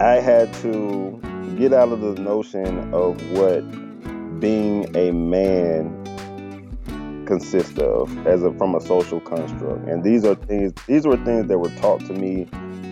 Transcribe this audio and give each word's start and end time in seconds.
I 0.00 0.14
had 0.14 0.52
to 0.54 1.20
get 1.56 1.72
out 1.72 1.90
of 1.90 2.00
the 2.00 2.14
notion 2.20 2.92
of 2.92 3.20
what 3.30 3.60
being 4.40 4.94
a 4.96 5.12
man 5.12 6.04
consists 7.26 7.78
of 7.78 8.26
as 8.26 8.42
a 8.42 8.52
from 8.54 8.74
a 8.74 8.80
social 8.80 9.20
construct. 9.20 9.88
And 9.88 10.02
these 10.02 10.24
are 10.24 10.34
things 10.34 10.72
these 10.88 11.06
were 11.06 11.16
things 11.18 11.46
that 11.46 11.58
were 11.58 11.70
taught 11.76 12.04
to 12.06 12.12
me 12.12 12.46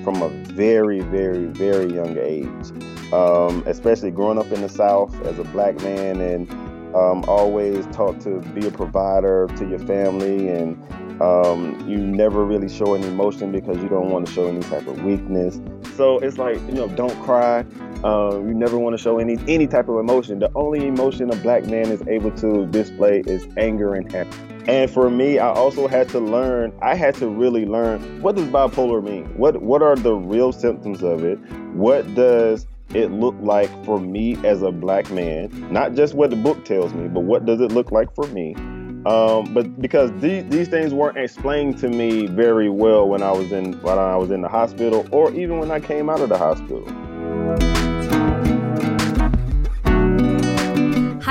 from 0.04 0.22
a 0.22 0.28
very, 0.54 1.00
very, 1.00 1.46
very 1.46 1.92
young 1.92 2.16
age. 2.18 3.12
Um, 3.12 3.64
especially 3.66 4.10
growing 4.12 4.38
up 4.38 4.50
in 4.52 4.62
the 4.62 4.68
South 4.68 5.14
as 5.26 5.38
a 5.40 5.44
black 5.44 5.76
man 5.82 6.20
and 6.20 6.50
um, 6.94 7.24
always 7.26 7.84
taught 7.86 8.20
to 8.20 8.40
be 8.54 8.66
a 8.66 8.70
provider 8.70 9.48
to 9.56 9.68
your 9.68 9.78
family 9.80 10.48
and 10.48 10.80
um, 11.22 11.88
you 11.88 11.98
never 11.98 12.44
really 12.44 12.68
show 12.68 12.94
any 12.94 13.06
emotion 13.06 13.52
because 13.52 13.76
you 13.80 13.88
don't 13.88 14.10
want 14.10 14.26
to 14.26 14.32
show 14.32 14.48
any 14.48 14.60
type 14.60 14.88
of 14.88 15.04
weakness. 15.04 15.60
So 15.94 16.18
it's 16.18 16.36
like 16.36 16.56
you 16.66 16.72
know, 16.72 16.88
don't 16.88 17.16
cry. 17.22 17.60
Um, 18.02 18.48
you 18.48 18.54
never 18.54 18.76
want 18.76 18.96
to 18.96 19.02
show 19.02 19.18
any 19.18 19.38
any 19.46 19.68
type 19.68 19.88
of 19.88 19.98
emotion. 19.98 20.40
The 20.40 20.50
only 20.56 20.84
emotion 20.86 21.30
a 21.30 21.36
black 21.36 21.64
man 21.66 21.86
is 21.86 22.02
able 22.08 22.32
to 22.38 22.66
display 22.66 23.20
is 23.20 23.46
anger 23.56 23.94
and 23.94 24.10
happiness. 24.10 24.52
And 24.66 24.90
for 24.90 25.10
me, 25.10 25.38
I 25.38 25.48
also 25.48 25.86
had 25.86 26.08
to 26.10 26.18
learn. 26.18 26.72
I 26.82 26.96
had 26.96 27.14
to 27.16 27.28
really 27.28 27.66
learn 27.66 28.20
what 28.20 28.34
does 28.34 28.48
bipolar 28.48 29.02
mean. 29.02 29.26
What 29.36 29.62
what 29.62 29.80
are 29.80 29.94
the 29.94 30.14
real 30.14 30.52
symptoms 30.52 31.04
of 31.04 31.24
it? 31.24 31.38
What 31.74 32.14
does 32.16 32.66
it 32.94 33.12
look 33.12 33.36
like 33.40 33.70
for 33.84 34.00
me 34.00 34.36
as 34.44 34.62
a 34.62 34.72
black 34.72 35.08
man? 35.12 35.50
Not 35.72 35.94
just 35.94 36.14
what 36.14 36.30
the 36.30 36.36
book 36.36 36.64
tells 36.64 36.92
me, 36.94 37.06
but 37.06 37.20
what 37.20 37.46
does 37.46 37.60
it 37.60 37.70
look 37.70 37.92
like 37.92 38.12
for 38.16 38.26
me? 38.28 38.56
Um, 39.04 39.52
but 39.52 39.80
because 39.80 40.12
these, 40.20 40.44
these 40.48 40.68
things 40.68 40.94
weren't 40.94 41.18
explained 41.18 41.78
to 41.78 41.88
me 41.88 42.26
very 42.26 42.68
well 42.68 43.08
when 43.08 43.22
I 43.22 43.32
was 43.32 43.50
in 43.50 43.72
when 43.82 43.98
I 43.98 44.16
was 44.16 44.30
in 44.30 44.42
the 44.42 44.48
hospital 44.48 45.06
or 45.10 45.32
even 45.32 45.58
when 45.58 45.72
I 45.72 45.80
came 45.80 46.08
out 46.08 46.20
of 46.20 46.28
the 46.28 46.38
hospital. 46.38 46.86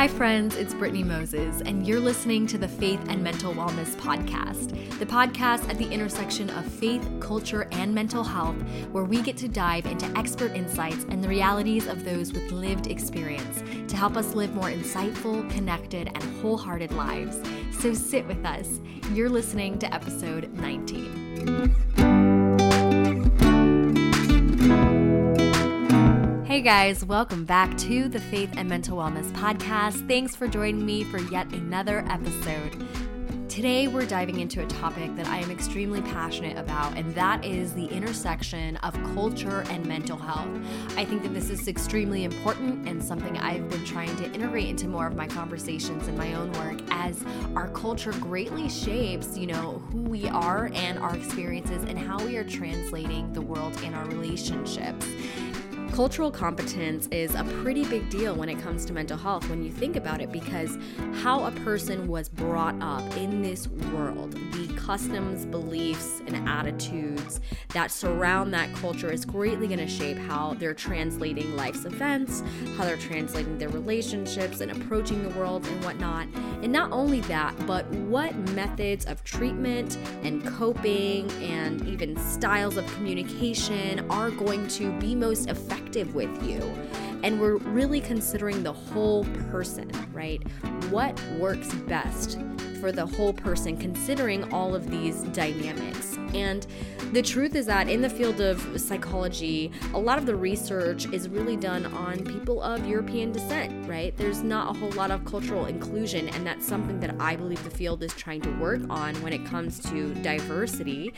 Hi, 0.02 0.08
friends, 0.08 0.56
it's 0.56 0.74
Brittney 0.74 1.06
Moses, 1.06 1.62
and 1.62 1.86
you're 1.86 2.00
listening 2.00 2.48
to 2.48 2.58
the 2.58 2.68
Faith 2.68 3.00
and 3.08 3.24
Mental 3.24 3.54
Wellness 3.54 3.96
Podcast, 3.98 4.70
the 4.98 5.06
podcast 5.06 5.70
at 5.70 5.78
the 5.78 5.88
intersection 5.92 6.50
of 6.50 6.66
faith, 6.66 7.08
culture, 7.20 7.68
and 7.72 7.94
mental 7.94 8.24
health, 8.24 8.56
where 8.92 9.04
we 9.04 9.22
get 9.22 9.38
to 9.38 9.48
dive 9.48 9.86
into 9.86 10.08
expert 10.18 10.54
insights 10.56 11.06
and 11.10 11.24
the 11.24 11.28
realities 11.28 11.86
of 11.86 12.04
those 12.04 12.34
with 12.34 12.52
lived 12.52 12.88
experience 12.88 13.62
to 13.88 13.96
help 13.96 14.18
us 14.18 14.34
live 14.34 14.56
more 14.56 14.72
insightful, 14.72 15.48
connected, 15.52 16.08
and 16.08 16.24
wholehearted 16.42 16.92
lives. 16.94 17.40
So 17.80 17.94
sit 17.94 18.26
with 18.26 18.44
us. 18.44 18.80
You're 19.14 19.30
listening 19.30 19.78
to 19.78 19.94
episode 19.94 20.52
19. 20.54 22.11
Hey 26.52 26.60
guys, 26.60 27.06
welcome 27.06 27.46
back 27.46 27.78
to 27.78 28.10
the 28.10 28.20
Faith 28.20 28.56
and 28.58 28.68
Mental 28.68 28.98
Wellness 28.98 29.32
Podcast. 29.32 30.06
Thanks 30.06 30.36
for 30.36 30.50
joining 30.50 30.86
me 30.86 31.06
for 31.06 31.18
yet 31.18 31.50
another 31.54 32.04
episode. 32.10 32.86
Today, 33.48 33.88
we're 33.88 34.06
diving 34.06 34.42
into 34.42 34.62
a 34.62 34.66
topic 34.66 35.16
that 35.16 35.28
I 35.28 35.38
am 35.38 35.50
extremely 35.50 36.02
passionate 36.02 36.58
about, 36.58 36.98
and 36.98 37.16
that 37.16 37.46
is 37.46 37.74
the 37.74 37.86
intersection 37.86 38.76
of 38.78 38.94
culture 39.16 39.64
and 39.70 39.86
mental 39.86 40.18
health. 40.18 40.50
I 40.98 41.06
think 41.06 41.24
that 41.24 41.34
this 41.34 41.50
is 41.50 41.70
extremely 41.70 42.26
important 42.26 42.86
and 42.86 43.02
something 43.02 43.38
I've 43.38 43.70
been 43.70 43.86
trying 43.86 44.14
to 44.18 44.26
integrate 44.34 44.68
into 44.68 44.90
more 44.90 45.08
of 45.08 45.16
my 45.16 45.28
conversations 45.28 46.10
and 46.10 46.18
my 46.18 46.34
own 46.34 46.52
work 46.52 46.82
as 46.92 47.24
our 47.56 47.70
culture 47.70 48.12
greatly 48.20 48.68
shapes, 48.68 49.38
you 49.38 49.48
know, 49.48 49.82
who 49.94 50.02
we 50.02 50.28
are 50.28 50.70
and 50.74 51.00
our 51.00 51.16
experiences 51.16 51.86
and 51.86 51.98
how 51.98 52.22
we 52.26 52.36
are 52.36 52.44
translating 52.44 53.32
the 53.32 53.42
world 53.42 53.82
in 53.84 53.94
our 53.94 54.06
relationships. 54.08 55.08
Cultural 55.94 56.32
competence 56.32 57.08
is 57.12 57.36
a 57.36 57.44
pretty 57.62 57.84
big 57.84 58.10
deal 58.10 58.34
when 58.34 58.48
it 58.48 58.58
comes 58.62 58.86
to 58.86 58.94
mental 58.94 59.18
health 59.18 59.50
when 59.50 59.62
you 59.62 59.70
think 59.70 59.98
about 59.98 60.22
it 60.22 60.32
because 60.32 60.78
how 61.16 61.44
a 61.44 61.52
person 61.52 62.08
was 62.08 62.30
brought 62.30 62.76
up 62.82 63.04
in 63.18 63.42
this 63.42 63.68
world, 63.68 64.32
the 64.54 64.74
customs, 64.78 65.46
beliefs, 65.46 66.22
and 66.28 66.48
attitudes 66.48 67.42
that 67.74 67.92
surround 67.92 68.54
that 68.54 68.74
culture 68.76 69.12
is 69.12 69.26
greatly 69.26 69.68
going 69.68 69.80
to 69.80 69.88
shape 69.88 70.18
how 70.18 70.54
they're 70.54 70.74
translating 70.74 71.58
life's 71.58 71.84
events, 71.84 72.42
how 72.78 72.86
they're 72.86 72.96
translating 72.96 73.58
their 73.58 73.70
relationships 73.70 74.62
and 74.62 74.72
approaching 74.72 75.22
the 75.24 75.38
world 75.38 75.68
and 75.68 75.84
whatnot. 75.84 76.26
And 76.62 76.72
not 76.72 76.94
only 76.94 77.20
that, 77.22 77.54
but 77.68 77.86
what 77.90 78.34
methods 78.52 79.06
of 79.06 79.26
treatment 79.26 79.98
and 80.24 80.46
coping 80.46 81.30
and 81.44 81.86
even 81.86 82.16
styles 82.18 82.78
of 82.78 82.88
communication 82.94 84.10
are 84.10 84.32
going 84.32 84.70
to 84.70 84.98
be 85.00 85.16
most 85.16 85.50
effective 85.50 85.81
effective 85.92 86.16
with 86.16 86.50
you. 86.50 87.11
And 87.24 87.40
we're 87.40 87.58
really 87.58 88.02
considering 88.02 88.64
the 88.64 88.74
whole 88.74 89.26
person, 89.52 89.92
right? 90.14 90.42
What 90.90 91.22
works 91.40 91.74
best 91.74 92.40
for 92.82 92.92
the 92.92 93.06
whole 93.06 93.32
person, 93.32 93.78
considering 93.78 94.52
all 94.52 94.74
of 94.74 94.90
these 94.90 95.22
dynamics. 95.26 96.18
And 96.34 96.66
the 97.12 97.22
truth 97.22 97.56
is 97.56 97.66
that 97.68 97.90
in 97.90 98.02
the 98.02 98.10
field 98.10 98.42
of 98.42 98.80
psychology, 98.80 99.72
a 99.94 100.00
lot 100.00 100.18
of 100.18 100.26
the 100.26 100.36
research 100.36 101.06
is 101.14 101.30
really 101.30 101.58
done 101.58 101.86
on 101.88 102.24
people 102.24 102.62
of 102.62 102.88
European 102.88 103.32
descent, 103.32 103.88
right? 103.88 104.16
There's 104.18 104.42
not 104.42 104.76
a 104.76 104.80
whole 104.80 104.92
lot 104.92 105.12
of 105.12 105.24
cultural 105.26 105.66
inclusion, 105.66 106.30
and 106.30 106.48
that's 106.48 106.66
something 106.66 107.00
that 107.02 107.16
I 107.20 107.36
believe 107.36 107.64
the 107.64 107.70
field 107.70 108.02
is 108.02 108.14
trying 108.14 108.42
to 108.42 108.50
work 108.60 108.82
on 108.90 109.14
when 109.22 109.34
it 109.34 109.46
comes 109.46 109.80
to 109.90 110.14
diversity. 110.16 111.14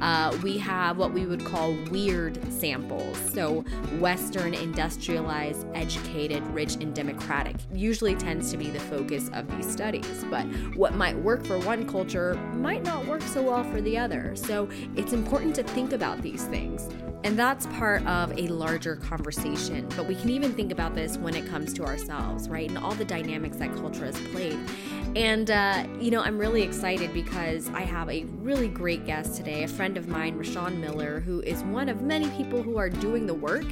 Uh, 0.00 0.36
we 0.42 0.58
have 0.58 0.98
what 0.98 1.12
we 1.12 1.26
would 1.26 1.44
call 1.44 1.74
weird 1.90 2.38
samples. 2.52 3.16
So, 3.32 3.62
Western, 4.00 4.52
industrialized, 4.52 5.45
educated, 5.74 6.46
rich, 6.48 6.74
and 6.76 6.94
democratic 6.94 7.56
usually 7.72 8.14
tends 8.14 8.50
to 8.50 8.56
be 8.56 8.70
the 8.70 8.80
focus 8.80 9.30
of 9.32 9.50
these 9.56 9.70
studies. 9.70 10.24
But 10.30 10.44
what 10.74 10.94
might 10.94 11.16
work 11.16 11.44
for 11.44 11.58
one 11.60 11.88
culture 11.88 12.34
might 12.54 12.82
not 12.82 13.06
work 13.06 13.22
so 13.22 13.42
well 13.42 13.64
for 13.64 13.80
the 13.80 13.96
other. 13.98 14.34
So, 14.34 14.68
it's 14.96 15.12
important 15.12 15.54
to 15.56 15.62
think 15.62 15.92
about 15.92 16.22
these 16.22 16.44
things. 16.44 16.88
And 17.24 17.36
that's 17.36 17.66
part 17.66 18.06
of 18.06 18.38
a 18.38 18.46
larger 18.48 18.96
conversation. 18.96 19.88
But 19.96 20.06
we 20.06 20.14
can 20.14 20.30
even 20.30 20.52
think 20.52 20.70
about 20.70 20.94
this 20.94 21.16
when 21.16 21.34
it 21.34 21.46
comes 21.48 21.72
to 21.74 21.84
ourselves, 21.84 22.48
right? 22.48 22.68
And 22.68 22.78
all 22.78 22.94
the 22.94 23.04
dynamics 23.04 23.56
that 23.56 23.74
culture 23.76 24.04
has 24.04 24.16
played. 24.28 24.58
And, 25.14 25.50
uh, 25.50 25.86
you 26.00 26.10
know, 26.10 26.20
I'm 26.20 26.38
really 26.38 26.62
excited 26.62 27.14
because 27.14 27.70
I 27.70 27.82
have 27.82 28.10
a 28.10 28.24
really 28.24 28.68
great 28.68 29.06
guest 29.06 29.36
today, 29.36 29.62
a 29.62 29.68
friend 29.68 29.96
of 29.96 30.08
mine, 30.08 30.38
Rwenshaun 30.38 30.78
Miller, 30.78 31.20
who 31.20 31.40
is 31.40 31.62
one 31.64 31.88
of 31.88 32.02
many 32.02 32.28
people 32.30 32.62
who 32.62 32.76
are 32.76 32.90
doing 32.90 33.26
the 33.26 33.34
work 33.34 33.64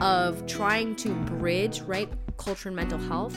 of 0.00 0.46
trying 0.46 0.96
to 0.96 1.10
bridge, 1.10 1.80
right, 1.82 2.10
culture 2.36 2.68
and 2.68 2.76
mental 2.76 2.98
health. 2.98 3.36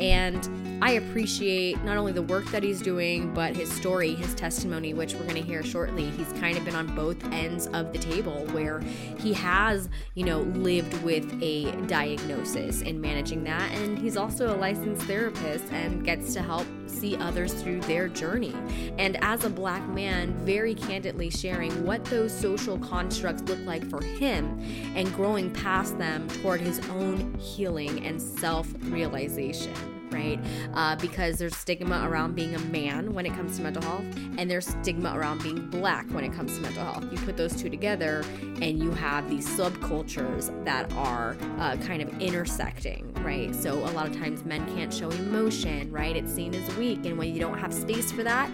And 0.00 0.82
I 0.82 0.92
appreciate 0.92 1.82
not 1.84 1.96
only 1.96 2.12
the 2.12 2.22
work 2.22 2.46
that 2.46 2.62
he's 2.62 2.80
doing, 2.80 3.32
but 3.34 3.54
his 3.54 3.70
story, 3.70 4.14
his 4.14 4.34
testimony, 4.34 4.94
which 4.94 5.14
we're 5.14 5.22
going 5.22 5.36
to 5.36 5.42
hear 5.42 5.62
shortly. 5.62 6.10
He's 6.10 6.32
kind 6.40 6.56
of 6.56 6.64
been 6.64 6.74
on 6.74 6.94
both 6.96 7.22
ends 7.26 7.66
of 7.68 7.92
the 7.92 7.98
table 7.98 8.46
where 8.52 8.80
he 9.18 9.32
has, 9.34 9.88
you 10.14 10.24
know, 10.24 10.40
lived 10.40 11.00
with 11.02 11.38
a 11.42 11.70
diagnosis 11.86 12.82
and 12.82 13.00
managing 13.00 13.44
that. 13.44 13.70
And 13.72 13.98
he's 13.98 14.16
also 14.16 14.54
a 14.54 14.56
licensed 14.56 15.02
therapist 15.02 15.64
and 15.72 16.04
gets 16.04 16.32
to 16.34 16.42
help 16.42 16.66
see 16.92 17.16
others 17.16 17.52
through 17.54 17.80
their 17.82 18.08
journey. 18.08 18.54
And 18.98 19.16
as 19.22 19.44
a 19.44 19.50
black 19.50 19.86
man, 19.88 20.34
very 20.44 20.74
candidly 20.74 21.30
sharing 21.30 21.84
what 21.84 22.04
those 22.04 22.32
social 22.32 22.78
constructs 22.78 23.42
look 23.42 23.60
like 23.60 23.88
for 23.88 24.02
him 24.02 24.60
and 24.94 25.12
growing 25.14 25.50
past 25.50 25.98
them 25.98 26.28
toward 26.28 26.60
his 26.60 26.80
own 26.90 27.34
healing 27.34 28.04
and 28.04 28.20
self 28.20 28.68
realization 28.82 30.01
right? 30.12 30.38
Uh, 30.74 30.96
because 30.96 31.38
there's 31.38 31.56
stigma 31.56 32.06
around 32.08 32.34
being 32.34 32.54
a 32.54 32.58
man 32.60 33.14
when 33.14 33.26
it 33.26 33.32
comes 33.34 33.56
to 33.56 33.62
mental 33.62 33.82
health, 33.82 34.04
and 34.38 34.50
there's 34.50 34.66
stigma 34.66 35.12
around 35.16 35.42
being 35.42 35.68
black 35.70 36.06
when 36.10 36.24
it 36.24 36.32
comes 36.32 36.54
to 36.56 36.60
mental 36.60 36.84
health. 36.84 37.04
You 37.10 37.18
put 37.18 37.36
those 37.36 37.54
two 37.56 37.70
together, 37.70 38.24
and 38.60 38.78
you 38.78 38.90
have 38.92 39.28
these 39.28 39.48
subcultures 39.48 40.64
that 40.64 40.92
are 40.92 41.36
uh, 41.58 41.76
kind 41.78 42.02
of 42.02 42.20
intersecting, 42.20 43.12
right? 43.24 43.54
So 43.54 43.74
a 43.74 43.92
lot 43.92 44.06
of 44.06 44.16
times 44.16 44.44
men 44.44 44.66
can't 44.74 44.92
show 44.92 45.10
emotion, 45.10 45.90
right? 45.90 46.16
It's 46.16 46.32
seen 46.32 46.54
as 46.54 46.76
weak, 46.76 47.04
and 47.04 47.18
when 47.18 47.34
you 47.34 47.40
don't 47.40 47.58
have 47.58 47.72
space 47.72 48.12
for 48.12 48.22
that, 48.22 48.50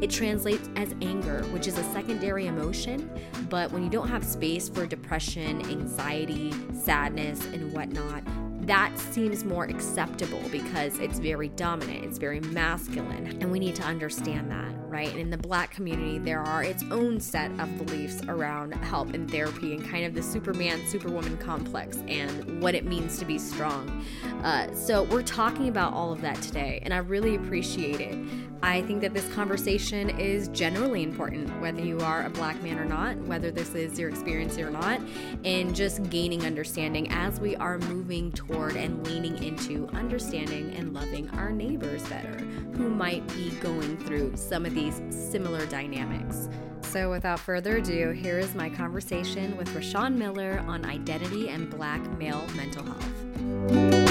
it 0.00 0.10
translates 0.10 0.68
as 0.76 0.94
anger, 1.00 1.42
which 1.52 1.66
is 1.66 1.78
a 1.78 1.84
secondary 1.92 2.46
emotion. 2.46 3.10
But 3.48 3.70
when 3.70 3.82
you 3.84 3.90
don't 3.90 4.08
have 4.08 4.24
space 4.24 4.68
for 4.68 4.86
depression, 4.86 5.60
anxiety, 5.70 6.52
sadness, 6.72 7.44
and 7.46 7.72
whatnot, 7.72 8.22
that 8.62 8.96
seems 8.98 9.44
more 9.44 9.64
acceptable 9.64 10.42
because 10.50 10.98
it's 10.98 11.18
very 11.18 11.48
dominant, 11.48 12.04
it's 12.04 12.18
very 12.18 12.40
masculine, 12.40 13.26
and 13.40 13.50
we 13.50 13.58
need 13.58 13.74
to 13.76 13.82
understand 13.82 14.50
that 14.50 14.72
right? 14.92 15.08
And 15.08 15.20
in 15.20 15.30
the 15.30 15.38
black 15.38 15.70
community, 15.70 16.18
there 16.18 16.40
are 16.40 16.62
its 16.62 16.84
own 16.90 17.18
set 17.18 17.50
of 17.58 17.78
beliefs 17.78 18.20
around 18.28 18.74
help 18.74 19.14
and 19.14 19.28
therapy 19.28 19.72
and 19.72 19.88
kind 19.88 20.04
of 20.04 20.12
the 20.12 20.22
Superman, 20.22 20.86
Superwoman 20.86 21.38
complex 21.38 21.96
and 22.08 22.60
what 22.60 22.74
it 22.74 22.84
means 22.84 23.18
to 23.18 23.24
be 23.24 23.38
strong. 23.38 24.04
Uh, 24.44 24.72
so, 24.74 25.04
we're 25.04 25.22
talking 25.22 25.68
about 25.68 25.94
all 25.94 26.12
of 26.12 26.20
that 26.20 26.40
today, 26.42 26.80
and 26.82 26.92
I 26.92 26.98
really 26.98 27.36
appreciate 27.36 28.02
it. 28.02 28.18
I 28.62 28.82
think 28.82 29.00
that 29.00 29.12
this 29.12 29.28
conversation 29.34 30.10
is 30.20 30.46
generally 30.48 31.02
important, 31.02 31.60
whether 31.60 31.80
you 31.80 31.98
are 31.98 32.24
a 32.24 32.30
black 32.30 32.62
man 32.62 32.78
or 32.78 32.84
not, 32.84 33.16
whether 33.22 33.50
this 33.50 33.74
is 33.74 33.98
your 33.98 34.08
experience 34.08 34.56
or 34.56 34.70
not, 34.70 35.00
and 35.44 35.74
just 35.74 36.08
gaining 36.10 36.46
understanding 36.46 37.10
as 37.10 37.40
we 37.40 37.56
are 37.56 37.78
moving 37.80 38.30
toward 38.30 38.76
and 38.76 39.04
leaning 39.04 39.42
into 39.42 39.88
understanding 39.88 40.72
and 40.74 40.94
loving 40.94 41.28
our 41.30 41.50
neighbors 41.50 42.04
better 42.04 42.38
who 42.76 42.88
might 42.88 43.26
be 43.28 43.50
going 43.60 43.96
through 43.98 44.36
some 44.36 44.64
of 44.64 44.74
these 44.74 45.02
similar 45.10 45.66
dynamics. 45.66 46.48
So, 46.82 47.10
without 47.10 47.40
further 47.40 47.78
ado, 47.78 48.10
here 48.10 48.38
is 48.38 48.54
my 48.54 48.68
conversation 48.68 49.56
with 49.56 49.68
Rwenshaun 49.70 50.14
Miller 50.14 50.62
on 50.68 50.84
identity 50.84 51.48
and 51.48 51.68
black 51.70 52.00
male 52.18 52.46
mental 52.54 52.84
health. 52.84 54.01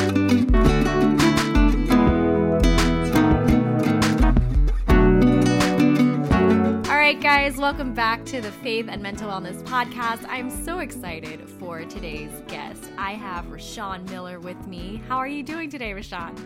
Right, 7.11 7.21
guys, 7.21 7.57
welcome 7.57 7.93
back 7.93 8.23
to 8.27 8.39
the 8.39 8.53
Faith 8.53 8.85
and 8.87 9.03
Mental 9.03 9.29
Wellness 9.29 9.61
Podcast. 9.63 10.25
I'm 10.29 10.49
so 10.49 10.79
excited 10.79 11.41
for 11.49 11.83
today's 11.83 12.31
guest. 12.47 12.89
I 12.97 13.15
have 13.15 13.47
Rwenshaun 13.47 14.09
Miller 14.09 14.39
with 14.39 14.65
me. 14.65 15.03
How 15.09 15.17
are 15.17 15.27
you 15.27 15.43
doing 15.43 15.69
today, 15.69 15.91
Rwenshaun? 15.91 16.39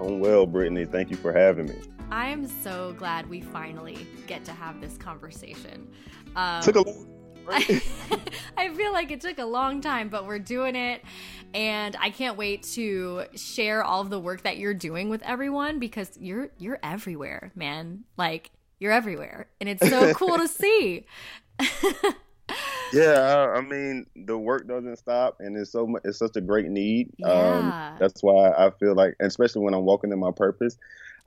I'm 0.00 0.18
well, 0.18 0.48
Brittney. 0.48 0.90
Thank 0.90 1.12
you 1.12 1.16
for 1.16 1.32
having 1.32 1.66
me. 1.66 1.76
I 2.10 2.26
am 2.26 2.48
so 2.48 2.92
glad 2.98 3.30
we 3.30 3.40
finally 3.40 4.04
get 4.26 4.44
to 4.46 4.50
have 4.50 4.80
this 4.80 4.98
conversation. 4.98 5.88
Um, 6.34 6.60
took 6.60 6.74
a 6.74 6.80
long 6.80 7.06
I, 7.48 7.80
I 8.56 8.68
feel 8.70 8.92
like 8.92 9.12
it 9.12 9.20
took 9.20 9.38
a 9.38 9.46
long 9.46 9.80
time, 9.80 10.08
but 10.08 10.26
we're 10.26 10.40
doing 10.40 10.74
it. 10.74 11.02
And 11.54 11.96
I 12.00 12.10
can't 12.10 12.36
wait 12.36 12.64
to 12.74 13.26
share 13.36 13.84
all 13.84 14.00
of 14.00 14.10
the 14.10 14.18
work 14.18 14.42
that 14.42 14.58
you're 14.58 14.74
doing 14.74 15.08
with 15.08 15.22
everyone 15.22 15.78
because 15.78 16.10
you're 16.18 16.48
you're 16.58 16.80
everywhere, 16.82 17.52
man. 17.54 18.02
Like 18.16 18.50
you're 18.80 18.92
everywhere, 18.92 19.46
and 19.60 19.68
it's 19.68 19.88
so 19.88 20.12
cool 20.14 20.38
to 20.38 20.48
see. 20.48 21.06
yeah, 22.92 23.52
I 23.54 23.60
mean 23.60 24.06
the 24.16 24.36
work 24.36 24.66
doesn't 24.66 24.96
stop, 24.96 25.36
and 25.38 25.56
it's 25.56 25.70
so 25.70 25.86
much, 25.86 26.02
it's 26.04 26.18
such 26.18 26.36
a 26.36 26.40
great 26.40 26.66
need. 26.66 27.10
Um, 27.22 27.30
yeah. 27.30 27.90
Um, 27.92 27.96
that's 28.00 28.22
why 28.22 28.50
I 28.50 28.70
feel 28.70 28.94
like, 28.94 29.14
especially 29.20 29.62
when 29.62 29.74
I'm 29.74 29.84
walking 29.84 30.10
in 30.10 30.18
my 30.18 30.32
purpose, 30.32 30.76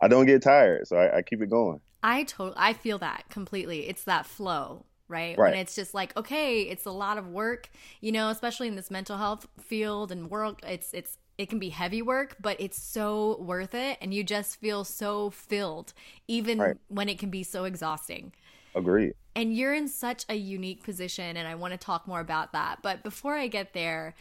I 0.02 0.10
don't 0.10 0.26
get 0.26 0.42
tired, 0.42 0.88
so 0.88 0.98
I, 0.98 1.18
I 1.18 1.22
keep 1.22 1.42
it 1.42 1.50
going. 1.50 1.80
I 2.04 2.24
totally, 2.24 2.58
I 2.58 2.74
feel 2.74 2.98
that 2.98 3.26
completely. 3.30 3.88
It's 3.88 4.04
that 4.04 4.26
flow, 4.26 4.86
right? 5.08 5.38
Right. 5.38 5.52
When 5.52 5.60
it's 5.60 5.76
just 5.76 5.94
like, 5.94 6.16
okay, 6.18 6.64
it's 6.64 6.86
a 6.86 6.92
lot 6.92 7.18
of 7.18 7.30
work, 7.30 7.70
you 8.02 8.12
know, 8.12 8.30
especially 8.30 8.68
in 8.68 8.76
this 8.76 8.92
mental 8.92 9.18
health 9.18 9.48
field 9.62 10.12
and 10.12 10.30
world. 10.30 10.58
It's 10.68 10.94
it's 10.94 11.18
it 11.38 11.50
can 11.50 11.60
be 11.60 11.70
heavy 11.70 12.02
work, 12.02 12.36
but 12.40 12.60
it's 12.60 12.82
so 12.82 13.38
worth 13.42 13.74
it. 13.74 13.98
And 14.02 14.14
you 14.14 14.24
just 14.24 14.60
feel 14.60 14.84
so 14.84 15.30
filled, 15.30 15.94
even 16.28 16.60
right. 16.60 16.78
when 16.90 17.10
it 17.10 17.20
can 17.20 17.30
be 17.30 17.44
so 17.44 17.64
exhausting. 17.64 18.34
Agree. 18.76 19.14
And 19.36 19.56
you're 19.56 19.74
in 19.74 19.88
such 19.88 20.26
a 20.30 20.36
unique 20.36 20.84
position, 20.84 21.38
and 21.38 21.48
I 21.48 21.56
want 21.56 21.74
to 21.74 21.78
talk 21.78 22.08
more 22.08 22.20
about 22.20 22.54
that. 22.54 22.80
But 22.82 23.04
before 23.04 23.36
I 23.36 23.48
get 23.48 23.74
there, 23.74 24.16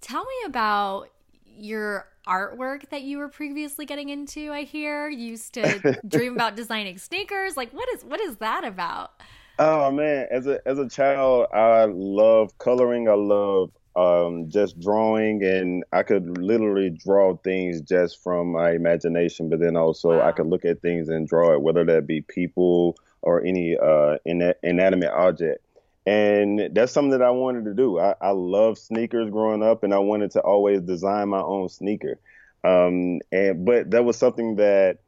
tell 0.00 0.24
me 0.24 0.34
about 0.46 1.08
your 1.44 2.08
artwork 2.26 2.88
that 2.90 3.02
you 3.02 3.18
were 3.18 3.28
previously 3.28 3.86
getting 3.86 4.08
into. 4.08 4.52
I 4.52 4.62
hear 4.62 5.08
you 5.08 5.26
used 5.30 5.54
to 5.54 5.98
dream 6.08 6.34
about 6.34 6.56
designing 6.56 6.98
sneakers. 6.98 7.56
Like, 7.56 7.72
what 7.72 7.88
is 7.94 8.04
what 8.04 8.20
is 8.20 8.36
that 8.36 8.64
about? 8.64 9.12
Oh 9.58 9.90
man, 9.90 10.26
as 10.30 10.46
a 10.46 10.60
as 10.66 10.78
a 10.78 10.88
child, 10.88 11.46
I 11.52 11.84
love 11.84 12.56
coloring. 12.58 13.08
I 13.08 13.14
love 13.14 13.70
um, 13.96 14.50
just 14.50 14.78
drawing, 14.78 15.42
and 15.42 15.82
I 15.92 16.02
could 16.02 16.38
literally 16.38 16.90
draw 16.90 17.36
things 17.36 17.80
just 17.80 18.22
from 18.22 18.52
my 18.52 18.72
imagination. 18.72 19.48
But 19.48 19.60
then 19.60 19.76
also, 19.76 20.18
wow. 20.18 20.28
I 20.28 20.32
could 20.32 20.46
look 20.46 20.64
at 20.64 20.82
things 20.82 21.08
and 21.08 21.26
draw 21.26 21.54
it, 21.54 21.62
whether 21.62 21.84
that 21.84 22.06
be 22.06 22.20
people 22.20 22.96
or 23.22 23.42
any 23.44 23.76
uh, 23.76 24.18
inanimate 24.24 25.10
object. 25.10 25.64
And 26.06 26.70
that's 26.72 26.92
something 26.92 27.10
that 27.10 27.22
I 27.22 27.30
wanted 27.30 27.64
to 27.64 27.74
do. 27.74 27.98
I, 27.98 28.14
I 28.20 28.30
love 28.30 28.78
sneakers 28.78 29.30
growing 29.30 29.62
up, 29.62 29.82
and 29.82 29.92
I 29.92 29.98
wanted 29.98 30.30
to 30.32 30.40
always 30.40 30.82
design 30.82 31.30
my 31.30 31.40
own 31.40 31.68
sneaker. 31.68 32.18
Um, 32.62 33.20
and 33.32 33.64
but 33.64 33.90
that 33.90 34.04
was 34.04 34.16
something 34.16 34.56
that, 34.56 34.98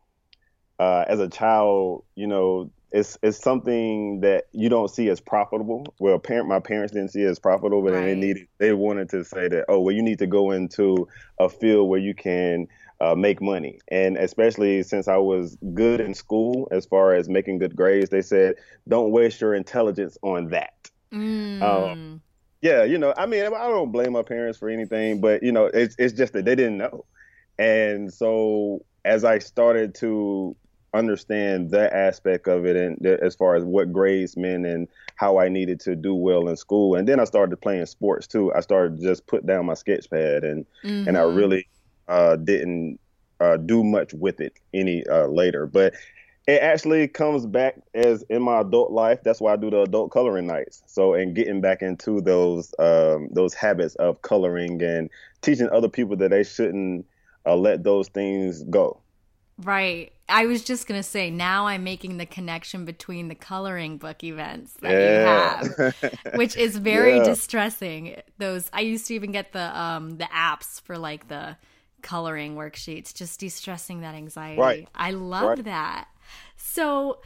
uh, 0.78 1.04
as 1.06 1.20
a 1.20 1.28
child, 1.28 2.04
you 2.14 2.26
know, 2.26 2.70
it's 2.90 3.18
it's 3.22 3.38
something 3.38 4.20
that 4.20 4.44
you 4.52 4.68
don't 4.68 4.88
see 4.88 5.08
as 5.08 5.20
profitable. 5.20 5.94
Well, 5.98 6.18
parent 6.18 6.48
my 6.48 6.60
parents 6.60 6.92
didn't 6.92 7.12
see 7.12 7.22
it 7.22 7.28
as 7.28 7.38
profitable, 7.38 7.82
but 7.82 7.92
right. 7.92 8.04
they 8.06 8.14
needed 8.14 8.48
they 8.58 8.72
wanted 8.72 9.10
to 9.10 9.24
say 9.24 9.48
that 9.48 9.66
oh 9.68 9.80
well 9.80 9.94
you 9.94 10.02
need 10.02 10.18
to 10.20 10.26
go 10.26 10.50
into 10.50 11.06
a 11.38 11.48
field 11.48 11.88
where 11.88 12.00
you 12.00 12.14
can 12.14 12.66
uh, 13.00 13.14
make 13.14 13.40
money, 13.40 13.78
and 13.88 14.16
especially 14.16 14.82
since 14.82 15.06
I 15.06 15.16
was 15.16 15.56
good 15.74 16.00
in 16.00 16.14
school 16.14 16.68
as 16.70 16.86
far 16.86 17.14
as 17.14 17.28
making 17.28 17.58
good 17.58 17.76
grades, 17.76 18.10
they 18.10 18.22
said 18.22 18.54
don't 18.88 19.12
waste 19.12 19.40
your 19.40 19.54
intelligence 19.54 20.16
on 20.22 20.48
that. 20.48 20.90
Mm. 21.12 21.62
Um, 21.62 22.20
yeah, 22.60 22.84
you 22.84 22.98
know, 22.98 23.14
I 23.16 23.26
mean, 23.26 23.44
I 23.44 23.68
don't 23.68 23.92
blame 23.92 24.12
my 24.12 24.22
parents 24.22 24.58
for 24.58 24.68
anything, 24.68 25.20
but 25.20 25.42
you 25.42 25.52
know, 25.52 25.66
it's 25.66 25.94
it's 25.98 26.14
just 26.14 26.32
that 26.32 26.44
they 26.44 26.54
didn't 26.54 26.78
know, 26.78 27.04
and 27.58 28.12
so 28.12 28.84
as 29.04 29.24
I 29.24 29.38
started 29.38 29.94
to 29.96 30.56
understand 30.94 31.70
that 31.70 31.92
aspect 31.92 32.48
of 32.48 32.64
it 32.64 32.76
and 32.76 33.04
as 33.06 33.34
far 33.34 33.54
as 33.54 33.64
what 33.64 33.92
grades 33.92 34.36
meant 34.36 34.66
and 34.66 34.88
how 35.16 35.38
I 35.38 35.48
needed 35.48 35.80
to 35.80 35.94
do 35.94 36.14
well 36.14 36.48
in 36.48 36.56
school. 36.56 36.94
And 36.94 37.06
then 37.06 37.20
I 37.20 37.24
started 37.24 37.56
playing 37.60 37.86
sports 37.86 38.26
too. 38.26 38.52
I 38.54 38.60
started 38.60 39.00
just 39.00 39.26
put 39.26 39.46
down 39.46 39.66
my 39.66 39.74
sketch 39.74 40.08
pad 40.10 40.44
and 40.44 40.64
mm-hmm. 40.84 41.08
and 41.08 41.18
I 41.18 41.22
mm-hmm. 41.22 41.36
really 41.36 41.68
uh, 42.08 42.36
didn't 42.36 42.98
uh, 43.40 43.56
do 43.58 43.84
much 43.84 44.14
with 44.14 44.40
it 44.40 44.54
any 44.72 45.06
uh, 45.06 45.26
later. 45.26 45.66
But 45.66 45.94
it 46.46 46.62
actually 46.62 47.06
comes 47.06 47.44
back 47.44 47.76
as 47.92 48.22
in 48.30 48.42
my 48.42 48.60
adult 48.60 48.90
life. 48.90 49.22
That's 49.22 49.40
why 49.40 49.52
I 49.52 49.56
do 49.56 49.68
the 49.70 49.82
adult 49.82 50.10
coloring 50.10 50.46
nights. 50.46 50.82
So 50.86 51.12
and 51.12 51.34
getting 51.34 51.60
back 51.60 51.82
into 51.82 52.22
those 52.22 52.74
um, 52.78 53.28
those 53.30 53.52
habits 53.52 53.94
of 53.96 54.22
coloring 54.22 54.82
and 54.82 55.10
teaching 55.42 55.68
other 55.70 55.90
people 55.90 56.16
that 56.16 56.30
they 56.30 56.44
shouldn't 56.44 57.04
uh, 57.44 57.56
let 57.56 57.84
those 57.84 58.08
things 58.08 58.62
go. 58.64 59.00
Right. 59.62 60.12
I 60.28 60.46
was 60.46 60.62
just 60.62 60.86
gonna 60.86 61.02
say 61.02 61.30
now 61.30 61.66
I'm 61.66 61.84
making 61.84 62.18
the 62.18 62.26
connection 62.26 62.84
between 62.84 63.28
the 63.28 63.34
coloring 63.34 63.98
book 63.98 64.22
events 64.22 64.74
that 64.80 64.90
yeah. 64.90 65.62
you 65.62 65.82
have, 65.82 66.14
which 66.34 66.56
is 66.56 66.76
very 66.76 67.16
yeah. 67.16 67.24
distressing. 67.24 68.20
Those 68.38 68.68
I 68.72 68.80
used 68.80 69.06
to 69.08 69.14
even 69.14 69.32
get 69.32 69.52
the 69.52 69.80
um 69.80 70.18
the 70.18 70.24
apps 70.24 70.80
for 70.82 70.98
like 70.98 71.28
the 71.28 71.56
coloring 72.02 72.54
worksheets, 72.54 73.14
just 73.14 73.40
de-stressing 73.40 74.02
that 74.02 74.14
anxiety. 74.14 74.60
Right. 74.60 74.88
I 74.94 75.10
love 75.12 75.48
right. 75.48 75.64
that. 75.64 76.08
So, 76.56 77.20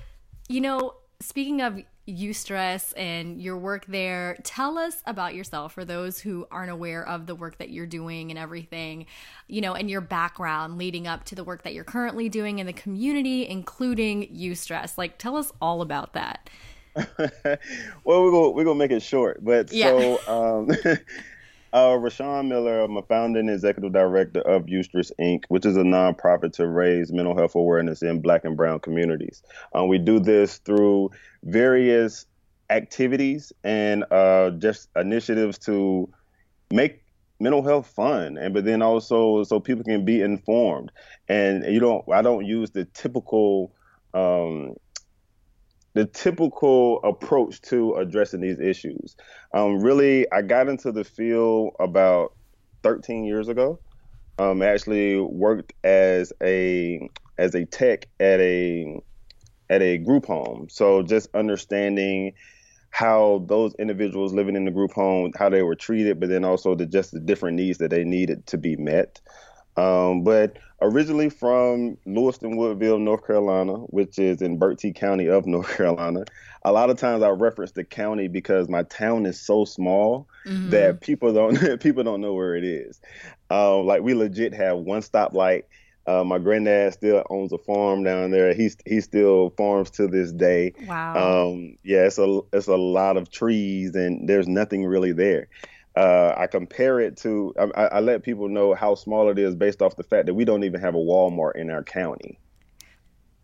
you 0.49 0.61
know, 0.61 0.95
speaking 1.21 1.61
of 1.61 1.81
Eustress 2.09 2.93
and 2.97 3.41
your 3.41 3.57
work 3.57 3.87
there. 3.87 4.37
Tell 4.43 4.77
us 4.77 5.03
about 5.07 5.35
yourself 5.35 5.73
for 5.73 5.85
those 5.85 6.19
who 6.19 6.47
aren't 6.51 6.71
aware 6.71 7.07
of 7.07 7.27
the 7.27 7.35
work 7.35 7.59
that 7.59 7.71
you're 7.71 7.87
doing 7.87 8.31
and 8.31 8.39
everything, 8.39 9.07
you 9.47 9.61
know, 9.61 9.75
and 9.75 9.89
your 9.89 10.01
background 10.01 10.79
leading 10.79 11.07
up 11.07 11.25
to 11.25 11.35
the 11.35 11.45
work 11.45 11.63
that 11.63 11.75
you're 11.75 11.85
currently 11.85 12.29
doing 12.29 12.59
in 12.59 12.67
the 12.67 12.73
community, 12.73 13.47
including 13.47 14.27
Eustress. 14.35 14.99
Like, 14.99 15.19
tell 15.19 15.37
us 15.37 15.53
all 15.61 15.81
about 15.81 16.15
that. 16.15 16.51
well, 18.05 18.25
we're 18.25 18.31
gonna 18.31 18.51
we're 18.51 18.65
gonna 18.65 18.75
make 18.75 18.91
it 18.91 19.01
short, 19.01 19.43
but 19.43 19.73
yeah. 19.73 19.89
so 19.89 20.59
um, 20.59 20.71
Uh, 21.73 21.97
Rwenshaun 21.97 22.49
Miller, 22.49 22.81
I'm 22.81 22.99
a 22.99 23.03
founder 23.03 23.41
and 23.41 23.49
executive 23.49 23.93
director 23.93 24.41
of 24.43 24.67
Eustress 24.67 25.11
Inc., 25.19 25.45
which 25.49 25.65
is 25.65 25.79
a 25.79 25.83
nonprofit 25.83 26.53
to 26.55 26.69
raise 26.69 27.11
mental 27.11 27.35
health 27.35 27.55
awareness 27.55 28.03
in 28.03 28.21
Black 28.21 28.45
and 28.45 28.59
Brown 28.59 28.79
communities. 28.79 29.43
Um, 29.75 29.89
we 29.89 29.97
do 29.97 30.21
this 30.21 30.59
through 30.59 31.11
various 31.45 32.27
activities 32.69 33.55
and 33.65 34.05
uh, 34.11 34.51
just 34.51 34.91
initiatives 34.97 35.59
to 35.61 36.11
make 36.71 37.03
mental 37.41 37.63
health 37.63 37.89
fun 37.89 38.39
and 38.39 38.55
but 38.55 38.65
then 38.65 38.83
also 38.83 39.43
so 39.43 39.59
people 39.59 39.83
can 39.83 40.05
be 40.05 40.21
informed 40.21 40.93
and 41.29 41.65
you 41.65 41.81
don't 41.81 42.05
i 42.13 42.23
don't 42.23 42.47
use 42.47 42.71
the 42.71 42.85
typical 42.85 43.75
um, 44.15 44.75
the 45.95 46.07
typical 46.07 47.01
approach 47.05 47.61
to 47.63 47.95
addressing 47.95 48.41
these 48.41 48.59
issues. 48.59 49.15
Um, 49.55 49.81
really, 49.81 50.31
I 50.33 50.43
got 50.43 50.69
into 50.69 50.93
the 50.93 51.05
field 51.05 51.73
about 51.79 52.33
13 52.83 53.25
years 53.25 53.49
ago. 53.49 53.81
Um, 54.39 54.63
actually 54.63 55.21
worked 55.21 55.75
as 55.85 56.33
a 56.43 57.09
as 57.39 57.55
a 57.55 57.67
tech 57.67 58.07
at 58.19 58.41
a 58.41 59.01
at 59.69 59.83
a 59.83 59.99
group 59.99 60.27
home. 60.27 60.69
So 60.71 61.03
just 61.03 61.29
understanding 61.35 62.33
how 62.91 63.45
those 63.49 63.75
individuals 63.79 64.35
living 64.35 64.57
in 64.57 64.65
the 64.67 64.71
group 64.71 64.93
home, 64.93 65.33
how 65.39 65.49
they 65.49 65.63
were 65.63 65.75
treated, 65.75 66.21
but 66.21 66.29
then 66.29 66.45
also 66.45 66.75
the 66.75 66.87
just 66.87 67.13
the 67.13 67.21
different 67.21 67.57
needs 67.57 67.79
that 67.79 67.91
they 67.91 68.05
needed 68.05 68.47
to 68.47 68.59
be 68.59 68.77
met. 68.77 69.21
Um, 69.77 70.23
but 70.23 70.59
originally 70.83 71.31
from 71.31 71.97
Lewiston 72.05 72.57
Woodville, 72.57 72.99
North 72.99 73.27
Carolina, 73.27 73.75
which 73.75 74.19
is 74.19 74.43
in 74.43 74.59
Bertie 74.59 74.93
County 74.93 75.29
of 75.29 75.47
North 75.47 75.69
Carolina. 75.77 76.25
A 76.65 76.73
lot 76.73 76.91
of 76.91 76.99
times 76.99 77.23
I 77.23 77.31
reference 77.31 77.73
the 77.73 77.85
county 77.85 78.29
because 78.29 78.69
my 78.69 78.83
town 78.85 79.27
is 79.27 79.41
so 79.41 79.65
small 79.65 80.29
mm-hmm. 80.47 80.71
that 80.71 81.01
people 81.01 81.33
don't 81.33 81.81
people 81.81 82.05
don't 82.05 82.21
know 82.21 82.35
where 82.35 82.57
it 82.57 82.65
is. 82.65 83.01
Um, 83.51 83.87
like 83.87 84.03
we 84.03 84.15
legit 84.15 84.55
have 84.55 84.79
one 84.79 85.03
stoplight. 85.03 85.65
Uh, 86.05 86.25
my 86.25 86.39
granddad 86.39 86.93
still 86.93 87.25
owns 87.31 87.53
a 87.53 87.59
farm 87.59 88.03
down 88.03 88.33
there. 88.33 88.55
He's 88.55 88.77
he 88.87 89.01
still 89.01 89.51
farms 89.51 89.91
to 89.93 90.09
this 90.09 90.33
day. 90.33 90.73
Wow. 90.87 91.51
Um, 91.51 91.79
yeah, 91.85 92.07
it's 92.07 92.19
a 92.19 92.41
it's 92.53 92.67
a 92.67 92.77
lot 92.77 93.17
of 93.17 93.31
trees 93.31 93.95
and 93.95 94.29
there's 94.29 94.49
nothing 94.49 94.85
really 94.85 95.13
there. 95.13 95.49
Uh, 95.95 96.33
I 96.37 96.47
compare 96.47 97.01
it 97.01 97.19
to, 97.19 97.55
I, 97.59 97.85
I, 97.85 98.01
let 98.01 98.23
people 98.23 98.49
know 98.49 98.73
how 98.73 98.95
small 98.95 99.29
it 99.29 99.39
is 99.39 99.55
based 99.55 99.83
off 99.83 99.95
the 99.97 100.03
fact 100.03 100.25
that 100.25 100.33
we 100.33 100.47
don't 100.47 100.65
even 100.65 100.81
have 100.81 100.95
a 100.95 100.99
Walmart 100.99 101.57
in 101.57 101.71
our 101.71 101.83
county. 101.83 102.39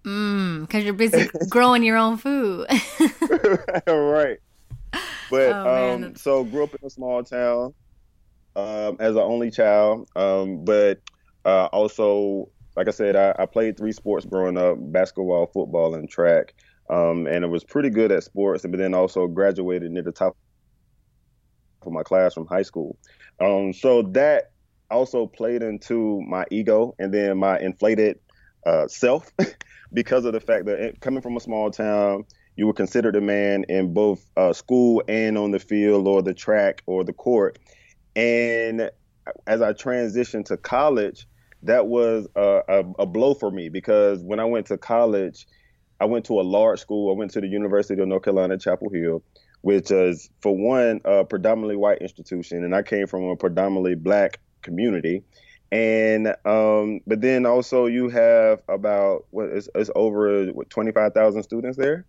Mm, 0.05 0.62
because 0.62 0.83
you're 0.83 0.95
busy 0.95 1.28
growing 1.50 1.83
your 1.83 1.99
own 1.99 2.17
food. 2.17 2.67
right. 3.87 4.38
But 5.31 5.52
oh, 5.52 5.95
um, 5.95 6.17
so 6.17 6.45
grew 6.45 6.64
up 6.64 6.75
in 6.75 6.87
a 6.87 6.88
small 6.88 7.23
town 7.23 7.75
um, 8.57 8.97
as 8.99 9.14
an 9.14 9.23
only 9.23 9.50
child. 9.50 10.09
Um, 10.17 10.64
but 10.64 11.00
uh, 11.45 11.67
also, 11.67 12.49
like 12.76 12.88
I 12.88 12.93
said, 12.93 13.17
I, 13.17 13.35
I, 13.38 13.47
played 13.47 13.76
three 13.76 13.93
sports 13.93 14.25
growing 14.25 14.57
up: 14.57 14.76
basketball, 14.81 15.47
football, 15.47 15.95
and 15.95 16.09
track. 16.09 16.55
Um, 16.90 17.26
and 17.26 17.45
I 17.45 17.49
was 17.49 17.64
pretty 17.64 17.90
good 17.90 18.11
at 18.11 18.25
sports, 18.25 18.64
but 18.67 18.78
then 18.78 18.95
also 18.95 19.26
graduated 19.26 19.90
near 19.90 20.02
the 20.02 20.12
top 20.12 20.37
for 21.82 21.92
my 21.92 22.02
class 22.02 22.35
from 22.35 22.47
high 22.47 22.62
school. 22.62 22.97
Um, 23.40 23.73
so 23.73 24.02
that 24.02 24.52
also 24.90 25.26
played 25.26 25.62
into 25.62 26.23
my 26.23 26.44
ego 26.50 26.94
and 26.99 27.12
then 27.12 27.38
my 27.38 27.58
inflated 27.58 28.18
uh, 28.66 28.88
self 28.88 29.30
because 29.92 30.25
of 30.25 30.32
the 30.32 30.40
fact 30.40 30.66
that 30.66 30.78
it, 30.80 31.00
coming 31.00 31.23
from 31.23 31.37
a 31.37 31.40
small 31.40 31.70
town, 31.70 32.25
you 32.56 32.66
were 32.66 32.73
considered 32.73 33.14
a 33.14 33.20
man 33.20 33.64
in 33.68 33.94
both 33.94 34.28
uh, 34.37 34.52
school 34.52 35.02
and 35.08 35.38
on 35.38 35.52
the 35.52 35.61
field 35.61 36.08
or 36.08 36.23
the 36.23 36.35
track 36.35 36.82
or 36.87 37.04
the 37.04 37.12
court. 37.12 37.58
And 38.16 38.90
as 39.47 39.62
I 39.62 39.73
transitioned 39.73 40.47
to 40.47 40.56
college, 40.56 41.26
that 41.62 41.87
was 41.87 42.26
a, 42.35 42.62
a, 42.68 42.85
a 43.00 43.06
blow 43.06 43.35
for 43.35 43.50
me 43.50 43.68
because 43.68 44.23
when 44.23 44.40
I 44.40 44.44
went 44.44 44.66
to 44.66 44.78
college, 44.78 45.47
I 46.00 46.04
went 46.04 46.25
to 46.26 46.40
a 46.40 46.42
large 46.42 46.80
school. 46.80 47.12
I 47.12 47.18
went 47.18 47.32
to 47.32 47.40
the 47.40 47.49
University 47.49 48.00
of 48.00 48.08
North 48.08 48.23
Carolina, 48.25 48.58
Chapel 48.58 48.90
Hill 48.90 49.23
which 49.62 49.91
is 49.91 50.31
for 50.41 50.57
one 50.57 51.00
a 51.05 51.25
predominantly 51.25 51.77
white 51.77 51.99
institution, 51.99 52.65
and 52.65 52.75
I 52.75 52.83
came 52.83 53.07
from 53.07 53.25
a 53.25 53.37
predominantly 53.37 53.95
black 53.95 54.41
community. 54.62 55.23
And 55.71 56.29
um, 56.45 57.00
but 57.07 57.21
then 57.21 57.45
also 57.45 57.87
you 57.87 58.09
have 58.09 58.62
about 58.69 59.27
what 59.31 59.50
is 59.50 59.69
it's 59.75 59.91
over 59.95 60.47
what, 60.47 60.71
twenty 60.71 60.93
five 60.93 61.12
thousand 61.12 61.43
students 61.43 61.77
there. 61.77 62.07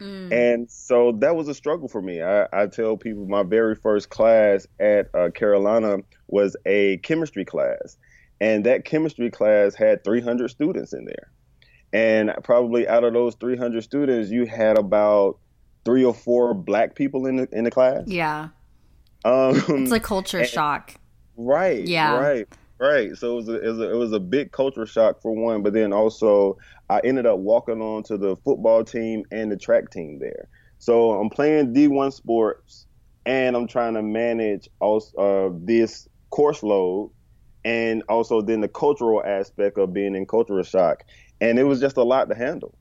Mm. 0.00 0.32
And 0.32 0.70
so 0.70 1.12
that 1.20 1.36
was 1.36 1.48
a 1.48 1.54
struggle 1.54 1.88
for 1.88 2.02
me. 2.02 2.22
I, 2.22 2.46
I, 2.52 2.66
tell 2.66 2.96
people 2.96 3.26
my 3.26 3.44
very 3.44 3.76
first 3.76 4.10
class 4.10 4.66
at 4.80 5.14
uh, 5.14 5.30
Carolina 5.30 5.98
was 6.26 6.56
a 6.66 6.96
chemistry 6.98 7.44
class, 7.44 7.98
and 8.40 8.66
that 8.66 8.84
chemistry 8.84 9.30
class 9.30 9.74
had 9.76 10.02
300 10.02 10.50
students 10.50 10.92
in 10.92 11.04
there. 11.04 11.30
And 11.92 12.32
probably 12.42 12.88
out 12.88 13.04
of 13.04 13.12
those 13.12 13.36
300 13.36 13.84
students, 13.84 14.30
you 14.30 14.46
had 14.46 14.76
about 14.76 15.38
three 15.84 16.04
or 16.04 16.14
four 16.14 16.54
black 16.54 16.94
people 16.94 17.26
in 17.26 17.36
the 17.36 17.48
in 17.52 17.64
the 17.64 17.70
class. 17.70 18.04
Yeah. 18.06 18.48
Um, 19.24 19.62
it's 19.68 19.92
a 19.92 20.00
culture 20.00 20.40
and, 20.40 20.48
shock. 20.48 20.94
Right. 21.36 21.86
Yeah. 21.86 22.16
Right. 22.16 22.48
Right. 22.78 23.16
So 23.16 23.32
it 23.32 23.34
was, 23.36 23.48
a, 23.48 23.60
it 23.60 23.68
was 23.68 23.78
a, 23.78 23.92
it 23.92 23.96
was 23.96 24.12
a 24.12 24.20
big 24.20 24.50
culture 24.50 24.86
shock 24.86 25.22
for 25.22 25.32
one, 25.32 25.62
but 25.62 25.72
then 25.72 25.92
also 25.92 26.58
I 26.90 27.00
ended 27.04 27.26
up 27.26 27.38
walking 27.38 27.80
on 27.80 28.02
to 28.04 28.18
the 28.18 28.36
football 28.44 28.82
team 28.82 29.24
and 29.30 29.52
the 29.52 29.56
track 29.56 29.90
team 29.90 30.18
there. 30.18 30.48
So 30.78 31.12
I'm 31.12 31.30
playing 31.30 31.74
D1 31.74 32.12
sports 32.12 32.86
and 33.24 33.56
I'm 33.56 33.68
trying 33.68 33.94
to 33.94 34.02
manage 34.02 34.68
also 34.80 35.16
uh, 35.16 35.56
this 35.62 36.08
course 36.30 36.64
load 36.64 37.12
and 37.64 38.02
also 38.08 38.42
then 38.42 38.60
the 38.60 38.68
cultural 38.68 39.22
aspect 39.24 39.78
of 39.78 39.92
being 39.92 40.16
in 40.16 40.26
cultural 40.26 40.64
shock. 40.64 41.04
And 41.40 41.60
it 41.60 41.64
was 41.64 41.78
just 41.78 41.96
a 41.96 42.02
lot 42.02 42.28
to 42.30 42.34
handle. 42.34 42.74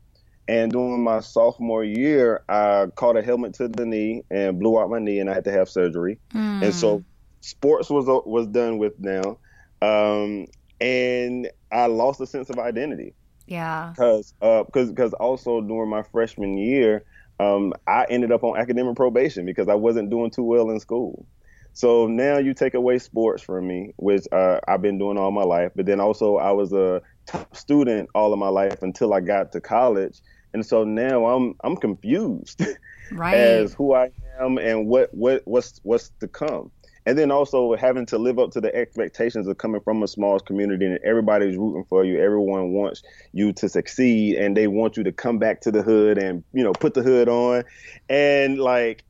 And 0.48 0.72
during 0.72 1.04
my 1.04 1.22
sophomore 1.22 1.84
year, 1.84 2.44
I 2.50 2.88
caught 2.96 3.16
a 3.16 3.22
helmet 3.22 3.54
to 3.56 3.68
the 3.68 3.86
knee 3.86 4.24
and 4.30 4.60
blew 4.60 4.80
out 4.80 4.90
my 4.90 5.00
knee, 5.00 5.20
and 5.20 5.30
I 5.30 5.34
had 5.34 5.46
to 5.46 5.52
have 5.52 5.70
surgery. 5.70 6.20
Mm. 6.34 6.64
And 6.64 6.76
so, 6.76 7.04
sports 7.42 7.90
was 7.90 8.06
was 8.26 8.48
done 8.48 8.78
with 8.78 9.00
now, 9.00 9.38
um, 9.82 10.48
and 10.80 11.50
I 11.72 11.86
lost 11.86 12.20
a 12.22 12.26
sense 12.26 12.50
of 12.50 12.60
identity. 12.60 13.14
Yeah. 13.48 13.92
Because 13.92 14.34
because 14.40 14.90
uh, 14.90 14.92
because 14.92 15.14
also 15.14 15.62
during 15.62 15.90
my 15.90 16.04
freshman 16.04 16.58
year, 16.58 17.04
um, 17.40 17.74
I 17.88 18.06
ended 18.10 18.32
up 18.32 18.44
on 18.44 18.58
academic 18.58 18.96
probation 18.96 19.46
because 19.46 19.68
I 19.68 19.76
wasn't 19.76 20.10
doing 20.10 20.32
too 20.32 20.44
well 20.44 20.70
in 20.70 20.80
school. 20.80 21.26
So 21.74 22.08
now 22.08 22.38
you 22.38 22.54
take 22.54 22.74
away 22.74 23.00
sports 23.00 23.42
from 23.42 23.68
me, 23.68 23.94
which 23.96 24.26
uh, 24.32 24.60
I've 24.68 24.82
been 24.82 24.98
doing 24.98 25.18
all 25.18 25.32
my 25.32 25.44
life. 25.44 25.72
But 25.76 25.86
then 25.86 26.00
also 26.00 26.38
I 26.38 26.52
was 26.52 26.74
a 26.74 27.02
top 27.32 27.56
student 27.56 28.10
all 28.14 28.34
of 28.34 28.40
my 28.40 28.50
life 28.50 28.82
until 28.82 29.14
I 29.14 29.22
got 29.22 29.52
to 29.54 29.62
college, 29.62 30.20
and 30.54 30.66
so 30.66 30.84
now 30.84 31.26
I'm 31.26 31.56
I'm 31.64 31.78
confused 31.78 32.62
right. 33.12 33.34
as 33.34 33.74
who 33.74 33.94
I 33.94 34.12
am 34.40 34.58
and 34.58 34.88
what 34.88 35.14
what 35.14 35.42
what's 35.46 35.80
what's 35.84 36.12
to 36.20 36.28
come. 36.28 36.72
And 37.04 37.18
then 37.18 37.32
also 37.32 37.76
having 37.76 38.06
to 38.08 38.20
live 38.20 38.38
up 38.38 38.52
to 38.52 38.62
the 38.62 38.74
expectations 38.76 39.48
of 39.48 39.58
coming 39.58 39.82
from 39.82 40.04
a 40.04 40.08
small 40.08 40.40
community 40.40 40.86
and 40.86 41.00
everybody's 41.04 41.58
rooting 41.58 41.84
for 41.90 42.06
you. 42.06 42.22
Everyone 42.22 42.74
wants 42.74 43.02
you 43.34 43.54
to 43.54 43.68
succeed 43.68 44.38
and 44.38 44.56
they 44.56 44.68
want 44.68 44.98
you 44.98 45.04
to 45.06 45.12
come 45.12 45.40
back 45.40 45.62
to 45.62 45.72
the 45.72 45.82
hood 45.82 46.20
and, 46.20 46.44
you 46.54 46.64
know, 46.64 46.74
put 46.74 46.94
the 46.94 47.02
hood 47.02 47.28
on. 47.28 47.64
And 48.08 48.60
like 48.60 49.04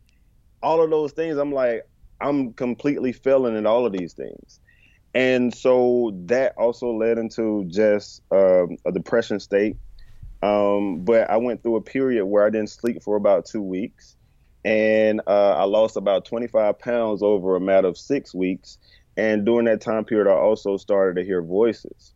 all 0.63 0.81
of 0.81 0.89
those 0.89 1.11
things, 1.11 1.37
I'm 1.37 1.51
like, 1.51 1.85
I'm 2.21 2.53
completely 2.53 3.11
failing 3.11 3.57
at 3.57 3.65
all 3.65 3.85
of 3.85 3.91
these 3.91 4.13
things 4.13 4.60
and 5.13 5.53
so 5.53 6.11
that 6.25 6.53
also 6.57 6.91
led 6.91 7.17
into 7.17 7.65
just 7.67 8.21
um, 8.31 8.77
a 8.85 8.91
depression 8.91 9.39
state. 9.39 9.77
Um, 10.41 11.03
but 11.03 11.29
I 11.29 11.37
went 11.37 11.61
through 11.61 11.75
a 11.75 11.81
period 11.81 12.25
where 12.25 12.45
I 12.45 12.49
didn't 12.49 12.69
sleep 12.69 13.03
for 13.03 13.15
about 13.15 13.45
two 13.45 13.61
weeks, 13.61 14.15
and 14.63 15.21
uh, 15.27 15.55
I 15.57 15.63
lost 15.63 15.97
about 15.97 16.25
25 16.25 16.79
pounds 16.79 17.21
over 17.21 17.55
a 17.55 17.61
matter 17.61 17.87
of 17.87 17.97
six 17.97 18.33
weeks. 18.33 18.77
And 19.17 19.45
during 19.45 19.65
that 19.65 19.81
time 19.81 20.05
period, 20.05 20.31
I 20.31 20.35
also 20.35 20.77
started 20.77 21.19
to 21.19 21.25
hear 21.25 21.41
voices. 21.41 22.13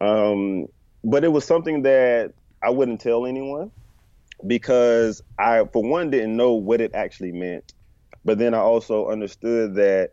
Um, 0.00 0.66
but 1.02 1.24
it 1.24 1.32
was 1.32 1.44
something 1.44 1.82
that 1.82 2.32
I 2.62 2.70
wouldn't 2.70 3.00
tell 3.00 3.26
anyone 3.26 3.72
because 4.46 5.22
I, 5.38 5.64
for 5.72 5.82
one, 5.82 6.10
didn't 6.10 6.36
know 6.36 6.52
what 6.52 6.80
it 6.80 6.94
actually 6.94 7.32
meant. 7.32 7.72
But 8.24 8.38
then 8.38 8.54
I 8.54 8.58
also 8.58 9.08
understood 9.08 9.74
that 9.74 10.10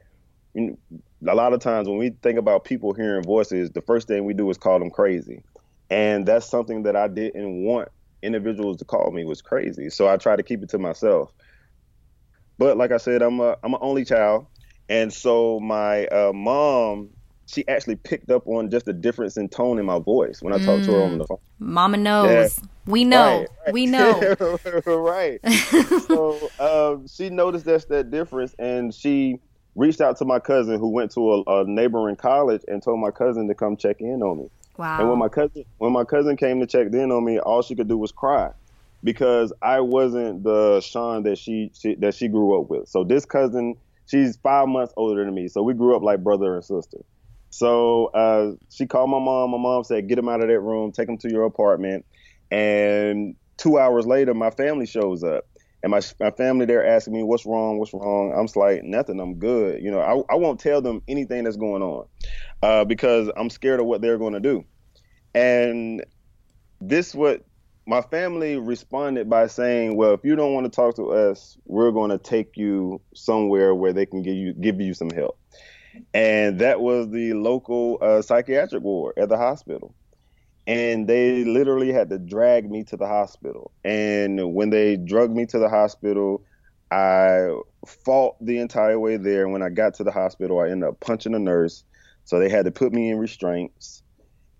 a 1.25 1.35
lot 1.35 1.53
of 1.53 1.59
times 1.59 1.87
when 1.87 1.97
we 1.97 2.11
think 2.21 2.37
about 2.37 2.63
people 2.63 2.93
hearing 2.93 3.23
voices, 3.23 3.71
the 3.71 3.81
first 3.81 4.07
thing 4.07 4.25
we 4.25 4.33
do 4.33 4.49
is 4.49 4.57
call 4.57 4.79
them 4.79 4.89
crazy. 4.89 5.43
And 5.89 6.25
that's 6.25 6.45
something 6.45 6.83
that 6.83 6.95
I 6.95 7.07
didn't 7.07 7.63
want 7.63 7.89
individuals 8.21 8.77
to 8.77 8.85
call 8.85 9.11
me 9.11 9.25
was 9.25 9.41
crazy. 9.41 9.89
So 9.89 10.07
I 10.07 10.17
try 10.17 10.35
to 10.35 10.43
keep 10.43 10.61
it 10.63 10.69
to 10.69 10.77
myself. 10.77 11.31
But 12.57 12.77
like 12.77 12.91
I 12.91 12.97
said, 12.97 13.21
I'm 13.21 13.39
a 13.39 13.55
I'm 13.63 13.73
an 13.73 13.79
only 13.81 14.03
child, 14.03 14.47
and 14.89 15.13
so 15.13 15.59
my 15.59 16.07
uh, 16.07 16.33
mom 16.33 17.09
she 17.47 17.65
actually 17.67 17.95
picked 17.95 18.29
up 18.29 18.45
on 18.45 18.69
just 18.69 18.85
the 18.85 18.93
difference 18.93 19.37
in 19.37 19.47
tone 19.47 19.79
in 19.79 19.85
my 19.85 19.99
voice 19.99 20.41
when 20.41 20.53
I 20.53 20.57
mm. 20.57 20.65
talked 20.65 20.83
to 20.85 20.91
her 20.91 21.01
on 21.03 21.17
the 21.17 21.25
phone. 21.25 21.37
Mama 21.59 21.97
knows. 21.97 22.59
Yeah. 22.59 22.65
We 22.85 23.05
know. 23.05 23.39
Right, 23.39 23.47
right. 23.65 23.73
We 23.73 23.85
know. 23.85 24.35
right. 24.85 25.39
so 26.07 26.49
um, 26.59 27.07
she 27.07 27.29
noticed 27.29 27.65
that's 27.65 27.85
that 27.85 28.11
difference, 28.11 28.53
and 28.59 28.93
she 28.93 29.39
reached 29.77 30.01
out 30.01 30.17
to 30.17 30.25
my 30.25 30.39
cousin 30.39 30.79
who 30.79 30.89
went 30.89 31.11
to 31.11 31.31
a, 31.31 31.61
a, 31.61 31.65
neighboring 31.65 32.15
college 32.15 32.63
and 32.67 32.81
told 32.81 32.99
my 32.99 33.11
cousin 33.11 33.47
to 33.47 33.53
come 33.53 33.77
check 33.77 34.01
in 34.01 34.23
on 34.23 34.39
me. 34.39 34.49
Wow. 34.75 34.99
And 34.99 35.09
when 35.09 35.19
my 35.19 35.29
cousin 35.29 35.63
when 35.77 35.93
my 35.93 36.03
cousin 36.03 36.35
came 36.35 36.59
to 36.59 36.67
check 36.67 36.87
in 36.91 37.11
on 37.11 37.23
me, 37.23 37.39
all 37.39 37.61
she 37.61 37.75
could 37.75 37.87
do 37.87 37.97
was 37.97 38.11
cry 38.11 38.51
because 39.03 39.53
I 39.61 39.79
wasn't 39.79 40.43
the 40.43 40.81
Sean 40.81 41.23
that 41.23 41.37
she, 41.37 41.71
she 41.73 41.95
that 41.95 42.15
she 42.15 42.27
grew 42.27 42.59
up 42.59 42.69
with. 42.69 42.89
So 42.89 43.03
this 43.03 43.25
cousin, 43.25 43.75
she's 44.07 44.35
five 44.37 44.67
months 44.67 44.93
older 44.97 45.23
than 45.23 45.33
me, 45.33 45.47
so 45.47 45.63
we 45.63 45.73
grew 45.73 45.95
up 45.95 46.01
like 46.01 46.23
brother 46.23 46.55
and 46.55 46.65
sister. 46.65 46.97
So 47.49 48.07
uh, 48.07 48.55
she 48.69 48.85
called 48.85 49.09
my 49.09 49.19
mom. 49.19 49.51
My 49.51 49.57
mom 49.57 49.83
said, 49.83 50.07
"Get 50.07 50.17
him 50.17 50.27
out 50.27 50.41
of 50.41 50.47
that 50.47 50.59
room. 50.59 50.91
Take 50.91 51.07
him 51.07 51.17
to 51.19 51.31
your 51.31 51.45
apartment." 51.45 52.05
And 52.51 53.35
two 53.57 53.79
hours 53.79 54.05
later, 54.05 54.33
my 54.33 54.51
family 54.51 54.85
shows 54.85 55.23
up 55.23 55.45
and 55.83 55.91
my 55.91 56.01
my 56.19 56.31
family 56.31 56.65
they're 56.65 56.85
asking 56.85 57.13
me 57.13 57.23
what's 57.23 57.45
wrong, 57.45 57.77
what's 57.77 57.93
wrong. 57.93 58.33
I'm 58.35 58.47
like 58.59 58.83
nothing. 58.83 59.19
I'm 59.19 59.35
good. 59.39 59.81
You 59.81 59.91
know, 59.91 59.99
I 59.99 60.33
I 60.33 60.37
won't 60.37 60.59
tell 60.59 60.81
them 60.81 61.01
anything 61.07 61.43
that's 61.43 61.57
going 61.57 61.81
on 61.81 62.07
uh, 62.61 62.85
because 62.85 63.29
I'm 63.35 63.49
scared 63.49 63.79
of 63.79 63.85
what 63.85 64.01
they're 64.01 64.17
going 64.17 64.33
to 64.33 64.39
do. 64.39 64.63
And 65.33 66.03
this 66.81 67.13
what 67.13 67.45
my 67.85 68.01
family 68.01 68.57
responded 68.57 69.29
by 69.29 69.47
saying, 69.47 69.95
"Well, 69.95 70.13
if 70.13 70.21
you 70.23 70.35
don't 70.35 70.53
want 70.53 70.65
to 70.65 70.75
talk 70.75 70.95
to 70.95 71.11
us, 71.11 71.57
we're 71.65 71.91
going 71.91 72.11
to 72.11 72.17
take 72.17 72.57
you 72.57 73.01
somewhere 73.13 73.73
where 73.73 73.93
they 73.93 74.05
can 74.05 74.23
give 74.23 74.35
you 74.35 74.53
give 74.53 74.81
you 74.81 74.93
some 74.93 75.09
help." 75.09 75.37
and 76.13 76.59
that 76.59 76.79
was 76.79 77.09
the 77.09 77.33
local 77.33 77.97
uh, 78.01 78.21
psychiatric 78.21 78.83
ward 78.83 79.17
at 79.17 79.29
the 79.29 79.37
hospital. 79.37 79.95
And 80.67 81.07
they 81.07 81.45
literally 81.45 81.93
had 81.93 82.09
to 82.09 82.19
drag 82.19 82.69
me 82.69 82.83
to 82.85 82.97
the 82.97 83.07
hospital. 83.07 83.71
And 83.85 84.53
when 84.53 84.69
they 84.69 84.97
drugged 84.97 85.33
me 85.33 85.45
to 85.47 85.59
the 85.59 85.69
hospital, 85.69 86.43
I 86.91 87.47
fought 87.85 88.35
the 88.45 88.59
entire 88.59 88.99
way 88.99 89.15
there. 89.15 89.43
And 89.43 89.53
when 89.53 89.61
I 89.61 89.69
got 89.69 89.93
to 89.95 90.03
the 90.03 90.11
hospital, 90.11 90.59
I 90.59 90.69
ended 90.69 90.89
up 90.89 90.99
punching 90.99 91.33
a 91.33 91.39
nurse. 91.39 91.85
So 92.25 92.37
they 92.39 92.49
had 92.49 92.65
to 92.65 92.71
put 92.71 92.91
me 92.91 93.09
in 93.09 93.17
restraints. 93.17 94.03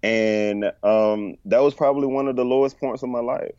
And 0.01 0.71
um, 0.81 1.35
that 1.43 1.61
was 1.61 1.73
probably 1.73 2.07
one 2.07 2.29
of 2.29 2.37
the 2.37 2.45
lowest 2.45 2.79
points 2.79 3.03
of 3.03 3.09
my 3.09 3.19
life. 3.19 3.55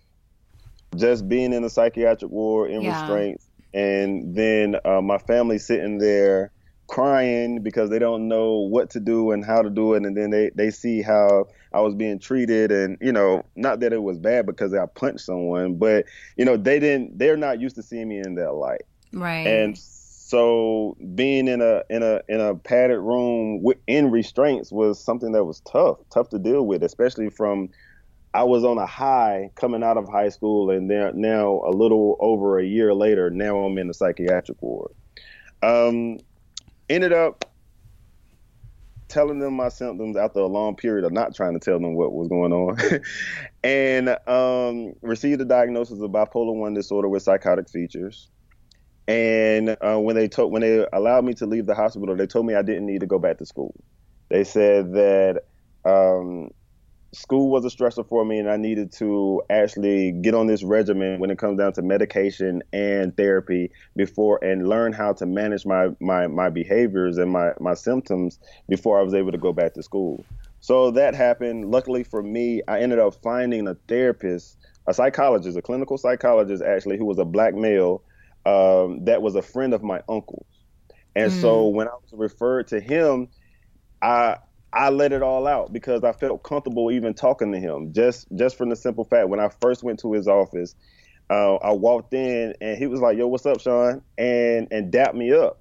Just 0.97 1.29
being 1.29 1.53
in 1.53 1.65
a 1.65 1.69
psychiatric 1.69 2.31
ward 2.31 2.71
in 2.71 2.81
yeah. 2.81 2.99
restraints. 2.99 3.47
And 3.75 4.35
then 4.35 4.77
uh, 4.87 5.03
my 5.03 5.19
family 5.19 5.59
sitting 5.59 5.99
there 5.99 6.53
crying 6.89 7.63
because 7.63 7.91
they 7.91 7.99
don't 7.99 8.27
know 8.29 8.57
what 8.57 8.91
to 8.91 9.01
do 9.01 9.31
and 9.31 9.45
how 9.45 9.63
to 9.63 9.71
do 9.71 9.95
it. 9.95 10.05
And 10.05 10.17
then 10.17 10.31
they 10.31 10.51
they 10.55 10.71
see 10.71 11.03
how 11.03 11.47
I 11.73 11.81
was 11.81 11.95
being 11.95 12.19
treated. 12.19 12.73
And 12.73 12.99
you 13.01 13.13
know 13.13 13.45
not 13.55 13.81
that 13.81 13.93
it 13.93 14.03
was 14.03 14.19
bad 14.19 14.47
because 14.47 14.75
I 14.75 14.87
punched 14.87 15.21
someone 15.21 15.77
but 15.77 16.07
you 16.37 16.45
know 16.45 16.57
they 16.57 16.81
didn't 16.81 17.19
they're 17.19 17.37
not 17.37 17.61
used 17.61 17.77
to 17.77 17.83
seeing 17.83 18.09
me 18.09 18.19
in 18.19 18.35
that 18.35 18.55
light. 18.55 18.83
Right. 19.13 19.47
And 19.47 19.79
so 19.79 20.97
being 21.15 21.47
in 21.47 21.61
a 21.61 21.83
in 21.89 22.03
a 22.03 22.21
in 22.29 22.41
a 22.41 22.55
padded 22.55 22.99
room 22.99 23.65
in 23.87 24.11
restraints 24.11 24.73
was 24.73 25.03
something 25.03 25.33
that 25.33 25.45
was 25.45 25.61
tough 25.61 25.99
tough 26.13 26.31
to 26.31 26.39
deal 26.39 26.67
with 26.67 26.83
especially 26.83 27.31
from 27.31 27.69
I 28.35 28.45
was 28.45 28.63
on 28.63 28.77
a 28.77 28.87
high 28.87 29.51
coming 29.57 29.83
out 29.83 29.97
of 29.97 30.09
high 30.09 30.29
school 30.29 30.71
and 30.71 30.91
then 30.91 31.21
now 31.21 31.63
a 31.67 31.71
little 31.71 32.17
over 32.21 32.59
a 32.59 32.65
year 32.65 32.95
later 32.95 33.31
now 33.31 33.59
I'm 33.59 33.79
in 33.79 33.89
the 33.89 33.95
psychiatric 33.95 34.61
ward. 34.63 34.93
Um, 35.63 36.19
ended 36.89 37.13
up 37.13 37.45
telling 39.09 39.39
them 39.39 39.55
my 39.55 39.69
symptoms 39.69 40.17
after 40.17 40.41
a 40.41 40.47
long 40.47 40.77
period 40.77 41.05
of 41.05 41.13
not 41.13 41.35
trying 41.35 41.55
to 41.55 41.61
tell 41.61 41.79
them 41.81 41.95
what 41.95 42.13
was 42.13 42.29
going 42.29 42.53
on. 42.53 42.79
And 43.65 44.17
um, 44.27 44.95
received 45.03 45.41
a 45.41 45.45
diagnosis 45.45 46.01
of 46.01 46.11
bipolar 46.11 46.55
1 46.55 46.75
disorder 46.75 47.09
with 47.09 47.23
psychotic 47.23 47.69
features. 47.69 48.31
And 49.09 49.77
uh, 49.81 49.99
when 49.99 50.15
they 50.17 50.29
told 50.29 50.53
when 50.53 50.63
they 50.63 50.87
allowed 50.93 51.25
me 51.25 51.35
to 51.35 51.47
leave 51.47 51.67
the 51.67 51.75
hospital 51.75 52.15
they 52.15 52.27
told 52.27 52.45
me 52.47 52.55
i 52.55 52.63
didn't 52.63 52.87
need 52.87 53.01
to 53.01 53.07
go 53.07 53.19
back 53.19 53.39
to 53.39 53.47
school. 53.47 53.75
They 54.29 54.45
said 54.45 54.93
that 54.93 55.43
um, 55.85 56.51
school 57.13 57.51
was 57.51 57.65
a 57.65 57.69
stressor 57.69 58.07
for 58.07 58.25
me 58.25 58.39
and 58.39 58.51
I 58.51 58.57
needed 58.57 58.93
to 58.95 59.43
actually 59.49 60.13
get 60.13 60.35
on 60.35 60.47
this 60.47 60.63
regimen 60.63 61.19
when 61.21 61.31
it 61.31 61.39
comes 61.39 61.59
down 61.59 61.73
to 61.75 61.83
medication 61.83 62.63
and 62.73 63.17
therapy 63.17 63.71
before 63.97 64.43
and 64.45 64.69
learn 64.69 64.93
how 64.93 65.15
to 65.15 65.27
manage 65.27 65.65
my 65.65 65.89
my, 66.01 66.27
my 66.27 66.51
behaviors 66.51 67.17
and 67.17 67.31
my, 67.31 67.53
my 67.61 67.75
symptoms 67.75 68.39
before 68.69 68.99
I 69.01 69.03
was 69.03 69.15
able 69.15 69.33
to 69.33 69.39
go 69.39 69.53
back 69.53 69.75
to 69.75 69.83
school. 69.83 70.25
So 70.61 70.91
that 70.93 71.15
happened. 71.15 71.71
Luckily 71.71 72.05
for 72.05 72.23
me, 72.23 72.63
I 72.69 72.81
ended 72.81 72.99
up 72.99 73.15
finding 73.23 73.69
a 73.69 73.75
therapist, 73.87 74.59
a 74.87 74.93
psychologist, 74.93 75.57
a 75.57 75.63
clinical 75.63 75.97
psychologist 75.97 76.63
actually, 76.63 76.99
who 76.99 77.07
was 77.07 77.19
a 77.19 77.25
black 77.25 77.55
male 77.55 78.03
um, 78.45 79.05
that 79.05 79.23
was 79.23 79.35
a 79.35 79.43
friend 79.43 79.73
of 79.73 79.83
my 79.83 80.03
uncle's. 80.09 80.47
And 81.17 81.33
mm. 81.33 81.41
so 81.41 81.69
when 81.69 81.89
I 81.89 81.93
was 81.93 82.13
referred 82.13 82.69
to 82.69 82.81
him, 82.81 83.29
I 84.03 84.37
I 84.79 84.91
let 84.91 85.13
it 85.13 85.23
all 85.23 85.49
out 85.49 85.73
because 85.73 86.05
I 86.05 86.13
felt 86.13 86.45
comfortable 86.45 86.93
even 86.93 87.13
talking 87.13 87.51
to 87.51 87.59
him. 87.59 87.93
Just 87.93 88.29
just 88.37 88.57
from 88.57 88.69
the 88.69 88.77
simple 88.77 89.03
fact 89.03 89.29
when 89.29 89.41
I 89.41 89.49
first 89.61 89.83
went 89.83 89.99
to 90.01 90.13
his 90.13 90.29
office, 90.29 90.77
uh, 91.29 91.57
I 91.57 91.73
walked 91.73 92.15
in 92.15 92.55
and 92.61 92.79
he 92.79 92.87
was 92.87 93.01
like, 93.01 93.19
"Yo, 93.19 93.27
what's 93.27 93.45
up, 93.45 93.61
Sean?" 93.61 94.03
and 94.17 94.69
and 94.71 94.93
dapped 94.93 95.17
me 95.17 95.33
up. 95.33 95.61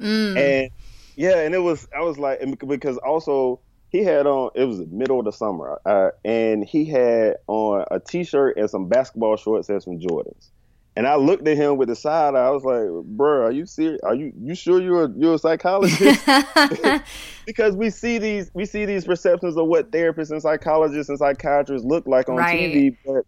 Mm. 0.00 0.36
And 0.36 0.70
yeah, 1.14 1.38
and 1.38 1.54
it 1.54 1.60
was 1.60 1.86
I 1.96 2.00
was 2.00 2.18
like 2.18 2.40
because 2.66 2.98
also 2.98 3.60
he 3.88 4.02
had 4.02 4.26
on 4.26 4.50
it 4.56 4.64
was 4.64 4.78
the 4.78 4.86
middle 4.86 5.20
of 5.20 5.26
the 5.26 5.32
summer 5.32 5.80
uh, 5.86 6.10
and 6.24 6.64
he 6.64 6.84
had 6.84 7.36
on 7.46 7.84
a 7.92 8.00
t-shirt 8.00 8.56
and 8.56 8.68
some 8.68 8.88
basketball 8.88 9.36
shorts 9.36 9.68
and 9.68 9.80
some 9.80 10.00
Jordans. 10.00 10.50
And 10.96 11.06
I 11.06 11.14
looked 11.14 11.46
at 11.46 11.56
him 11.56 11.76
with 11.76 11.88
the 11.88 11.96
side 11.96 12.34
eye. 12.34 12.46
I 12.46 12.50
was 12.50 12.64
like, 12.64 12.88
"Bro, 13.16 13.46
are 13.46 13.52
you 13.52 13.64
serious? 13.64 14.00
Are 14.02 14.14
you 14.14 14.32
you 14.40 14.54
sure 14.54 14.80
you're 14.80 15.04
a, 15.04 15.10
you're 15.16 15.34
a 15.34 15.38
psychologist?" 15.38 16.26
because 17.46 17.76
we 17.76 17.90
see 17.90 18.18
these 18.18 18.50
we 18.54 18.66
see 18.66 18.84
these 18.86 19.04
perceptions 19.04 19.56
of 19.56 19.66
what 19.66 19.92
therapists 19.92 20.30
and 20.30 20.42
psychologists 20.42 21.08
and 21.08 21.18
psychiatrists 21.18 21.86
look 21.86 22.06
like 22.06 22.28
on 22.28 22.36
right. 22.36 22.72
TV, 22.72 22.96
but 23.06 23.24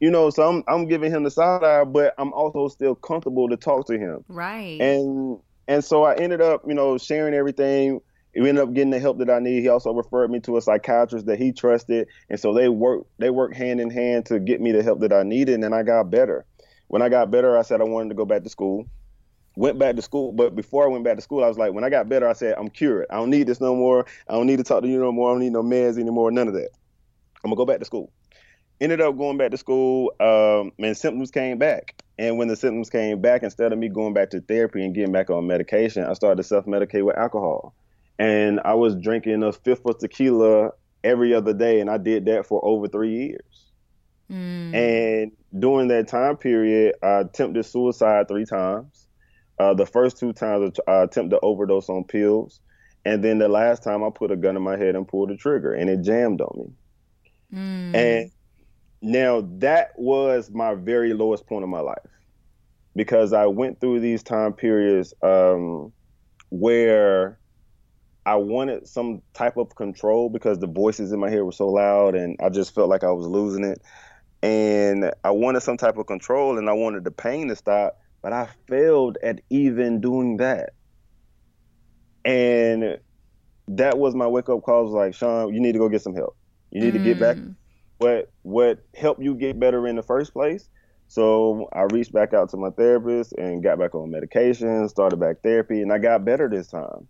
you 0.00 0.10
know, 0.10 0.30
so 0.30 0.48
I'm 0.48 0.62
I'm 0.68 0.86
giving 0.88 1.10
him 1.10 1.22
the 1.22 1.30
side 1.30 1.64
eye, 1.64 1.84
but 1.84 2.14
I'm 2.18 2.32
also 2.32 2.68
still 2.68 2.94
comfortable 2.94 3.48
to 3.48 3.56
talk 3.56 3.86
to 3.86 3.98
him. 3.98 4.24
Right. 4.28 4.80
And 4.80 5.38
and 5.68 5.84
so 5.84 6.04
I 6.04 6.14
ended 6.14 6.40
up, 6.40 6.62
you 6.66 6.74
know, 6.74 6.98
sharing 6.98 7.34
everything. 7.34 8.00
We 8.34 8.50
ended 8.50 8.64
up 8.64 8.74
getting 8.74 8.90
the 8.90 9.00
help 9.00 9.18
that 9.18 9.30
I 9.30 9.38
need. 9.38 9.62
He 9.62 9.68
also 9.68 9.94
referred 9.94 10.30
me 10.30 10.40
to 10.40 10.58
a 10.58 10.60
psychiatrist 10.60 11.24
that 11.24 11.38
he 11.38 11.52
trusted, 11.52 12.08
and 12.28 12.38
so 12.38 12.52
they 12.52 12.68
work 12.68 13.06
they 13.18 13.30
work 13.30 13.54
hand 13.54 13.80
in 13.80 13.88
hand 13.88 14.26
to 14.26 14.38
get 14.38 14.60
me 14.60 14.72
the 14.72 14.82
help 14.82 15.00
that 15.00 15.12
I 15.12 15.22
needed, 15.22 15.64
and 15.64 15.74
I 15.74 15.82
got 15.82 16.10
better. 16.10 16.44
When 16.88 17.02
I 17.02 17.08
got 17.08 17.30
better, 17.30 17.58
I 17.58 17.62
said 17.62 17.80
I 17.80 17.84
wanted 17.84 18.10
to 18.10 18.14
go 18.14 18.24
back 18.24 18.42
to 18.44 18.48
school. 18.48 18.86
Went 19.56 19.78
back 19.78 19.96
to 19.96 20.02
school, 20.02 20.32
but 20.32 20.54
before 20.54 20.84
I 20.84 20.88
went 20.88 21.02
back 21.02 21.16
to 21.16 21.22
school, 21.22 21.42
I 21.42 21.48
was 21.48 21.56
like, 21.56 21.72
when 21.72 21.82
I 21.82 21.88
got 21.88 22.10
better, 22.10 22.28
I 22.28 22.34
said, 22.34 22.56
I'm 22.58 22.68
cured. 22.68 23.06
I 23.10 23.14
don't 23.14 23.30
need 23.30 23.46
this 23.46 23.60
no 23.60 23.74
more. 23.74 24.04
I 24.28 24.34
don't 24.34 24.46
need 24.46 24.58
to 24.58 24.64
talk 24.64 24.82
to 24.82 24.88
you 24.88 24.98
no 24.98 25.10
more. 25.10 25.30
I 25.30 25.32
don't 25.32 25.40
need 25.40 25.52
no 25.52 25.62
meds 25.62 25.98
anymore. 25.98 26.30
None 26.30 26.48
of 26.48 26.54
that. 26.54 26.68
I'm 27.42 27.50
gonna 27.50 27.56
go 27.56 27.64
back 27.64 27.78
to 27.78 27.86
school. 27.86 28.12
Ended 28.80 29.00
up 29.00 29.16
going 29.16 29.38
back 29.38 29.52
to 29.52 29.56
school, 29.56 30.12
um, 30.20 30.72
and 30.78 30.94
symptoms 30.94 31.30
came 31.30 31.56
back. 31.56 31.94
And 32.18 32.36
when 32.36 32.48
the 32.48 32.56
symptoms 32.56 32.90
came 32.90 33.20
back, 33.22 33.42
instead 33.42 33.72
of 33.72 33.78
me 33.78 33.88
going 33.88 34.12
back 34.12 34.30
to 34.30 34.40
therapy 34.42 34.84
and 34.84 34.94
getting 34.94 35.12
back 35.12 35.30
on 35.30 35.46
medication, 35.46 36.04
I 36.04 36.12
started 36.12 36.36
to 36.36 36.42
self-medicate 36.42 37.04
with 37.04 37.16
alcohol. 37.16 37.74
And 38.18 38.60
I 38.64 38.74
was 38.74 38.94
drinking 38.94 39.42
a 39.42 39.52
fifth 39.52 39.86
of 39.86 39.98
tequila 39.98 40.72
every 41.04 41.32
other 41.34 41.54
day, 41.54 41.80
and 41.80 41.88
I 41.88 41.96
did 41.96 42.26
that 42.26 42.46
for 42.46 42.62
over 42.62 42.88
three 42.88 43.14
years. 43.14 43.65
Mm. 44.30 44.74
And 44.74 45.32
during 45.58 45.88
that 45.88 46.08
time 46.08 46.36
period, 46.36 46.94
I 47.02 47.20
attempted 47.20 47.64
suicide 47.64 48.28
three 48.28 48.44
times. 48.44 49.06
Uh, 49.58 49.74
the 49.74 49.86
first 49.86 50.18
two 50.18 50.32
times 50.32 50.78
I 50.86 51.02
attempted 51.02 51.36
to 51.36 51.40
overdose 51.40 51.88
on 51.88 52.04
pills, 52.04 52.60
and 53.04 53.24
then 53.24 53.38
the 53.38 53.48
last 53.48 53.82
time 53.82 54.04
I 54.04 54.10
put 54.10 54.30
a 54.30 54.36
gun 54.36 54.56
in 54.56 54.62
my 54.62 54.76
head 54.76 54.96
and 54.96 55.08
pulled 55.08 55.30
the 55.30 55.36
trigger, 55.36 55.72
and 55.72 55.88
it 55.88 56.02
jammed 56.02 56.40
on 56.40 56.58
me. 56.58 57.58
Mm. 57.58 57.94
And 57.94 58.30
now 59.00 59.48
that 59.58 59.92
was 59.96 60.50
my 60.50 60.74
very 60.74 61.14
lowest 61.14 61.46
point 61.46 61.62
of 61.62 61.70
my 61.70 61.80
life 61.80 61.98
because 62.94 63.32
I 63.32 63.46
went 63.46 63.80
through 63.80 64.00
these 64.00 64.22
time 64.22 64.52
periods 64.52 65.14
um, 65.22 65.92
where 66.50 67.38
I 68.26 68.36
wanted 68.36 68.88
some 68.88 69.22
type 69.34 69.56
of 69.56 69.74
control 69.76 70.28
because 70.28 70.58
the 70.58 70.66
voices 70.66 71.12
in 71.12 71.20
my 71.20 71.30
head 71.30 71.42
were 71.42 71.52
so 71.52 71.68
loud, 71.68 72.14
and 72.14 72.36
I 72.42 72.48
just 72.48 72.74
felt 72.74 72.88
like 72.88 73.04
I 73.04 73.12
was 73.12 73.26
losing 73.26 73.64
it 73.64 73.80
and 74.42 75.10
I 75.24 75.30
wanted 75.30 75.62
some 75.62 75.76
type 75.76 75.96
of 75.96 76.06
control 76.06 76.58
and 76.58 76.68
I 76.68 76.72
wanted 76.72 77.04
the 77.04 77.10
pain 77.10 77.48
to 77.48 77.56
stop, 77.56 77.98
but 78.22 78.32
I 78.32 78.48
failed 78.68 79.18
at 79.22 79.40
even 79.50 80.00
doing 80.00 80.38
that. 80.38 80.70
And 82.24 82.98
that 83.68 83.98
was 83.98 84.14
my 84.14 84.26
wake 84.26 84.48
up 84.48 84.62
call. 84.62 84.84
Was 84.84 84.92
like, 84.92 85.14
Sean, 85.14 85.54
you 85.54 85.60
need 85.60 85.72
to 85.72 85.78
go 85.78 85.88
get 85.88 86.02
some 86.02 86.14
help. 86.14 86.36
You 86.70 86.80
need 86.80 86.94
mm. 86.94 86.98
to 86.98 87.04
get 87.04 87.20
back. 87.20 87.36
Mm. 87.36 87.54
What 87.98 88.30
what 88.42 88.84
helped 88.94 89.22
you 89.22 89.34
get 89.34 89.58
better 89.58 89.86
in 89.86 89.96
the 89.96 90.02
first 90.02 90.32
place? 90.32 90.68
So 91.08 91.68
I 91.72 91.82
reached 91.82 92.12
back 92.12 92.34
out 92.34 92.50
to 92.50 92.56
my 92.56 92.70
therapist 92.70 93.32
and 93.34 93.62
got 93.62 93.78
back 93.78 93.94
on 93.94 94.10
medication, 94.10 94.88
started 94.88 95.18
back 95.18 95.40
therapy, 95.42 95.80
and 95.80 95.92
I 95.92 95.98
got 95.98 96.24
better 96.24 96.48
this 96.48 96.66
time. 96.66 97.06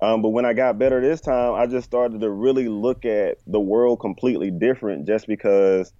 Um, 0.00 0.22
but 0.22 0.30
when 0.30 0.44
I 0.44 0.52
got 0.52 0.78
better 0.78 1.00
this 1.00 1.20
time, 1.20 1.54
I 1.54 1.66
just 1.66 1.84
started 1.84 2.20
to 2.20 2.30
really 2.30 2.68
look 2.68 3.04
at 3.04 3.38
the 3.46 3.60
world 3.60 4.00
completely 4.00 4.50
different 4.50 5.06
just 5.06 5.26
because 5.26 5.92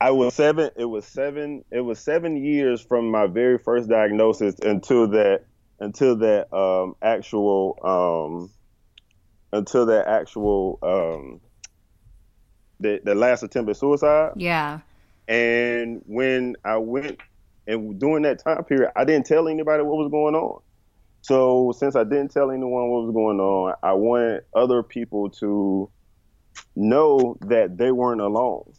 I 0.00 0.10
was 0.10 0.34
seven. 0.34 0.70
It 0.76 0.84
was 0.84 1.06
seven. 1.06 1.64
It 1.70 1.80
was 1.80 1.98
seven 1.98 2.36
years 2.36 2.80
from 2.80 3.10
my 3.10 3.26
very 3.26 3.58
first 3.58 3.88
diagnosis 3.88 4.58
until 4.60 5.08
that 5.08 5.44
until 5.80 6.16
that 6.16 6.52
um, 6.54 6.96
actual 7.00 7.78
um, 7.82 8.50
until 9.56 9.86
that 9.86 10.06
actual 10.06 10.78
um, 10.82 11.40
the 12.80 13.00
the 13.04 13.14
last 13.14 13.42
attempt 13.42 13.70
at 13.70 13.76
suicide. 13.76 14.32
Yeah. 14.36 14.80
And 15.28 16.02
when 16.06 16.56
I 16.64 16.76
went 16.76 17.18
and 17.66 17.98
during 17.98 18.22
that 18.24 18.44
time 18.44 18.62
period, 18.64 18.92
I 18.94 19.04
didn't 19.04 19.26
tell 19.26 19.48
anybody 19.48 19.82
what 19.82 19.96
was 19.96 20.10
going 20.10 20.34
on. 20.34 20.60
So 21.22 21.72
since 21.76 21.96
I 21.96 22.04
didn't 22.04 22.28
tell 22.28 22.50
anyone 22.50 22.90
what 22.90 23.04
was 23.04 23.14
going 23.14 23.40
on, 23.40 23.74
I 23.82 23.94
wanted 23.94 24.42
other 24.54 24.82
people 24.82 25.30
to 25.30 25.90
know 26.76 27.36
that 27.40 27.76
they 27.76 27.90
weren't 27.90 28.20
alone 28.20 28.72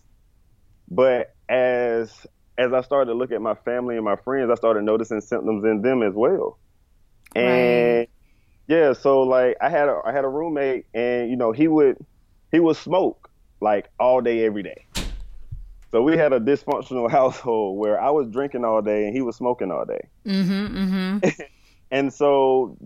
but 0.88 1.36
as 1.50 2.26
as 2.58 2.74
I 2.74 2.82
started 2.82 3.12
to 3.12 3.18
look 3.18 3.32
at 3.32 3.42
my 3.42 3.54
family 3.54 3.96
and 3.96 4.06
my 4.06 4.16
friends, 4.16 4.50
I 4.50 4.56
started 4.56 4.84
noticing 4.84 5.22
symptoms 5.22 5.64
in 5.64 5.82
them 5.82 6.02
as 6.02 6.14
well. 6.14 6.58
And 7.36 8.00
right. 8.00 8.10
yeah, 8.68 8.94
so 8.94 9.22
like 9.24 9.58
I 9.62 9.70
had 9.70 9.90
a 9.90 10.02
I 10.06 10.12
had 10.12 10.26
a 10.26 10.30
roommate 10.30 10.86
and 10.94 11.30
you 11.30 11.36
know, 11.36 11.52
he 11.52 11.68
would 11.68 11.98
he 12.52 12.60
would 12.60 12.78
smoke 12.78 13.30
like 13.60 13.90
all 14.00 14.22
day 14.22 14.46
every 14.46 14.64
day. 14.64 14.86
So 15.92 16.02
we 16.02 16.18
had 16.18 16.34
a 16.34 16.40
dysfunctional 16.40 17.10
household 17.20 17.78
where 17.78 18.00
I 18.00 18.10
was 18.10 18.28
drinking 18.30 18.66
all 18.66 18.82
day 18.82 19.06
and 19.06 19.16
he 19.16 19.22
was 19.22 19.36
smoking 19.36 19.72
all 19.72 19.86
day. 19.86 20.08
Mm-hmm, 20.26 20.78
mm-hmm. 20.78 21.42
and 21.92 22.14
so 22.14 22.78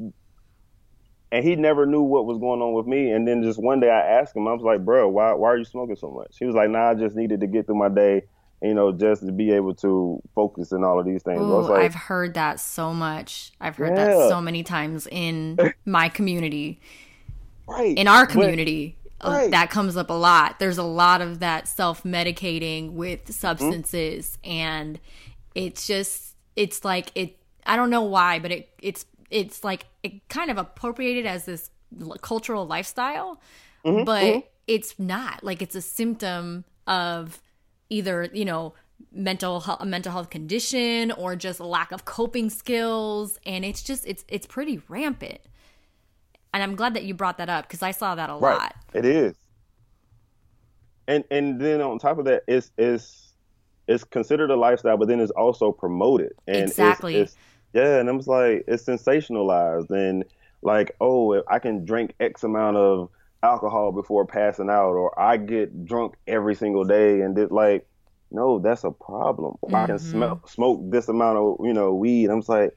and 1.31 1.45
he 1.45 1.55
never 1.55 1.85
knew 1.85 2.01
what 2.01 2.25
was 2.25 2.37
going 2.37 2.61
on 2.61 2.73
with 2.73 2.85
me. 2.85 3.11
And 3.11 3.27
then 3.27 3.41
just 3.41 3.61
one 3.61 3.79
day 3.79 3.89
I 3.89 4.19
asked 4.19 4.35
him, 4.35 4.47
I 4.47 4.53
was 4.53 4.63
like, 4.63 4.83
bro, 4.83 5.07
why 5.07 5.33
why 5.33 5.49
are 5.49 5.57
you 5.57 5.65
smoking 5.65 5.95
so 5.95 6.11
much? 6.11 6.37
He 6.37 6.45
was 6.45 6.55
like, 6.55 6.69
nah, 6.69 6.91
I 6.91 6.95
just 6.95 7.15
needed 7.15 7.39
to 7.39 7.47
get 7.47 7.65
through 7.65 7.75
my 7.75 7.89
day, 7.89 8.23
you 8.61 8.73
know, 8.73 8.91
just 8.91 9.25
to 9.25 9.31
be 9.31 9.51
able 9.51 9.73
to 9.75 10.21
focus 10.35 10.71
and 10.71 10.83
all 10.83 10.99
of 10.99 11.05
these 11.05 11.23
things. 11.23 11.39
Ooh, 11.41 11.61
like, 11.61 11.83
I've 11.83 11.95
heard 11.95 12.33
that 12.33 12.59
so 12.59 12.93
much. 12.93 13.53
I've 13.61 13.77
heard 13.77 13.95
yeah. 13.95 14.07
that 14.07 14.29
so 14.29 14.41
many 14.41 14.63
times 14.63 15.07
in 15.09 15.57
my 15.85 16.09
community. 16.09 16.81
Right. 17.67 17.97
In 17.97 18.07
our 18.07 18.25
community. 18.25 18.97
Uh, 19.23 19.29
right. 19.29 19.51
that 19.51 19.69
comes 19.69 19.95
up 19.95 20.09
a 20.09 20.13
lot. 20.13 20.57
There's 20.57 20.79
a 20.79 20.83
lot 20.83 21.21
of 21.21 21.39
that 21.39 21.67
self 21.67 22.01
medicating 22.03 22.93
with 22.93 23.31
substances 23.31 24.39
mm-hmm. 24.43 24.51
and 24.51 24.99
it's 25.53 25.85
just 25.85 26.35
it's 26.55 26.83
like 26.83 27.11
it 27.13 27.37
I 27.65 27.75
don't 27.75 27.89
know 27.89 28.01
why, 28.01 28.39
but 28.39 28.51
it 28.51 28.69
it's 28.81 29.05
it's 29.31 29.63
like 29.63 29.85
it 30.03 30.27
kind 30.29 30.51
of 30.51 30.57
appropriated 30.57 31.25
as 31.25 31.45
this 31.45 31.71
cultural 32.21 32.65
lifestyle, 32.65 33.41
mm-hmm, 33.85 34.03
but 34.03 34.23
mm-hmm. 34.23 34.39
it's 34.67 34.99
not. 34.99 35.43
Like 35.43 35.61
it's 35.61 35.75
a 35.75 35.81
symptom 35.81 36.65
of 36.87 37.41
either 37.89 38.29
you 38.33 38.45
know 38.45 38.73
mental 39.11 39.63
a 39.79 39.85
mental 39.85 40.11
health 40.11 40.29
condition 40.29 41.11
or 41.11 41.35
just 41.35 41.59
lack 41.59 41.91
of 41.91 42.05
coping 42.05 42.49
skills, 42.49 43.39
and 43.45 43.65
it's 43.65 43.81
just 43.81 44.05
it's 44.05 44.23
it's 44.27 44.45
pretty 44.45 44.81
rampant. 44.87 45.39
And 46.53 46.61
I'm 46.61 46.75
glad 46.75 46.93
that 46.95 47.03
you 47.03 47.13
brought 47.13 47.37
that 47.37 47.49
up 47.49 47.67
because 47.67 47.81
I 47.81 47.91
saw 47.91 48.15
that 48.15 48.29
a 48.29 48.33
right. 48.33 48.57
lot. 48.57 48.75
It 48.93 49.05
is, 49.05 49.35
and 51.07 51.23
and 51.31 51.59
then 51.59 51.81
on 51.81 51.97
top 51.97 52.19
of 52.19 52.25
that, 52.25 52.43
it's 52.47 52.71
it's 52.77 53.33
it's 53.87 54.03
considered 54.03 54.51
a 54.51 54.55
lifestyle, 54.55 54.97
but 54.97 55.07
then 55.07 55.19
it's 55.19 55.31
also 55.31 55.71
promoted. 55.71 56.33
And 56.47 56.63
exactly. 56.63 57.15
It's, 57.15 57.31
it's, 57.31 57.41
yeah, 57.73 57.99
and 57.99 58.09
I 58.09 58.11
was 58.11 58.27
like, 58.27 58.65
it's 58.67 58.83
sensationalized 58.83 59.89
and 59.89 60.25
like, 60.61 60.95
oh, 61.01 61.41
I 61.47 61.59
can 61.59 61.85
drink 61.85 62.13
X 62.19 62.43
amount 62.43 62.77
of 62.77 63.09
alcohol 63.43 63.91
before 63.91 64.25
passing 64.25 64.69
out, 64.69 64.91
or 64.91 65.19
I 65.19 65.37
get 65.37 65.85
drunk 65.85 66.15
every 66.27 66.55
single 66.55 66.83
day, 66.83 67.21
and 67.21 67.37
it 67.37 67.51
like, 67.51 67.87
no, 68.31 68.59
that's 68.59 68.83
a 68.83 68.91
problem. 68.91 69.57
Mm-hmm. 69.63 69.75
I 69.75 69.85
can 69.87 69.95
mm-hmm. 69.95 70.11
smell, 70.11 70.41
smoke 70.47 70.81
this 70.89 71.07
amount 71.07 71.37
of 71.37 71.65
you 71.65 71.73
know 71.73 71.93
weed. 71.93 72.29
I'm 72.29 72.43
like, 72.47 72.75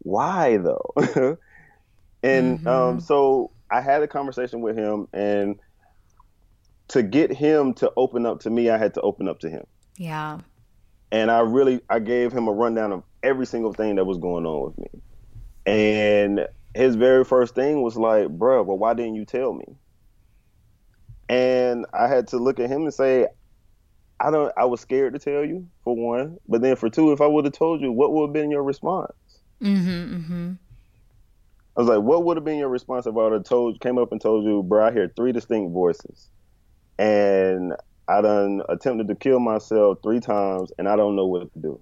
why 0.00 0.56
though? 0.56 0.92
and 2.22 2.58
mm-hmm. 2.58 2.68
um, 2.68 3.00
so 3.00 3.50
I 3.70 3.80
had 3.80 4.02
a 4.02 4.08
conversation 4.08 4.60
with 4.60 4.76
him, 4.76 5.08
and 5.12 5.58
to 6.88 7.02
get 7.02 7.32
him 7.32 7.74
to 7.74 7.92
open 7.96 8.26
up 8.26 8.40
to 8.40 8.50
me, 8.50 8.70
I 8.70 8.78
had 8.78 8.94
to 8.94 9.00
open 9.00 9.28
up 9.28 9.40
to 9.40 9.50
him. 9.50 9.64
Yeah. 9.96 10.40
And 11.10 11.30
I 11.30 11.40
really, 11.40 11.80
I 11.88 11.98
gave 11.98 12.32
him 12.32 12.48
a 12.48 12.52
rundown 12.52 12.92
of 12.92 13.02
every 13.22 13.46
single 13.46 13.72
thing 13.72 13.96
that 13.96 14.04
was 14.04 14.18
going 14.18 14.46
on 14.46 14.64
with 14.66 14.78
me. 14.78 15.00
And 15.64 16.46
his 16.74 16.96
very 16.96 17.24
first 17.24 17.54
thing 17.54 17.82
was 17.82 17.96
like, 17.96 18.28
bro, 18.28 18.62
well, 18.62 18.78
why 18.78 18.94
didn't 18.94 19.14
you 19.14 19.24
tell 19.24 19.52
me? 19.52 19.76
And 21.28 21.86
I 21.92 22.08
had 22.08 22.28
to 22.28 22.38
look 22.38 22.60
at 22.60 22.68
him 22.68 22.82
and 22.82 22.94
say, 22.94 23.28
I 24.20 24.30
don't 24.30 24.52
I 24.56 24.66
was 24.66 24.80
scared 24.80 25.14
to 25.14 25.18
tell 25.18 25.44
you, 25.44 25.66
for 25.82 25.96
one. 25.96 26.38
But 26.48 26.62
then 26.62 26.76
for 26.76 26.88
two, 26.88 27.12
if 27.12 27.20
I 27.20 27.26
would 27.26 27.44
have 27.44 27.54
told 27.54 27.80
you, 27.80 27.90
what 27.92 28.12
would 28.12 28.28
have 28.28 28.32
been 28.32 28.50
your 28.50 28.62
response? 28.62 29.12
Mm-hmm, 29.60 30.14
mm-hmm. 30.16 30.52
I 31.76 31.80
was 31.80 31.88
like, 31.88 32.02
what 32.02 32.24
would 32.24 32.36
have 32.36 32.44
been 32.44 32.58
your 32.58 32.68
response 32.68 33.06
if 33.06 33.16
I 33.16 33.18
would 33.18 33.32
have 33.32 33.44
told 33.44 33.80
came 33.80 33.98
up 33.98 34.12
and 34.12 34.20
told 34.20 34.44
you, 34.44 34.62
bro, 34.62 34.86
I 34.86 34.92
hear 34.92 35.12
three 35.16 35.32
distinct 35.32 35.72
voices. 35.72 36.28
And 36.98 37.72
I 38.08 38.20
done 38.20 38.62
attempted 38.68 39.08
to 39.08 39.14
kill 39.14 39.40
myself 39.40 39.98
three 40.02 40.20
times 40.20 40.70
and 40.78 40.88
I 40.88 40.96
don't 40.96 41.16
know 41.16 41.26
what 41.26 41.52
to 41.54 41.58
do. 41.58 41.80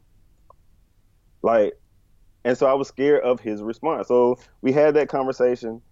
Like, 1.42 1.74
and 2.44 2.56
so 2.56 2.66
I 2.66 2.74
was 2.74 2.88
scared 2.88 3.22
of 3.22 3.40
his 3.40 3.62
response. 3.62 4.08
So 4.08 4.38
we 4.62 4.72
had 4.72 4.94
that 4.94 5.08
conversation, 5.08 5.82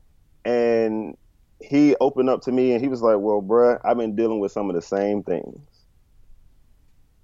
and 0.45 1.17
he 1.61 1.97
opened 2.01 2.31
up 2.31 2.43
to 2.43 2.53
me 2.53 2.73
and 2.73 2.81
he 2.81 2.89
was 2.89 3.03
like, 3.03 3.19
"Well, 3.19 3.43
bruh, 3.43 3.81
I've 3.85 3.97
been 3.97 4.17
dealing 4.17 4.41
with 4.41 4.53
some 4.53 4.71
of 4.71 4.77
the 4.77 4.83
same 4.83 5.23
things." 5.23 5.61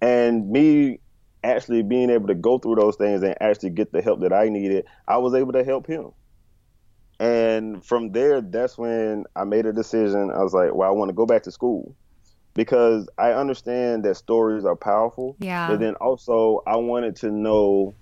And 0.01 0.51
me 0.51 1.01
actually 1.43 1.83
being 1.83 2.11
able 2.11 2.27
to 2.27 2.35
go 2.35 2.59
through 2.59 2.75
those 2.77 2.97
things 2.97 3.23
and 3.23 3.37
actually 3.41 3.71
get 3.71 3.93
the 3.93 4.03
help 4.03 4.21
that 4.21 4.33
I 4.33 4.49
needed, 4.49 4.87
I 5.07 5.19
was 5.19 5.35
able 5.35 5.53
to 5.53 5.65
help 5.65 5.87
him. 5.87 6.11
And 7.21 7.85
from 7.85 8.13
there, 8.13 8.41
that's 8.41 8.77
when 8.77 9.25
I 9.37 9.45
made 9.45 9.67
a 9.67 9.73
decision. 9.73 10.31
I 10.31 10.43
was 10.43 10.53
like, 10.53 10.75
"Well, 10.75 10.89
I 10.89 10.93
want 10.93 11.11
to 11.11 11.15
go 11.15 11.27
back 11.27 11.45
to 11.45 11.51
school." 11.51 11.95
Because 12.55 13.09
I 13.19 13.33
understand 13.33 14.05
that 14.05 14.17
stories 14.17 14.65
are 14.65 14.77
powerful. 14.77 15.37
Yeah. 15.39 15.69
But 15.69 15.81
then 15.81 15.95
also 15.97 16.63
I 16.67 16.77
wanted 16.77 17.17
to 17.17 17.31
know 17.31 17.95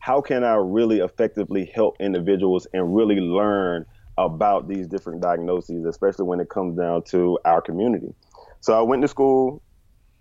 how 0.00 0.20
can 0.20 0.44
I 0.44 0.54
really 0.54 0.98
effectively 0.98 1.70
help 1.74 1.96
individuals 2.00 2.66
and 2.72 2.94
really 2.94 3.20
learn 3.20 3.86
about 4.18 4.66
these 4.66 4.86
different 4.86 5.20
diagnoses, 5.20 5.84
especially 5.84 6.24
when 6.24 6.40
it 6.40 6.48
comes 6.48 6.76
down 6.76 7.02
to 7.04 7.38
our 7.44 7.60
community. 7.60 8.12
So 8.60 8.78
I 8.78 8.82
went 8.82 9.02
to 9.02 9.08
school, 9.08 9.62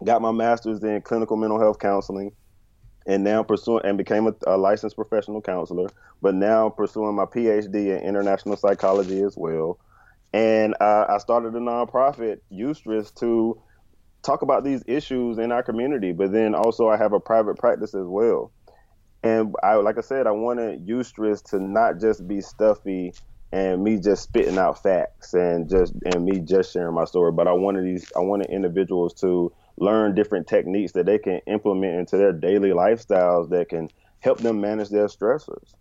got 0.03 0.21
my 0.21 0.31
master's 0.31 0.83
in 0.83 1.01
clinical 1.01 1.37
mental 1.37 1.59
health 1.59 1.79
counseling, 1.79 2.31
and 3.07 3.23
now 3.23 3.41
pursuing 3.41 3.81
and 3.85 3.97
became 3.97 4.27
a, 4.27 4.33
a 4.47 4.57
licensed 4.57 4.95
professional 4.95 5.41
counselor. 5.41 5.89
But 6.21 6.35
now 6.35 6.69
pursuing 6.69 7.15
my 7.15 7.25
PhD 7.25 7.97
in 7.97 8.03
international 8.07 8.57
psychology 8.57 9.21
as 9.21 9.35
well. 9.37 9.79
And 10.33 10.75
uh, 10.79 11.05
I 11.09 11.17
started 11.17 11.55
a 11.55 11.59
nonprofit, 11.59 12.39
Eustress, 12.51 13.13
to 13.15 13.61
talk 14.21 14.41
about 14.41 14.63
these 14.63 14.83
issues 14.85 15.37
in 15.37 15.51
our 15.51 15.63
community. 15.63 16.11
But 16.11 16.31
then 16.31 16.53
also 16.53 16.89
I 16.89 16.97
have 16.97 17.13
a 17.13 17.19
private 17.19 17.57
practice 17.57 17.95
as 17.95 18.05
well. 18.05 18.51
And 19.23 19.55
I, 19.63 19.75
like 19.75 19.97
I 19.97 20.01
said, 20.01 20.27
I 20.27 20.31
wanted 20.31 20.87
Eustress 20.87 21.43
to 21.49 21.59
not 21.59 21.99
just 21.99 22.27
be 22.27 22.41
stuffy 22.41 23.13
and 23.51 23.83
me 23.83 23.97
just 23.99 24.23
spitting 24.23 24.57
out 24.57 24.81
facts 24.81 25.33
and 25.33 25.69
just 25.69 25.93
and 26.05 26.23
me 26.23 26.39
just 26.39 26.71
sharing 26.71 26.93
my 26.93 27.05
story, 27.05 27.31
but 27.31 27.47
I 27.47 27.53
wanted 27.53 27.83
these, 27.85 28.11
I 28.15 28.19
wanted 28.19 28.49
individuals 28.49 29.13
to 29.15 29.51
learn 29.77 30.15
different 30.15 30.47
techniques 30.47 30.91
that 30.93 31.05
they 31.05 31.17
can 31.17 31.41
implement 31.47 31.99
into 31.99 32.17
their 32.17 32.31
daily 32.31 32.69
lifestyles 32.69 33.49
that 33.49 33.69
can 33.69 33.89
help 34.19 34.39
them 34.39 34.61
manage 34.61 34.89
their 34.89 35.07
stressors. 35.07 35.73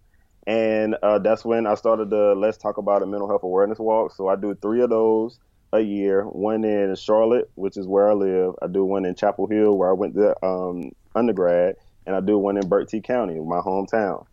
And 0.46 0.96
uh, 1.03 1.18
that's 1.18 1.44
when 1.44 1.66
I 1.66 1.74
started 1.74 2.09
the 2.09 2.35
Let's 2.35 2.57
Talk 2.57 2.79
About 2.79 3.03
a 3.03 3.07
Mental 3.07 3.29
Health 3.29 3.42
Awareness 3.42 3.79
Walk. 3.79 4.14
So 4.14 4.29
I 4.29 4.37
do 4.37 4.55
three 4.55 4.81
of 4.81 4.88
those 4.88 5.38
a 5.72 5.81
year. 5.81 6.24
One 6.24 6.64
in 6.64 6.94
Charlotte, 6.96 7.51
which 7.55 7.77
is 7.77 7.87
where 7.87 8.11
I 8.11 8.14
live. 8.14 8.55
I 8.62 8.66
do 8.66 8.85
one 8.85 9.05
in 9.05 9.14
Chapel 9.14 9.46
Hill, 9.46 9.77
where 9.77 9.90
I 9.90 9.92
went 9.92 10.14
to 10.14 10.35
um, 10.44 10.90
undergrad, 11.14 11.74
and 12.09 12.16
I 12.16 12.21
do 12.21 12.38
one 12.38 12.57
in 12.57 12.66
Bertie 12.66 13.03
County, 13.03 13.35
my 13.35 13.61
hometown. 13.61 14.25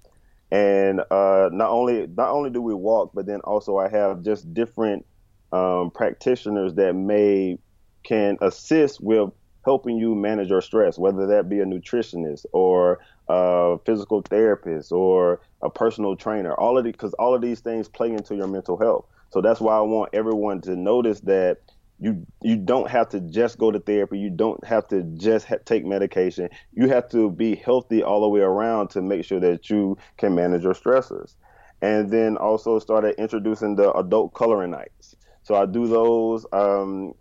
And 0.50 1.02
uh, 1.12 1.50
not 1.52 1.70
only 1.70 2.08
not 2.08 2.30
only 2.30 2.50
do 2.50 2.62
we 2.62 2.74
walk, 2.74 3.12
but 3.14 3.26
then 3.26 3.42
also 3.42 3.78
I 3.78 3.90
have 3.90 4.24
just 4.24 4.52
different 4.54 5.06
um, 5.52 5.92
practitioners 5.92 6.76
that 6.76 6.94
may 6.94 7.60
can 8.04 8.38
assist 8.42 9.02
with 9.02 9.30
helping 9.66 9.98
you 9.98 10.16
manage 10.16 10.50
your 10.50 10.62
stress, 10.62 10.98
whether 10.98 11.28
that 11.28 11.50
be 11.50 11.60
a 11.60 11.66
nutritionist 11.66 12.46
or 12.54 13.00
a 13.28 13.78
physical 13.86 14.22
therapist 14.22 14.94
or 14.94 15.42
a 15.62 15.70
personal 15.70 16.16
trainer. 16.16 16.54
All 16.54 16.78
of 16.78 16.86
because 16.86 17.14
all 17.16 17.36
of 17.36 17.42
these 17.42 17.60
things 17.60 17.90
play 17.90 18.12
into 18.12 18.36
your 18.36 18.48
mental 18.48 18.78
health. 18.78 19.06
So 19.32 19.42
that's 19.42 19.60
why 19.60 19.76
I 19.76 19.82
want 19.82 20.12
everyone 20.14 20.62
to 20.62 20.78
notice 20.78 21.20
that 21.22 21.58
you 22.00 22.26
you 22.42 22.58
don't 22.58 22.90
have 22.90 23.10
to 23.10 23.22
just 23.22 23.58
go 23.58 23.72
to 23.72 23.80
therapy. 23.80 24.20
You 24.20 24.30
don't 24.30 24.64
have 24.66 24.88
to 24.90 25.04
just 25.18 25.46
ha- 25.46 25.58
take 25.66 25.86
medication. 25.86 26.50
You 26.74 26.90
have 26.90 27.10
to 27.10 27.32
be 27.32 27.56
healthy 27.56 28.04
all 28.04 28.22
the 28.22 28.30
way 28.30 28.42
around 28.42 28.90
to 28.92 29.02
make 29.02 29.24
sure 29.24 29.40
that 29.40 29.70
you 29.70 29.98
can 30.18 30.36
manage 30.36 30.64
your 30.64 30.74
stressors 30.74 31.36
and 31.82 32.10
then 32.10 32.38
also 32.38 32.80
started 32.80 33.16
introducing 33.18 33.76
the 33.76 33.94
adult 33.94 34.34
coloring 34.34 34.72
nights. 34.72 35.16
So 35.44 35.56
i 35.56 35.66
do 35.66 35.88
those 35.88 36.46
um, 36.52 37.14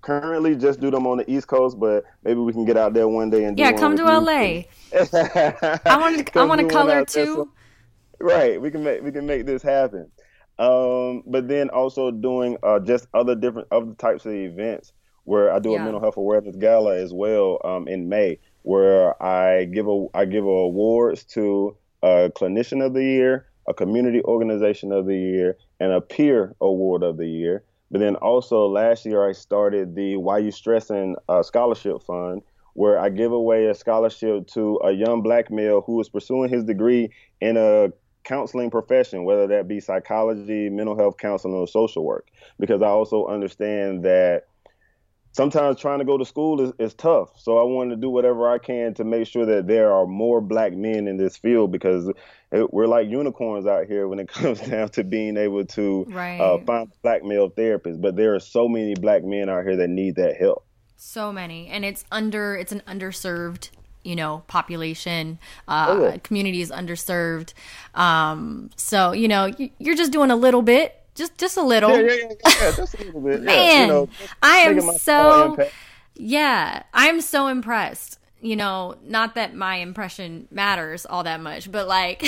currently 0.00 0.56
just 0.56 0.80
do 0.80 0.90
them 0.90 1.06
on 1.06 1.18
the 1.18 1.30
east 1.30 1.46
coast 1.46 1.78
but 1.78 2.04
maybe 2.24 2.40
we 2.40 2.52
can 2.52 2.64
get 2.64 2.76
out 2.76 2.94
there 2.94 3.06
one 3.06 3.30
day 3.30 3.44
and 3.44 3.58
yeah 3.58 3.72
come 3.72 3.96
to 3.96 4.04
la 4.04 4.18
i 4.32 4.64
want 5.96 6.26
to 6.26 6.38
i 6.38 6.44
want 6.44 6.60
to 6.60 6.66
color 6.66 7.04
too. 7.04 7.24
so, 7.24 7.50
right 8.20 8.60
we 8.60 8.70
can 8.70 8.82
make 8.82 9.02
we 9.02 9.12
can 9.12 9.26
make 9.26 9.46
this 9.46 9.62
happen 9.62 10.10
um, 10.58 11.22
but 11.26 11.48
then 11.48 11.70
also 11.70 12.10
doing 12.10 12.56
uh, 12.62 12.78
just 12.80 13.06
other 13.14 13.34
different 13.34 13.68
other 13.70 13.94
types 13.94 14.26
of 14.26 14.32
events 14.32 14.92
where 15.24 15.52
I 15.52 15.58
do 15.58 15.70
yeah. 15.70 15.80
a 15.80 15.84
mental 15.84 16.00
health 16.00 16.16
awareness 16.16 16.56
gala 16.56 16.96
as 16.96 17.12
well 17.12 17.60
um, 17.64 17.86
in 17.88 18.08
May, 18.08 18.38
where 18.62 19.20
I 19.22 19.64
give 19.64 19.88
a 19.88 20.06
I 20.14 20.24
give 20.24 20.44
awards 20.44 21.24
to 21.26 21.76
a 22.02 22.30
clinician 22.34 22.84
of 22.84 22.94
the 22.94 23.04
year, 23.04 23.46
a 23.68 23.74
community 23.74 24.22
organization 24.24 24.92
of 24.92 25.06
the 25.06 25.16
year, 25.16 25.56
and 25.80 25.92
a 25.92 26.00
peer 26.00 26.54
award 26.60 27.02
of 27.02 27.16
the 27.16 27.28
year. 27.28 27.64
But 27.90 28.00
then 28.00 28.16
also 28.16 28.66
last 28.66 29.04
year 29.04 29.28
I 29.28 29.32
started 29.32 29.94
the 29.94 30.16
Why 30.16 30.38
You 30.38 30.50
Stressing 30.50 31.16
uh, 31.28 31.42
Scholarship 31.42 32.02
Fund, 32.02 32.42
where 32.74 32.98
I 32.98 33.10
give 33.10 33.32
away 33.32 33.66
a 33.66 33.74
scholarship 33.74 34.46
to 34.48 34.80
a 34.82 34.92
young 34.92 35.22
black 35.22 35.50
male 35.50 35.82
who 35.82 36.00
is 36.00 36.08
pursuing 36.08 36.50
his 36.50 36.64
degree 36.64 37.10
in 37.40 37.56
a 37.56 37.92
counseling 38.24 38.70
profession, 38.70 39.24
whether 39.24 39.46
that 39.48 39.68
be 39.68 39.80
psychology, 39.80 40.68
mental 40.70 40.96
health 40.96 41.16
counseling, 41.18 41.54
or 41.54 41.66
social 41.66 42.04
work, 42.04 42.28
because 42.58 42.82
I 42.82 42.88
also 42.88 43.26
understand 43.26 44.04
that 44.04 44.44
sometimes 45.32 45.80
trying 45.80 45.98
to 45.98 46.04
go 46.04 46.16
to 46.18 46.24
school 46.24 46.60
is, 46.60 46.72
is 46.78 46.94
tough. 46.94 47.30
So 47.38 47.58
I 47.58 47.62
want 47.62 47.90
to 47.90 47.96
do 47.96 48.10
whatever 48.10 48.50
I 48.50 48.58
can 48.58 48.94
to 48.94 49.04
make 49.04 49.26
sure 49.26 49.46
that 49.46 49.66
there 49.66 49.92
are 49.92 50.06
more 50.06 50.40
black 50.40 50.74
men 50.74 51.08
in 51.08 51.16
this 51.16 51.36
field 51.36 51.72
because 51.72 52.10
it, 52.52 52.72
we're 52.72 52.86
like 52.86 53.08
unicorns 53.08 53.66
out 53.66 53.86
here 53.86 54.06
when 54.06 54.20
it 54.20 54.28
comes 54.32 54.60
down 54.60 54.90
to 54.90 55.04
being 55.04 55.36
able 55.36 55.64
to 55.66 56.06
uh, 56.10 56.14
right. 56.14 56.40
uh, 56.40 56.58
find 56.64 56.92
black 57.02 57.24
male 57.24 57.50
therapists. 57.50 58.00
But 58.00 58.16
there 58.16 58.34
are 58.34 58.40
so 58.40 58.68
many 58.68 58.94
black 58.94 59.24
men 59.24 59.48
out 59.48 59.64
here 59.64 59.76
that 59.76 59.88
need 59.88 60.16
that 60.16 60.36
help. 60.36 60.64
So 60.96 61.32
many, 61.32 61.66
and 61.66 61.84
it's 61.84 62.04
under 62.12 62.54
it's 62.54 62.70
an 62.70 62.82
underserved 62.86 63.70
you 64.04 64.16
know 64.16 64.42
population 64.46 65.38
uh 65.68 65.86
oh, 65.88 66.04
is 66.04 66.70
underserved 66.70 67.52
um 67.94 68.70
so 68.76 69.12
you 69.12 69.28
know 69.28 69.50
you're 69.78 69.94
just 69.94 70.12
doing 70.12 70.30
a 70.30 70.36
little 70.36 70.62
bit 70.62 71.02
just 71.14 71.36
just 71.38 71.56
a 71.56 71.62
little. 71.62 71.90
Yeah, 71.90 72.00
yeah, 72.00 72.14
yeah, 72.14 72.28
yeah 72.46 72.72
just 72.72 72.94
a 72.94 73.04
little 73.04 73.20
bit. 73.20 73.42
Man, 73.42 73.80
you 73.88 73.94
know, 73.94 74.08
I 74.42 74.56
am 74.58 74.80
so 74.80 75.56
yeah, 76.14 76.82
I'm 76.92 77.20
so 77.20 77.48
impressed. 77.48 78.18
You 78.40 78.56
know, 78.56 78.96
not 79.04 79.36
that 79.36 79.54
my 79.54 79.76
impression 79.76 80.48
matters 80.50 81.06
all 81.06 81.22
that 81.22 81.40
much, 81.40 81.70
but 81.70 81.86
like 81.86 82.24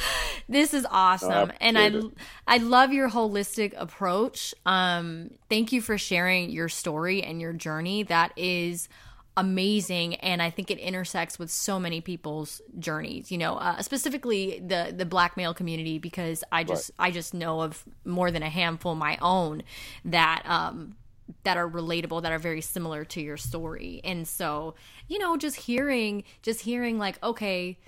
this 0.48 0.72
is 0.72 0.86
awesome, 0.90 1.48
no, 1.48 1.54
and 1.60 1.78
I 1.78 2.00
I 2.46 2.58
love 2.58 2.92
your 2.92 3.10
holistic 3.10 3.74
approach. 3.76 4.54
Um, 4.64 5.32
thank 5.50 5.72
you 5.72 5.82
for 5.82 5.98
sharing 5.98 6.50
your 6.50 6.70
story 6.70 7.22
and 7.22 7.40
your 7.40 7.52
journey. 7.52 8.04
That 8.04 8.32
is 8.36 8.88
amazing 9.36 10.16
and 10.16 10.42
i 10.42 10.50
think 10.50 10.70
it 10.70 10.78
intersects 10.78 11.38
with 11.38 11.50
so 11.50 11.78
many 11.78 12.00
people's 12.00 12.60
journeys 12.78 13.30
you 13.30 13.38
know 13.38 13.54
uh, 13.56 13.80
specifically 13.80 14.60
the 14.66 14.92
the 14.96 15.06
black 15.06 15.36
male 15.36 15.54
community 15.54 15.98
because 15.98 16.42
i 16.50 16.64
just 16.64 16.90
right. 16.98 17.08
i 17.08 17.10
just 17.10 17.32
know 17.32 17.60
of 17.60 17.84
more 18.04 18.30
than 18.30 18.42
a 18.42 18.48
handful 18.48 18.94
my 18.94 19.16
own 19.22 19.62
that 20.04 20.42
um 20.46 20.96
that 21.44 21.56
are 21.56 21.68
relatable 21.68 22.22
that 22.22 22.32
are 22.32 22.38
very 22.38 22.60
similar 22.60 23.04
to 23.04 23.20
your 23.20 23.36
story 23.36 24.00
and 24.02 24.26
so 24.26 24.74
you 25.06 25.18
know 25.18 25.36
just 25.36 25.56
hearing 25.56 26.24
just 26.42 26.60
hearing 26.62 26.98
like 26.98 27.22
okay 27.22 27.78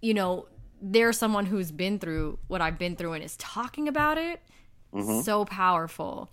you 0.00 0.14
know 0.14 0.46
there's 0.80 1.18
someone 1.18 1.46
who's 1.46 1.70
been 1.70 1.98
through 1.98 2.38
what 2.48 2.62
i've 2.62 2.78
been 2.78 2.96
through 2.96 3.12
and 3.12 3.22
is 3.22 3.36
talking 3.36 3.88
about 3.88 4.16
it 4.16 4.40
mm-hmm. 4.92 5.20
so 5.20 5.44
powerful 5.44 6.30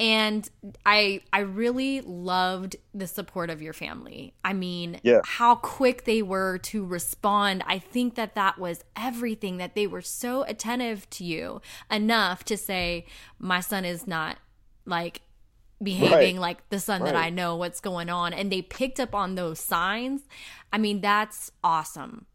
and 0.00 0.48
i 0.86 1.20
i 1.32 1.40
really 1.40 2.00
loved 2.00 2.74
the 2.94 3.06
support 3.06 3.50
of 3.50 3.60
your 3.60 3.74
family 3.74 4.32
i 4.44 4.52
mean 4.52 4.98
yeah. 5.02 5.20
how 5.24 5.54
quick 5.54 6.04
they 6.04 6.22
were 6.22 6.58
to 6.58 6.84
respond 6.84 7.62
i 7.66 7.78
think 7.78 8.14
that 8.14 8.34
that 8.34 8.58
was 8.58 8.82
everything 8.96 9.58
that 9.58 9.74
they 9.74 9.86
were 9.86 10.00
so 10.00 10.42
attentive 10.44 11.08
to 11.10 11.22
you 11.22 11.60
enough 11.90 12.42
to 12.42 12.56
say 12.56 13.04
my 13.38 13.60
son 13.60 13.84
is 13.84 14.06
not 14.06 14.38
like 14.86 15.20
behaving 15.82 16.36
right. 16.36 16.42
like 16.42 16.68
the 16.70 16.80
son 16.80 17.02
right. 17.02 17.12
that 17.12 17.16
i 17.16 17.28
know 17.28 17.54
what's 17.56 17.80
going 17.80 18.08
on 18.08 18.32
and 18.32 18.50
they 18.50 18.62
picked 18.62 18.98
up 18.98 19.14
on 19.14 19.34
those 19.34 19.60
signs 19.60 20.22
i 20.72 20.78
mean 20.78 21.00
that's 21.02 21.52
awesome 21.62 22.26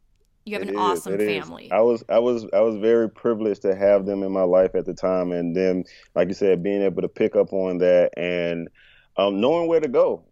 you 0.46 0.54
have 0.54 0.62
it 0.62 0.70
an 0.70 0.76
is, 0.76 0.80
awesome 0.80 1.18
family. 1.18 1.66
Is. 1.66 1.72
I 1.72 1.80
was 1.82 2.04
I 2.08 2.20
was 2.20 2.46
I 2.54 2.62
was 2.62 2.76
very 2.76 3.10
privileged 3.10 3.64
to 3.64 3.76
have 3.76 4.06
them 4.06 4.22
in 4.22 4.32
my 4.32 4.44
life 4.44 4.76
at 4.76 4.86
the 4.86 4.94
time, 4.94 5.32
and 5.32 5.56
then, 5.56 5.84
like 6.14 6.28
you 6.28 6.36
said, 6.36 6.62
being 6.62 6.84
able 6.84 7.02
to 7.02 7.10
pick 7.10 7.36
up 7.36 7.52
on 7.52 7.80
that 7.80 8.12
and 8.16 8.70
um, 9.18 9.42
knowing 9.42 9.68
where 9.68 9.80
to 9.80 9.88
go. 9.88 10.24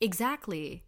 Exactly. 0.00 0.84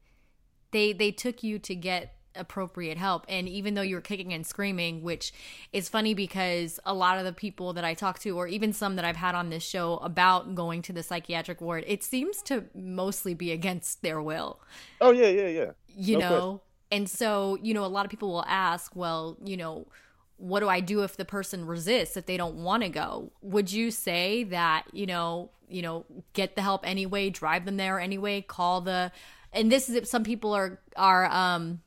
They 0.70 0.92
they 0.92 1.12
took 1.12 1.42
you 1.42 1.59
to 1.61 1.74
get 1.74 2.14
appropriate 2.37 2.98
help 2.98 3.24
and 3.29 3.48
even 3.48 3.74
though 3.74 3.83
you 3.83 3.94
were 3.94 4.00
kicking 4.00 4.33
and 4.33 4.44
screaming 4.44 5.03
which 5.03 5.33
is 5.72 5.88
funny 5.88 6.14
because 6.14 6.81
a 6.85 6.92
lot 6.92 7.16
of 7.16 7.24
the 7.24 7.33
people 7.33 7.72
that 7.72 7.85
I 7.85 7.94
talk 7.94 8.18
to 8.20 8.31
or 8.31 8.48
even 8.48 8.72
some 8.72 8.96
that 8.96 9.05
I've 9.05 9.14
had 9.14 9.37
on 9.37 9.50
this 9.50 9.62
show 9.62 9.98
about 9.98 10.53
going 10.57 10.83
to 10.83 10.92
the 10.92 11.05
psychiatric 11.05 11.61
ward 11.61 11.85
it 11.87 12.03
seems 12.03 12.42
to 12.42 12.64
mostly 12.74 13.35
be 13.35 13.53
against 13.53 14.03
their 14.03 14.20
will. 14.20 14.59
Oh 15.00 15.12
yeah, 15.12 15.29
yeah, 15.29 15.46
yeah. 15.46 15.70
You 15.96 16.18
no 16.18 16.20
know, 16.20 16.29
question. 16.29 16.61
And 16.94 17.11
so, 17.11 17.59
you 17.61 17.74
know, 17.74 17.85
a 17.85 17.87
lot 17.87 18.07
of 18.07 18.11
people 18.11 18.30
will 18.30 18.44
ask, 18.46 18.94
well, 18.94 19.37
you 19.44 19.57
know, 19.57 19.88
what 20.37 20.61
do 20.61 20.68
I 20.68 20.78
do 20.78 21.02
if 21.02 21.16
the 21.16 21.24
person 21.24 21.66
resists, 21.66 22.16
if 22.16 22.26
they 22.26 22.37
don't 22.37 22.54
want 22.54 22.85
to 22.85 22.88
go? 22.88 23.33
Would 23.42 23.72
you 23.72 23.90
say 23.90 24.44
that, 24.44 24.85
you 24.92 25.04
know, 25.04 25.50
you 25.68 25.83
know, 25.83 26.04
get 26.35 26.54
the 26.54 26.62
help 26.62 26.87
anyway, 26.87 27.30
drive 27.30 27.64
them 27.64 27.78
there 27.78 27.98
anyway, 27.98 28.42
call 28.42 28.80
the 28.80 29.11
and 29.52 29.72
this 29.72 29.88
is 29.88 29.96
if 29.96 30.07
some 30.07 30.22
people 30.22 30.52
are 30.52 30.78
are 30.94 31.24
um 31.33 31.80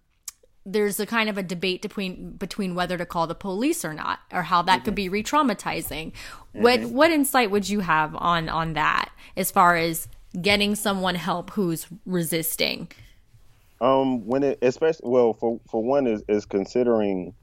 there's 0.65 0.99
a 0.99 1.05
kind 1.05 1.29
of 1.29 1.37
a 1.37 1.43
debate 1.43 1.81
between 1.81 2.31
between 2.31 2.75
whether 2.75 2.97
to 2.97 3.05
call 3.05 3.27
the 3.27 3.35
police 3.35 3.85
or 3.85 3.93
not 3.93 4.19
or 4.33 4.43
how 4.43 4.61
that 4.61 4.79
mm-hmm. 4.79 4.85
could 4.85 4.95
be 4.95 5.07
re-traumatizing. 5.07 6.11
Mm-hmm. 6.11 6.61
What 6.63 6.81
what 6.83 7.11
insight 7.11 7.49
would 7.49 7.69
you 7.69 7.79
have 7.79 8.13
on 8.17 8.49
on 8.49 8.73
that 8.73 9.09
as 9.37 9.51
far 9.51 9.77
as 9.77 10.09
getting 10.41 10.75
someone 10.75 11.15
help 11.15 11.51
who's 11.51 11.87
resisting? 12.05 12.89
Um, 13.79 14.25
when 14.25 14.43
it 14.43 14.59
especially 14.61 15.09
well 15.09 15.33
for 15.33 15.59
for 15.69 15.83
one 15.83 16.07
is 16.07 16.23
is 16.27 16.45
considering 16.45 17.33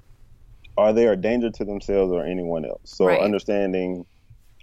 are 0.76 0.92
they 0.92 1.06
a 1.06 1.16
danger 1.16 1.50
to 1.50 1.64
themselves 1.64 2.12
or 2.12 2.24
anyone 2.24 2.64
else. 2.64 2.80
So 2.84 3.06
right. 3.06 3.20
understanding 3.20 4.04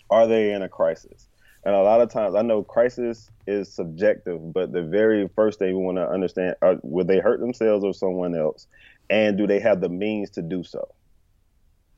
are 0.09 0.27
they 0.27 0.51
in 0.51 0.61
a 0.61 0.69
crisis. 0.69 1.27
And 1.63 1.75
a 1.75 1.81
lot 1.81 2.01
of 2.01 2.09
times, 2.09 2.35
I 2.35 2.41
know 2.41 2.63
crisis 2.63 3.29
is 3.45 3.71
subjective, 3.71 4.51
but 4.51 4.71
the 4.71 4.81
very 4.81 5.29
first 5.35 5.59
thing 5.59 5.77
we 5.77 5.83
want 5.83 5.97
to 5.97 6.09
understand 6.09 6.55
are 6.61 6.77
will 6.81 7.05
they 7.05 7.19
hurt 7.19 7.39
themselves 7.39 7.85
or 7.85 7.93
someone 7.93 8.35
else, 8.35 8.67
and 9.09 9.37
do 9.37 9.45
they 9.45 9.59
have 9.59 9.79
the 9.79 9.89
means 9.89 10.31
to 10.31 10.41
do 10.41 10.63
so? 10.63 10.87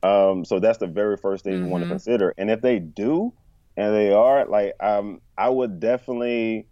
Um, 0.04 0.44
so 0.44 0.60
that's 0.60 0.80
the 0.80 0.88
very 0.88 1.16
first 1.16 1.46
thing 1.46 1.54
mm-hmm. 1.54 1.66
you 1.66 1.72
want 1.72 1.86
to 1.86 1.90
consider. 1.90 2.34
And 2.38 2.52
if 2.52 2.62
they 2.62 2.80
do, 2.80 3.32
and 3.78 3.96
they 3.96 4.12
are 4.12 4.46
like, 4.46 4.74
um, 4.82 5.22
I 5.38 5.50
would 5.50 5.80
definitely 5.80 6.68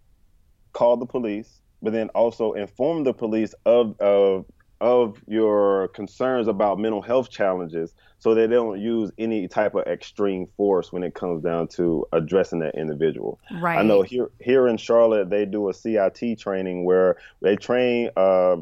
call 0.74 0.98
the 0.98 1.06
police 1.06 1.61
but 1.82 1.92
then 1.92 2.08
also 2.10 2.52
inform 2.52 3.04
the 3.04 3.12
police 3.12 3.54
of 3.66 4.00
of 4.00 4.46
of 4.80 5.22
your 5.28 5.88
concerns 5.88 6.48
about 6.48 6.76
mental 6.78 7.00
health 7.00 7.30
challenges 7.30 7.94
so 8.18 8.34
that 8.34 8.48
they 8.48 8.54
don't 8.54 8.80
use 8.80 9.12
any 9.16 9.46
type 9.46 9.76
of 9.76 9.86
extreme 9.86 10.46
force 10.56 10.92
when 10.92 11.04
it 11.04 11.14
comes 11.14 11.42
down 11.42 11.68
to 11.68 12.04
addressing 12.12 12.58
that 12.58 12.74
individual. 12.74 13.38
Right. 13.60 13.78
I 13.78 13.82
know 13.82 14.02
here 14.02 14.30
here 14.40 14.66
in 14.66 14.76
Charlotte 14.76 15.30
they 15.30 15.44
do 15.44 15.68
a 15.68 15.74
CIT 15.74 16.38
training 16.38 16.84
where 16.84 17.16
they 17.40 17.56
train 17.56 18.10
uh, 18.16 18.56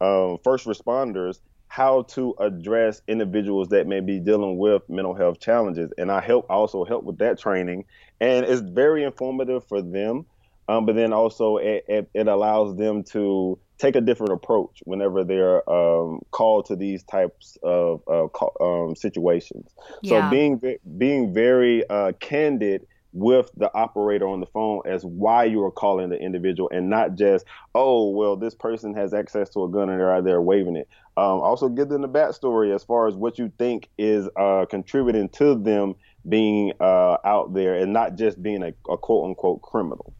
um, 0.00 0.38
first 0.42 0.66
responders 0.66 1.40
how 1.68 2.02
to 2.02 2.34
address 2.38 3.00
individuals 3.08 3.68
that 3.68 3.86
may 3.86 4.00
be 4.00 4.18
dealing 4.18 4.58
with 4.58 4.82
mental 4.90 5.14
health 5.14 5.40
challenges 5.40 5.90
and 5.96 6.12
i 6.12 6.20
help 6.20 6.44
also 6.50 6.84
help 6.84 7.02
with 7.02 7.16
that 7.16 7.38
training 7.38 7.82
and 8.20 8.44
it's 8.44 8.60
very 8.60 9.04
informative 9.04 9.66
for 9.66 9.80
them 9.80 10.26
um, 10.72 10.86
but 10.86 10.94
then 10.94 11.12
also 11.12 11.56
it, 11.58 11.84
it, 11.88 12.10
it, 12.14 12.28
allows 12.28 12.76
them 12.76 13.02
to 13.02 13.58
take 13.78 13.94
a 13.94 14.00
different 14.00 14.32
approach 14.32 14.80
whenever 14.84 15.24
they're 15.24 15.68
um, 15.68 16.20
called 16.30 16.66
to 16.66 16.76
these 16.76 17.02
types 17.02 17.58
of 17.62 18.02
uh, 18.08 18.26
um, 18.60 18.96
situations. 18.96 19.70
Yeah. 20.02 20.26
So 20.26 20.30
being 20.30 20.78
being 20.96 21.34
very 21.34 21.88
uh, 21.88 22.12
candid 22.20 22.86
with 23.12 23.50
the 23.56 23.72
operator 23.74 24.26
on 24.26 24.40
the 24.40 24.46
phone 24.46 24.80
as 24.86 25.04
why 25.04 25.44
you 25.44 25.62
are 25.62 25.70
calling 25.70 26.08
the 26.08 26.18
individual 26.18 26.70
and 26.72 26.88
not 26.88 27.14
just 27.14 27.44
oh 27.74 28.08
well 28.08 28.36
this 28.36 28.54
person 28.54 28.94
has 28.94 29.12
access 29.12 29.50
to 29.50 29.64
a 29.64 29.68
gun 29.68 29.90
and 29.90 30.00
they're 30.00 30.14
out 30.14 30.24
there 30.24 30.40
waving 30.40 30.76
it 30.76 30.88
um, 31.18 31.42
also 31.42 31.68
give 31.68 31.90
them 31.90 32.00
the 32.00 32.08
backstory 32.08 32.74
as 32.74 32.82
far 32.82 33.06
as 33.06 33.14
what 33.14 33.38
you 33.38 33.52
think 33.58 33.90
is 33.98 34.30
uh, 34.36 34.64
contributing 34.70 35.28
to 35.28 35.54
them 35.54 35.94
being 36.26 36.72
uh, 36.80 37.18
out 37.22 37.52
there 37.52 37.74
and 37.74 37.92
not 37.92 38.16
just 38.16 38.42
being 38.42 38.62
a, 38.62 38.72
a 38.90 38.96
quote 38.96 39.26
unquote 39.26 39.60
criminal 39.60 40.14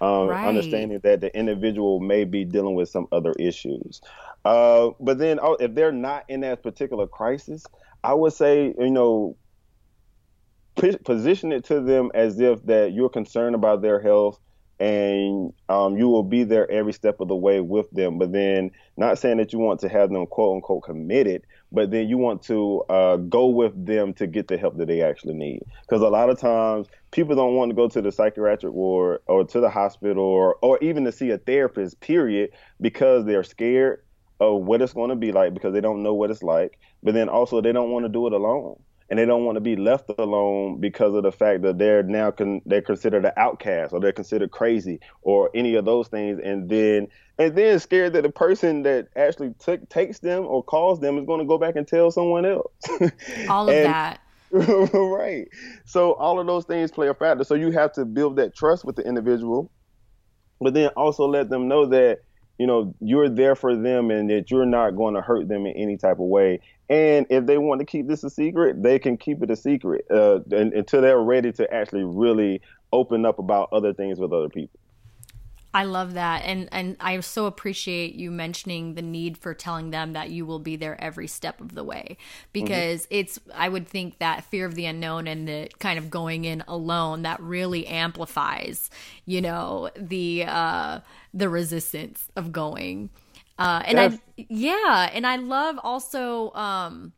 um, 0.00 0.28
right. 0.28 0.46
understanding 0.46 1.00
that 1.02 1.20
the 1.20 1.36
individual 1.36 2.00
may 2.00 2.24
be 2.24 2.44
dealing 2.44 2.74
with 2.74 2.88
some 2.88 3.06
other 3.12 3.32
issues. 3.38 4.00
Uh, 4.44 4.90
but 5.00 5.18
then, 5.18 5.38
oh, 5.42 5.56
if 5.58 5.74
they're 5.74 5.92
not 5.92 6.24
in 6.28 6.40
that 6.40 6.62
particular 6.62 7.06
crisis, 7.06 7.64
I 8.04 8.14
would 8.14 8.32
say, 8.32 8.74
you 8.78 8.90
know, 8.90 9.36
position 11.04 11.52
it 11.52 11.64
to 11.64 11.80
them 11.80 12.10
as 12.14 12.38
if 12.38 12.64
that 12.66 12.92
you're 12.92 13.08
concerned 13.08 13.54
about 13.54 13.80
their 13.80 14.00
health 14.00 14.38
and 14.78 15.52
um, 15.68 15.96
you 15.96 16.08
will 16.08 16.22
be 16.22 16.44
there 16.44 16.70
every 16.70 16.92
step 16.92 17.20
of 17.20 17.28
the 17.28 17.36
way 17.36 17.60
with 17.60 17.90
them. 17.90 18.18
But 18.18 18.32
then, 18.32 18.70
not 18.96 19.18
saying 19.18 19.38
that 19.38 19.52
you 19.52 19.58
want 19.58 19.80
to 19.80 19.88
have 19.88 20.10
them 20.10 20.26
quote 20.26 20.56
unquote 20.56 20.82
committed, 20.82 21.42
but 21.72 21.90
then 21.90 22.08
you 22.08 22.18
want 22.18 22.42
to 22.42 22.82
uh, 22.88 23.16
go 23.16 23.46
with 23.46 23.86
them 23.86 24.14
to 24.14 24.26
get 24.26 24.48
the 24.48 24.56
help 24.56 24.76
that 24.78 24.86
they 24.86 25.02
actually 25.02 25.34
need. 25.34 25.62
Because 25.82 26.02
a 26.02 26.08
lot 26.08 26.30
of 26.30 26.38
times 26.38 26.88
people 27.10 27.34
don't 27.34 27.54
want 27.54 27.70
to 27.70 27.74
go 27.74 27.88
to 27.88 28.00
the 28.00 28.12
psychiatric 28.12 28.72
ward 28.72 29.20
or 29.26 29.44
to 29.44 29.60
the 29.60 29.70
hospital 29.70 30.24
or, 30.24 30.56
or 30.62 30.78
even 30.82 31.04
to 31.04 31.12
see 31.12 31.30
a 31.30 31.38
therapist, 31.38 32.00
period, 32.00 32.50
because 32.80 33.24
they're 33.24 33.44
scared 33.44 34.02
of 34.40 34.62
what 34.62 34.82
it's 34.82 34.92
going 34.92 35.10
to 35.10 35.16
be 35.16 35.32
like 35.32 35.54
because 35.54 35.72
they 35.72 35.80
don't 35.80 36.02
know 36.02 36.14
what 36.14 36.30
it's 36.30 36.42
like. 36.42 36.78
But 37.02 37.14
then 37.14 37.28
also 37.28 37.60
they 37.60 37.72
don't 37.72 37.90
want 37.90 38.04
to 38.04 38.08
do 38.08 38.26
it 38.26 38.32
alone 38.32 38.78
and 39.08 39.18
they 39.18 39.24
don't 39.24 39.44
want 39.44 39.56
to 39.56 39.60
be 39.60 39.76
left 39.76 40.10
alone 40.18 40.80
because 40.80 41.14
of 41.14 41.22
the 41.22 41.32
fact 41.32 41.62
that 41.62 41.78
they're 41.78 42.02
now 42.02 42.30
con- 42.30 42.62
they're 42.66 42.82
considered 42.82 43.24
an 43.24 43.32
outcast 43.36 43.92
or 43.92 44.00
they're 44.00 44.12
considered 44.12 44.50
crazy 44.50 45.00
or 45.22 45.50
any 45.54 45.74
of 45.76 45.84
those 45.84 46.08
things. 46.08 46.40
And 46.42 46.68
then 46.68 47.08
and 47.38 47.56
then 47.56 47.78
scared 47.78 48.14
that 48.14 48.22
the 48.22 48.30
person 48.30 48.82
that 48.82 49.08
actually 49.16 49.54
t- 49.64 49.78
takes 49.88 50.18
them 50.18 50.44
or 50.44 50.62
calls 50.62 51.00
them 51.00 51.18
is 51.18 51.26
going 51.26 51.40
to 51.40 51.46
go 51.46 51.58
back 51.58 51.76
and 51.76 51.86
tell 51.86 52.10
someone 52.10 52.44
else. 52.44 52.72
All 53.48 53.68
of 53.68 53.74
and, 53.74 53.86
that. 53.86 54.20
Right. 54.92 55.48
So 55.84 56.14
all 56.14 56.38
of 56.38 56.46
those 56.46 56.64
things 56.64 56.92
play 56.92 57.08
a 57.08 57.14
factor. 57.14 57.42
So 57.42 57.54
you 57.54 57.72
have 57.72 57.92
to 57.94 58.04
build 58.04 58.36
that 58.36 58.54
trust 58.54 58.84
with 58.84 58.96
the 58.96 59.02
individual 59.02 59.70
but 60.60 60.74
then 60.74 60.88
also 60.96 61.26
let 61.26 61.50
them 61.50 61.68
know 61.68 61.86
that 61.86 62.20
you 62.58 62.66
know 62.66 62.94
you're 63.00 63.28
there 63.28 63.54
for 63.54 63.76
them 63.76 64.10
and 64.10 64.30
that 64.30 64.50
you're 64.50 64.66
not 64.66 64.96
going 64.96 65.14
to 65.14 65.20
hurt 65.20 65.48
them 65.48 65.66
in 65.66 65.76
any 65.76 65.96
type 65.96 66.18
of 66.18 66.26
way. 66.26 66.60
And 66.88 67.26
if 67.30 67.46
they 67.46 67.58
want 67.58 67.80
to 67.80 67.84
keep 67.84 68.06
this 68.06 68.22
a 68.22 68.30
secret 68.30 68.82
they 68.82 68.98
can 68.98 69.16
keep 69.16 69.42
it 69.42 69.50
a 69.50 69.56
secret 69.56 70.06
uh, 70.10 70.40
until 70.50 71.02
they're 71.02 71.18
ready 71.18 71.52
to 71.52 71.72
actually 71.72 72.04
really 72.04 72.60
open 72.92 73.26
up 73.26 73.38
about 73.38 73.68
other 73.72 73.92
things 73.92 74.18
with 74.18 74.32
other 74.32 74.48
people 74.48 74.78
I 75.76 75.84
love 75.84 76.14
that. 76.14 76.40
And 76.46 76.70
and 76.72 76.96
I 77.00 77.20
so 77.20 77.44
appreciate 77.44 78.14
you 78.14 78.30
mentioning 78.30 78.94
the 78.94 79.02
need 79.02 79.36
for 79.36 79.52
telling 79.52 79.90
them 79.90 80.14
that 80.14 80.30
you 80.30 80.46
will 80.46 80.58
be 80.58 80.76
there 80.76 80.98
every 80.98 81.26
step 81.26 81.60
of 81.60 81.74
the 81.74 81.84
way 81.84 82.16
because 82.54 83.02
mm-hmm. 83.02 83.14
it's 83.14 83.38
I 83.54 83.68
would 83.68 83.86
think 83.86 84.18
that 84.18 84.44
fear 84.44 84.64
of 84.64 84.74
the 84.74 84.86
unknown 84.86 85.26
and 85.26 85.46
the 85.46 85.68
kind 85.78 85.98
of 85.98 86.08
going 86.08 86.46
in 86.46 86.64
alone 86.66 87.22
that 87.22 87.40
really 87.40 87.86
amplifies, 87.86 88.88
you 89.26 89.42
know, 89.42 89.90
the 89.94 90.46
uh 90.48 91.00
the 91.34 91.50
resistance 91.50 92.26
of 92.36 92.52
going. 92.52 93.10
Uh 93.58 93.82
and 93.84 93.98
yes. 93.98 94.18
I 94.38 94.46
yeah, 94.48 95.10
and 95.12 95.26
I 95.26 95.36
love 95.36 95.78
also 95.82 96.54
um 96.54 97.12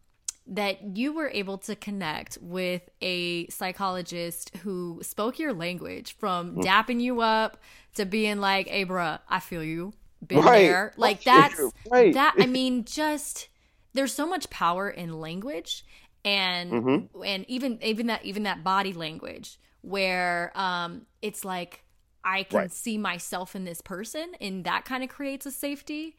that 0.49 0.97
you 0.97 1.13
were 1.13 1.29
able 1.29 1.59
to 1.59 1.77
connect 1.77 2.39
with 2.41 2.83
a 3.03 3.47
psychologist 3.49 4.57
who 4.63 4.99
spoke 5.03 5.39
your 5.39 5.53
language 5.53 6.17
from 6.17 6.57
mm. 6.57 6.63
dapping 6.65 7.01
you 7.01 7.21
up 7.21 7.59
to 7.99 8.07
being 8.07 8.39
like, 8.39 8.69
hey, 8.69 8.85
bruh, 8.85 9.21
I 9.29 9.41
feel 9.41 9.63
you. 9.63 9.93
Been 10.27 10.41
right. 10.41 10.63
there. 10.63 10.93
Like, 10.97 11.23
that's 11.23 11.61
right. 11.91 12.13
that. 12.15 12.35
I 12.39 12.47
mean, 12.47 12.85
just 12.85 13.49
there's 13.93 14.13
so 14.13 14.27
much 14.27 14.51
power 14.51 14.91
in 14.91 15.21
language 15.21 15.85
and 16.25 16.73
mm-hmm. 16.73 17.23
and 17.23 17.45
even 17.49 17.79
even 17.83 18.09
that 18.09 18.25
even 18.25 18.43
that 18.45 18.65
body 18.65 18.93
language 18.93 19.59
where 19.83 20.53
um 20.55 21.03
it's 21.23 21.45
like 21.45 21.85
I 22.25 22.43
can 22.43 22.59
right. 22.59 22.73
see 22.73 22.99
myself 22.99 23.55
in 23.55 23.65
this 23.65 23.81
person 23.81 24.33
and 24.41 24.65
that 24.65 24.85
kind 24.85 25.03
of 25.03 25.09
creates 25.09 25.47
a 25.47 25.51
safety 25.51 26.17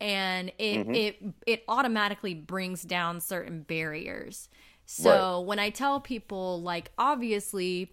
and 0.00 0.50
it 0.58 0.78
mm-hmm. 0.78 0.94
it 0.94 1.16
it 1.46 1.64
automatically 1.68 2.34
brings 2.34 2.82
down 2.82 3.20
certain 3.20 3.62
barriers. 3.62 4.48
So 4.86 5.38
right. 5.38 5.46
when 5.46 5.58
I 5.58 5.70
tell 5.70 6.00
people 6.00 6.62
like 6.62 6.90
obviously 6.96 7.92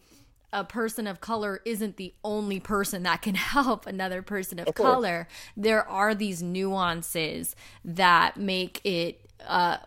a 0.53 0.63
person 0.63 1.07
of 1.07 1.19
color 1.19 1.61
isn't 1.65 1.97
the 1.97 2.13
only 2.23 2.59
person 2.59 3.03
that 3.03 3.21
can 3.21 3.35
help 3.55 3.85
another 3.85 4.21
person 4.21 4.59
of, 4.59 4.67
of 4.67 4.75
color, 4.75 5.27
there 5.55 5.87
are 5.87 6.15
these 6.15 6.41
nuances 6.41 7.55
that 7.83 8.37
make 8.37 8.81
it 8.83 9.21
uh, 9.45 9.77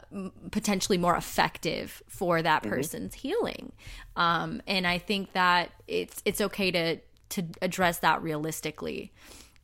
potentially 0.51 0.99
more 0.99 1.17
effective 1.17 2.03
for 2.09 2.41
that 2.43 2.63
mm-hmm. 2.63 2.73
person's 2.73 3.15
mm-hmm. 3.15 3.29
healing. 3.29 3.73
Um, 4.17 4.63
and 4.67 4.87
I 4.87 4.99
think 4.99 5.33
that 5.33 5.71
it's 5.89 6.23
it's 6.25 6.41
okay 6.41 6.71
to 6.71 6.99
to 7.31 7.45
address 7.63 7.99
that 7.99 8.23
realistically. 8.23 9.13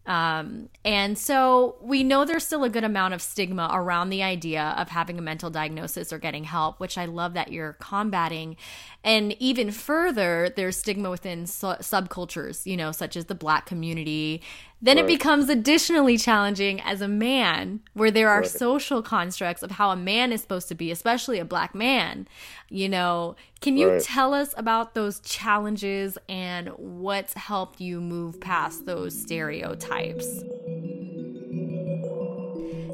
Um, 0.07 0.69
and 0.85 1.19
so 1.19 1.77
we 1.81 2.05
know 2.05 2.25
there's 2.25 2.47
still 2.47 2.63
a 2.63 2.69
good 2.71 2.85
amount 2.85 3.15
of 3.15 3.21
stigma 3.21 3.69
around 3.73 4.11
the 4.11 4.23
idea 4.23 4.75
of 4.79 4.89
having 4.89 5.19
a 5.19 5.23
mental 5.23 5.51
diagnosis 5.51 6.13
or 6.13 6.19
getting 6.19 6.45
help, 6.45 6.79
which 6.79 6.97
I 6.97 7.07
love 7.07 7.35
that 7.35 7.53
you're 7.53 7.73
combating. 7.75 8.57
And 9.03 9.33
even 9.41 9.73
further, 9.73 10.53
there's 10.55 10.77
stigma 10.77 11.11
within 11.11 11.47
su- 11.47 11.67
subcultures, 11.81 12.67
you 12.67 12.77
know, 12.77 12.93
such 12.93 13.17
as 13.17 13.25
the 13.25 13.35
black 13.35 13.67
community 13.67 14.43
then 14.81 14.97
right. 14.97 15.05
it 15.05 15.09
becomes 15.09 15.49
additionally 15.49 16.19
challenging 16.19 16.81
as 16.83 17.01
a 17.01 17.09
man, 17.09 17.81
where 17.95 18.11
there 18.11 18.29
are 18.29 18.41
right. 18.41 18.49
social 18.49 19.03
constructs 19.03 19.63
of 19.63 19.73
how 19.73 19.91
a 19.91 19.97
man 19.97 20.33
is 20.33 20.43
supposed 20.43 20.69
to 20.69 20.75
be, 20.75 20.91
especially 20.91 21.39
a 21.39 21.45
black 21.45 21.75
man. 21.75 22.29
You 22.69 22.89
know, 22.89 23.37
can 23.61 23.79
you 23.79 23.91
right. 23.91 24.03
tell 24.03 24.35
us 24.35 24.55
about 24.57 24.95
those 24.95 25.21
challenges 25.21 26.19
and 26.29 26.69
what's 26.77 27.33
helped 27.33 27.81
you 27.81 28.01
move 28.01 28.39
past 28.41 28.85
those 28.85 29.19
stereotypes? 29.19 30.27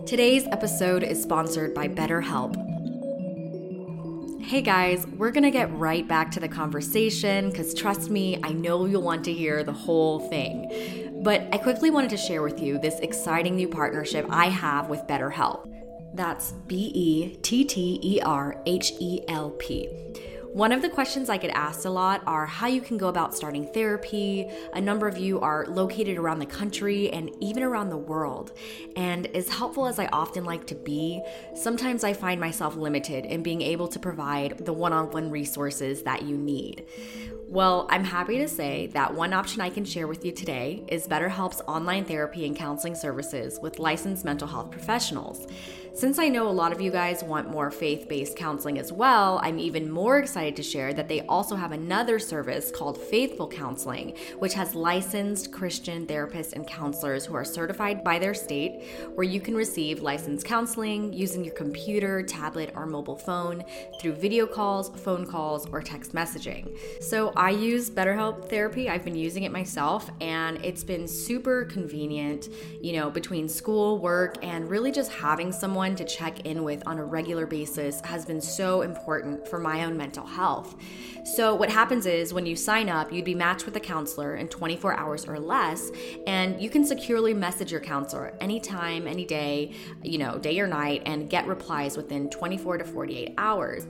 Today's 0.06 0.46
episode 0.48 1.02
is 1.02 1.20
sponsored 1.20 1.74
by 1.74 1.88
BetterHelp. 1.88 2.71
Hey 4.42 4.60
guys, 4.60 5.06
we're 5.06 5.30
gonna 5.30 5.52
get 5.52 5.72
right 5.72 6.06
back 6.06 6.32
to 6.32 6.40
the 6.40 6.48
conversation 6.48 7.48
because 7.48 7.72
trust 7.72 8.10
me, 8.10 8.40
I 8.42 8.52
know 8.52 8.86
you'll 8.86 9.00
want 9.00 9.24
to 9.26 9.32
hear 9.32 9.62
the 9.62 9.72
whole 9.72 10.28
thing. 10.28 11.20
But 11.22 11.48
I 11.52 11.58
quickly 11.58 11.90
wanted 11.90 12.10
to 12.10 12.16
share 12.16 12.42
with 12.42 12.60
you 12.60 12.78
this 12.78 12.98
exciting 12.98 13.54
new 13.54 13.68
partnership 13.68 14.26
I 14.28 14.46
have 14.46 14.88
with 14.88 15.00
BetterHelp. 15.06 15.72
That's 16.14 16.52
B 16.66 16.90
E 16.92 17.36
T 17.36 17.64
T 17.64 18.00
E 18.02 18.20
R 18.20 18.60
H 18.66 18.92
E 18.98 19.20
L 19.28 19.50
P. 19.50 19.88
One 20.52 20.70
of 20.70 20.82
the 20.82 20.90
questions 20.90 21.30
I 21.30 21.38
get 21.38 21.50
asked 21.54 21.86
a 21.86 21.90
lot 21.90 22.22
are 22.26 22.44
how 22.44 22.66
you 22.66 22.82
can 22.82 22.98
go 22.98 23.08
about 23.08 23.34
starting 23.34 23.66
therapy. 23.72 24.46
A 24.74 24.80
number 24.82 25.08
of 25.08 25.16
you 25.16 25.40
are 25.40 25.64
located 25.66 26.18
around 26.18 26.40
the 26.40 26.46
country 26.46 27.10
and 27.10 27.30
even 27.40 27.62
around 27.62 27.88
the 27.88 27.96
world. 27.96 28.52
And 28.94 29.28
as 29.28 29.48
helpful 29.48 29.86
as 29.86 29.98
I 29.98 30.08
often 30.12 30.44
like 30.44 30.66
to 30.66 30.74
be, 30.74 31.22
sometimes 31.54 32.04
I 32.04 32.12
find 32.12 32.38
myself 32.38 32.76
limited 32.76 33.24
in 33.24 33.42
being 33.42 33.62
able 33.62 33.88
to 33.88 33.98
provide 33.98 34.58
the 34.58 34.74
one 34.74 34.92
on 34.92 35.10
one 35.10 35.30
resources 35.30 36.02
that 36.02 36.20
you 36.20 36.36
need. 36.36 36.84
Well, 37.48 37.86
I'm 37.90 38.04
happy 38.04 38.36
to 38.38 38.48
say 38.48 38.88
that 38.88 39.14
one 39.14 39.32
option 39.32 39.62
I 39.62 39.70
can 39.70 39.86
share 39.86 40.06
with 40.06 40.22
you 40.22 40.32
today 40.32 40.84
is 40.88 41.08
BetterHelp's 41.08 41.62
online 41.66 42.04
therapy 42.04 42.46
and 42.46 42.54
counseling 42.54 42.94
services 42.94 43.58
with 43.62 43.78
licensed 43.78 44.24
mental 44.24 44.48
health 44.48 44.70
professionals. 44.70 45.46
Since 45.94 46.18
I 46.18 46.28
know 46.28 46.48
a 46.48 46.50
lot 46.50 46.72
of 46.72 46.80
you 46.80 46.90
guys 46.90 47.22
want 47.22 47.50
more 47.50 47.70
faith 47.70 48.08
based 48.08 48.34
counseling 48.34 48.78
as 48.78 48.90
well, 48.90 49.38
I'm 49.42 49.58
even 49.58 49.90
more 49.90 50.18
excited 50.18 50.56
to 50.56 50.62
share 50.62 50.94
that 50.94 51.06
they 51.06 51.20
also 51.26 51.54
have 51.54 51.70
another 51.70 52.18
service 52.18 52.70
called 52.70 52.96
Faithful 52.96 53.46
Counseling, 53.46 54.16
which 54.38 54.54
has 54.54 54.74
licensed 54.74 55.52
Christian 55.52 56.06
therapists 56.06 56.54
and 56.54 56.66
counselors 56.66 57.26
who 57.26 57.34
are 57.34 57.44
certified 57.44 58.02
by 58.02 58.18
their 58.18 58.32
state, 58.32 58.82
where 59.14 59.26
you 59.26 59.38
can 59.38 59.54
receive 59.54 60.00
licensed 60.00 60.46
counseling 60.46 61.12
using 61.12 61.44
your 61.44 61.54
computer, 61.54 62.22
tablet, 62.22 62.72
or 62.74 62.86
mobile 62.86 63.18
phone 63.18 63.62
through 64.00 64.14
video 64.14 64.46
calls, 64.46 64.88
phone 65.02 65.26
calls, 65.26 65.68
or 65.72 65.82
text 65.82 66.14
messaging. 66.14 66.74
So 67.02 67.34
I 67.36 67.50
use 67.50 67.90
BetterHelp 67.90 68.48
Therapy. 68.48 68.88
I've 68.88 69.04
been 69.04 69.14
using 69.14 69.42
it 69.42 69.52
myself, 69.52 70.10
and 70.22 70.58
it's 70.64 70.84
been 70.84 71.06
super 71.06 71.66
convenient, 71.66 72.48
you 72.80 72.94
know, 72.94 73.10
between 73.10 73.46
school, 73.46 73.98
work, 73.98 74.36
and 74.42 74.70
really 74.70 74.90
just 74.90 75.12
having 75.12 75.52
someone 75.52 75.81
someone 75.82 75.96
to 75.96 76.04
check 76.04 76.46
in 76.46 76.62
with 76.62 76.80
on 76.86 76.96
a 77.00 77.04
regular 77.04 77.44
basis 77.44 78.00
has 78.02 78.24
been 78.24 78.40
so 78.40 78.82
important 78.82 79.48
for 79.48 79.58
my 79.58 79.84
own 79.84 79.96
mental 79.96 80.24
health. 80.24 80.76
So, 81.24 81.56
what 81.56 81.68
happens 81.68 82.06
is 82.06 82.32
when 82.32 82.46
you 82.46 82.54
sign 82.54 82.88
up, 82.88 83.12
you'd 83.12 83.24
be 83.24 83.34
matched 83.34 83.66
with 83.66 83.74
a 83.74 83.80
counselor 83.80 84.36
in 84.36 84.46
24 84.46 84.94
hours 84.94 85.26
or 85.26 85.40
less, 85.40 85.90
and 86.28 86.62
you 86.62 86.70
can 86.70 86.84
securely 86.84 87.34
message 87.34 87.72
your 87.72 87.80
counselor 87.80 88.32
anytime, 88.40 89.08
any 89.08 89.24
day, 89.24 89.72
you 90.04 90.18
know, 90.18 90.38
day 90.38 90.60
or 90.60 90.68
night, 90.68 91.02
and 91.04 91.28
get 91.28 91.48
replies 91.48 91.96
within 91.96 92.30
24 92.30 92.78
to 92.78 92.84
48 92.84 93.34
hours. 93.36 93.84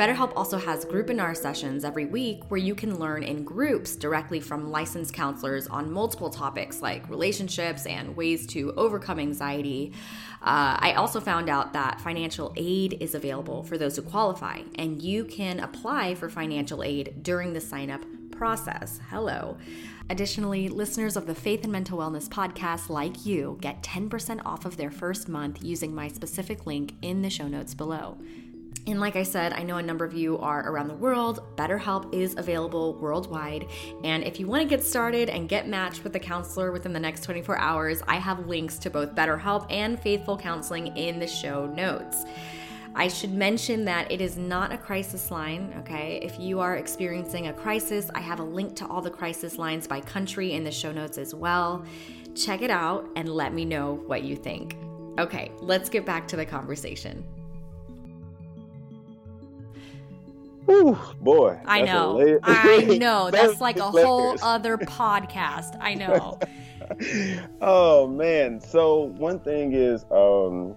BetterHelp 0.00 0.32
also 0.34 0.56
has 0.56 0.86
groupinar 0.86 1.36
sessions 1.36 1.84
every 1.84 2.06
week 2.06 2.40
where 2.48 2.56
you 2.56 2.74
can 2.74 2.98
learn 2.98 3.22
in 3.22 3.44
groups 3.44 3.94
directly 3.96 4.40
from 4.40 4.70
licensed 4.70 5.12
counselors 5.12 5.66
on 5.66 5.92
multiple 5.92 6.30
topics 6.30 6.80
like 6.80 7.06
relationships 7.10 7.84
and 7.84 8.16
ways 8.16 8.46
to 8.46 8.72
overcome 8.78 9.18
anxiety. 9.18 9.92
Uh, 10.40 10.80
I 10.80 10.94
also 10.94 11.20
found 11.20 11.50
out 11.50 11.74
that 11.74 12.00
financial 12.00 12.54
aid 12.56 12.96
is 12.98 13.14
available 13.14 13.62
for 13.62 13.76
those 13.76 13.94
who 13.94 14.00
qualify, 14.00 14.62
and 14.76 15.02
you 15.02 15.26
can 15.26 15.60
apply 15.60 16.14
for 16.14 16.30
financial 16.30 16.82
aid 16.82 17.22
during 17.22 17.52
the 17.52 17.60
sign 17.60 17.90
up 17.90 18.00
process. 18.30 19.00
Hello. 19.10 19.58
Additionally, 20.08 20.70
listeners 20.70 21.14
of 21.14 21.26
the 21.26 21.34
Faith 21.34 21.62
and 21.64 21.72
Mental 21.72 21.98
Wellness 21.98 22.26
podcast, 22.26 22.88
like 22.88 23.26
you, 23.26 23.58
get 23.60 23.82
10% 23.82 24.40
off 24.46 24.64
of 24.64 24.78
their 24.78 24.90
first 24.90 25.28
month 25.28 25.62
using 25.62 25.94
my 25.94 26.08
specific 26.08 26.64
link 26.64 26.94
in 27.02 27.20
the 27.20 27.28
show 27.28 27.48
notes 27.48 27.74
below. 27.74 28.16
And 28.86 28.98
like 28.98 29.14
I 29.14 29.22
said, 29.22 29.52
I 29.52 29.62
know 29.62 29.76
a 29.76 29.82
number 29.82 30.04
of 30.04 30.14
you 30.14 30.38
are 30.38 30.68
around 30.68 30.88
the 30.88 30.94
world. 30.94 31.56
BetterHelp 31.56 32.12
is 32.14 32.34
available 32.36 32.94
worldwide. 32.94 33.66
And 34.04 34.24
if 34.24 34.40
you 34.40 34.46
want 34.46 34.62
to 34.62 34.68
get 34.68 34.84
started 34.84 35.28
and 35.28 35.48
get 35.48 35.68
matched 35.68 36.02
with 36.02 36.16
a 36.16 36.18
counselor 36.18 36.72
within 36.72 36.92
the 36.92 37.00
next 37.00 37.22
24 37.24 37.58
hours, 37.58 38.02
I 38.08 38.16
have 38.16 38.46
links 38.46 38.78
to 38.78 38.90
both 38.90 39.14
BetterHelp 39.14 39.66
and 39.70 40.00
Faithful 40.00 40.36
Counseling 40.36 40.96
in 40.96 41.18
the 41.18 41.26
show 41.26 41.66
notes. 41.66 42.24
I 42.94 43.06
should 43.06 43.32
mention 43.32 43.84
that 43.84 44.10
it 44.10 44.20
is 44.20 44.36
not 44.36 44.72
a 44.72 44.78
crisis 44.78 45.30
line, 45.30 45.72
okay? 45.78 46.18
If 46.22 46.40
you 46.40 46.58
are 46.58 46.76
experiencing 46.76 47.46
a 47.46 47.52
crisis, 47.52 48.10
I 48.14 48.20
have 48.20 48.40
a 48.40 48.44
link 48.44 48.74
to 48.76 48.86
all 48.86 49.00
the 49.00 49.10
crisis 49.10 49.58
lines 49.58 49.86
by 49.86 50.00
country 50.00 50.54
in 50.54 50.64
the 50.64 50.72
show 50.72 50.90
notes 50.90 51.16
as 51.16 51.32
well. 51.32 51.84
Check 52.34 52.62
it 52.62 52.70
out 52.70 53.08
and 53.14 53.28
let 53.28 53.54
me 53.54 53.64
know 53.64 54.02
what 54.06 54.24
you 54.24 54.34
think. 54.34 54.76
Okay, 55.18 55.52
let's 55.60 55.88
get 55.88 56.04
back 56.04 56.26
to 56.28 56.36
the 56.36 56.46
conversation. 56.46 57.24
Whew, 60.66 60.98
boy. 61.20 61.60
I 61.64 61.82
know. 61.82 62.38
I 62.42 62.84
know. 63.00 63.30
That's 63.30 63.60
like 63.60 63.78
a 63.78 63.90
whole 63.90 64.36
other 64.42 64.76
podcast. 64.78 65.76
I 65.80 65.94
know. 65.94 66.38
oh 67.60 68.06
man. 68.08 68.60
So 68.60 69.04
one 69.04 69.40
thing 69.40 69.72
is 69.72 70.04
um 70.10 70.76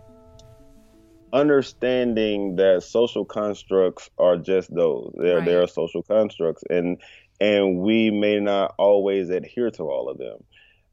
understanding 1.32 2.56
that 2.58 2.84
social 2.84 3.26
constructs 3.26 4.10
are 4.18 4.38
just 4.38 4.74
those. 4.74 5.14
They're 5.18 5.38
right. 5.38 5.46
they're 5.46 5.68
social 5.68 6.04
constructs 6.04 6.64
and 6.70 7.02
and 7.42 7.80
we 7.80 8.12
may 8.12 8.40
not 8.40 8.74
always 8.78 9.30
adhere 9.30 9.72
to 9.72 9.84
all 9.84 10.10
of 10.10 10.18
them. 10.18 10.44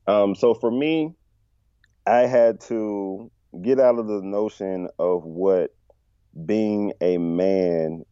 Um, 0.06 0.34
so 0.34 0.54
for 0.54 0.70
me, 0.70 1.14
I 2.06 2.20
had 2.20 2.60
to 2.62 3.30
get 3.62 3.78
out 3.78 3.98
of 3.98 4.06
the 4.06 4.20
notion 4.22 4.88
of 4.98 5.24
what 5.24 5.74
being 6.46 6.92
a 7.00 7.18
man 7.18 8.04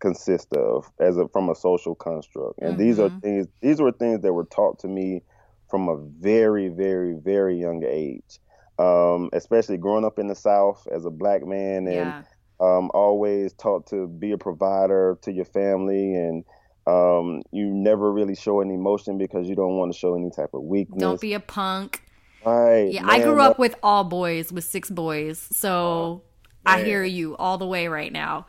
consists 0.00 0.52
of 0.52 0.90
as 1.00 1.16
a 1.16 1.28
from 1.28 1.48
a 1.48 1.54
social 1.54 1.94
construct. 1.94 2.58
And 2.60 2.72
mm-hmm. 2.72 2.82
these 2.82 2.98
are 2.98 3.08
mm-hmm. 3.08 3.18
things 3.18 3.46
these 3.60 3.80
were 3.80 3.92
things 3.92 4.22
that 4.22 4.32
were 4.32 4.44
taught 4.44 4.78
to 4.80 4.88
me 4.88 5.22
from 5.68 5.88
a 5.88 5.96
very, 6.20 6.68
very, 6.68 7.14
very 7.14 7.58
young 7.58 7.84
age. 7.84 8.40
Um, 8.78 9.28
especially 9.32 9.76
growing 9.76 10.04
up 10.04 10.20
in 10.20 10.28
the 10.28 10.36
South 10.36 10.86
as 10.94 11.04
a 11.04 11.10
black 11.10 11.44
man 11.44 11.88
and 11.88 11.94
yeah. 11.94 12.22
um, 12.60 12.92
always 12.94 13.52
taught 13.54 13.88
to 13.88 14.06
be 14.06 14.30
a 14.30 14.38
provider 14.38 15.18
to 15.22 15.32
your 15.32 15.46
family 15.46 16.14
and 16.14 16.44
um, 16.86 17.42
you 17.50 17.66
never 17.66 18.12
really 18.12 18.36
show 18.36 18.60
any 18.60 18.74
emotion 18.74 19.18
because 19.18 19.48
you 19.48 19.56
don't 19.56 19.76
want 19.76 19.92
to 19.92 19.98
show 19.98 20.14
any 20.14 20.30
type 20.30 20.54
of 20.54 20.62
weakness. 20.62 21.00
Don't 21.00 21.20
be 21.20 21.34
a 21.34 21.40
punk. 21.40 22.02
Right. 22.46 22.92
Yeah, 22.92 23.02
man, 23.02 23.20
I 23.20 23.22
grew 23.24 23.40
up 23.40 23.58
with 23.58 23.74
all 23.82 24.04
boys, 24.04 24.52
with 24.52 24.64
six 24.64 24.88
boys. 24.88 25.38
So 25.38 26.22
I 26.64 26.82
hear 26.82 27.04
you 27.04 27.36
all 27.36 27.58
the 27.58 27.66
way 27.66 27.88
right 27.88 28.12
now. 28.12 28.46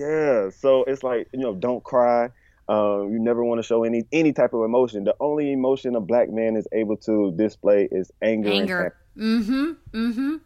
Yeah. 0.00 0.48
So 0.50 0.84
it's 0.84 1.02
like, 1.02 1.28
you 1.32 1.40
know, 1.40 1.54
don't 1.54 1.84
cry. 1.84 2.30
Um, 2.68 3.12
you 3.12 3.18
never 3.18 3.44
want 3.44 3.58
to 3.58 3.62
show 3.62 3.84
any 3.84 4.04
any 4.12 4.32
type 4.32 4.54
of 4.54 4.62
emotion. 4.64 5.04
The 5.04 5.14
only 5.20 5.52
emotion 5.52 5.96
a 5.96 6.00
black 6.00 6.30
man 6.30 6.56
is 6.56 6.66
able 6.72 6.96
to 6.98 7.32
display 7.36 7.88
is 7.90 8.10
anger. 8.22 8.50
Anger. 8.50 8.96
Mm-hmm. 9.16 9.72
Mm-hmm. 9.92 10.36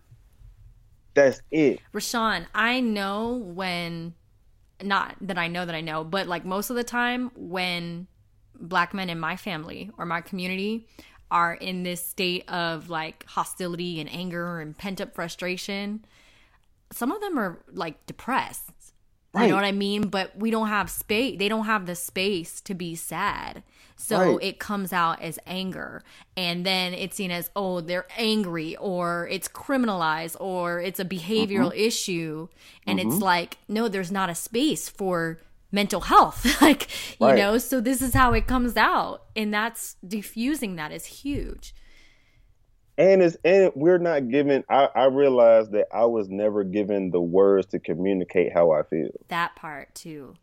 That's 1.15 1.41
it. 1.53 1.81
Rwenshaun, 1.93 2.47
I 2.55 2.81
know 2.81 3.35
when 3.35 4.15
not 4.83 5.17
that 5.21 5.39
I 5.39 5.47
know 5.47 5.65
that 5.65 5.75
I 5.75 5.83
know, 5.83 6.03
but 6.03 6.27
like 6.27 6.45
most 6.45 6.71
of 6.71 6.77
the 6.77 6.85
time 6.85 7.31
when 7.37 8.09
black 8.59 8.93
men 8.93 9.09
in 9.11 9.21
my 9.21 9.37
family 9.37 9.91
or 9.99 10.05
my 10.05 10.21
community 10.21 10.89
are 11.31 11.55
in 11.55 11.83
this 11.85 12.05
state 12.05 12.49
of 12.49 12.89
like 12.91 13.25
hostility 13.27 14.01
and 14.01 14.11
anger 14.13 14.61
and 14.61 14.77
pent 14.77 15.01
up 15.01 15.15
frustration, 15.15 16.05
some 16.91 17.13
of 17.13 17.21
them 17.21 17.39
are 17.39 17.63
like 17.71 18.05
depressed 18.07 18.71
Right. 19.35 19.45
You 19.45 19.49
know 19.51 19.57
what 19.57 19.65
I 19.65 19.73
mean? 19.73 20.09
But 20.09 20.37
we 20.37 20.51
don't 20.51 20.69
have 20.69 20.89
space. 20.89 21.39
They 21.39 21.49
don't 21.49 21.67
have 21.67 21.87
the 21.87 21.97
space 21.97 22.61
to 22.63 22.75
be 22.75 22.95
sad. 22.95 23.65
So 23.97 24.35
right. 24.35 24.39
it 24.43 24.59
comes 24.59 24.93
out 24.93 25.21
as 25.21 25.39
anger. 25.47 26.03
And 26.37 26.65
then 26.65 26.95
it's 26.95 27.17
seen 27.17 27.31
as, 27.31 27.51
oh, 27.57 27.81
they're 27.81 28.07
angry 28.17 28.77
or 28.77 29.29
it's 29.31 29.49
criminalized 29.49 30.37
or 30.41 30.81
it's 30.81 31.01
a 31.01 31.05
behavioral 31.05 31.71
mm-hmm. 31.71 31.79
issue. 31.79 32.49
And 32.87 32.99
mm-hmm. 32.99 33.11
it's 33.11 33.21
like, 33.21 33.59
no, 33.69 33.89
there's 33.89 34.13
not 34.13 34.31
a 34.31 34.35
space 34.35 34.89
for 34.89 35.41
mental 35.73 36.03
health. 36.03 36.47
like, 36.63 36.89
you 37.21 37.35
know, 37.35 37.59
so 37.59 37.81
this 37.81 38.03
is 38.03 38.15
how 38.15 38.33
it 38.35 38.47
comes 38.47 38.77
out. 38.77 39.25
And 39.35 39.53
that's 39.53 39.97
diffusing 40.07 40.77
that 40.77 40.93
is 40.93 41.07
huge 41.07 41.75
and 42.97 43.23
it's 43.23 43.37
and 43.45 43.73
we're 43.75 43.99
not 43.99 44.29
given 44.29 44.65
I, 44.69 44.89
I 44.95 45.05
realized 45.07 45.73
that 45.73 45.89
i 45.93 46.05
was 46.05 46.29
never 46.29 46.63
given 46.65 47.11
the 47.11 47.21
words 47.21 47.67
to 47.69 47.79
communicate 47.79 48.53
how 48.53 48.71
i 48.73 48.83
feel. 48.83 49.11
That 49.29 49.57
part 49.57 49.95
too. 49.95 50.35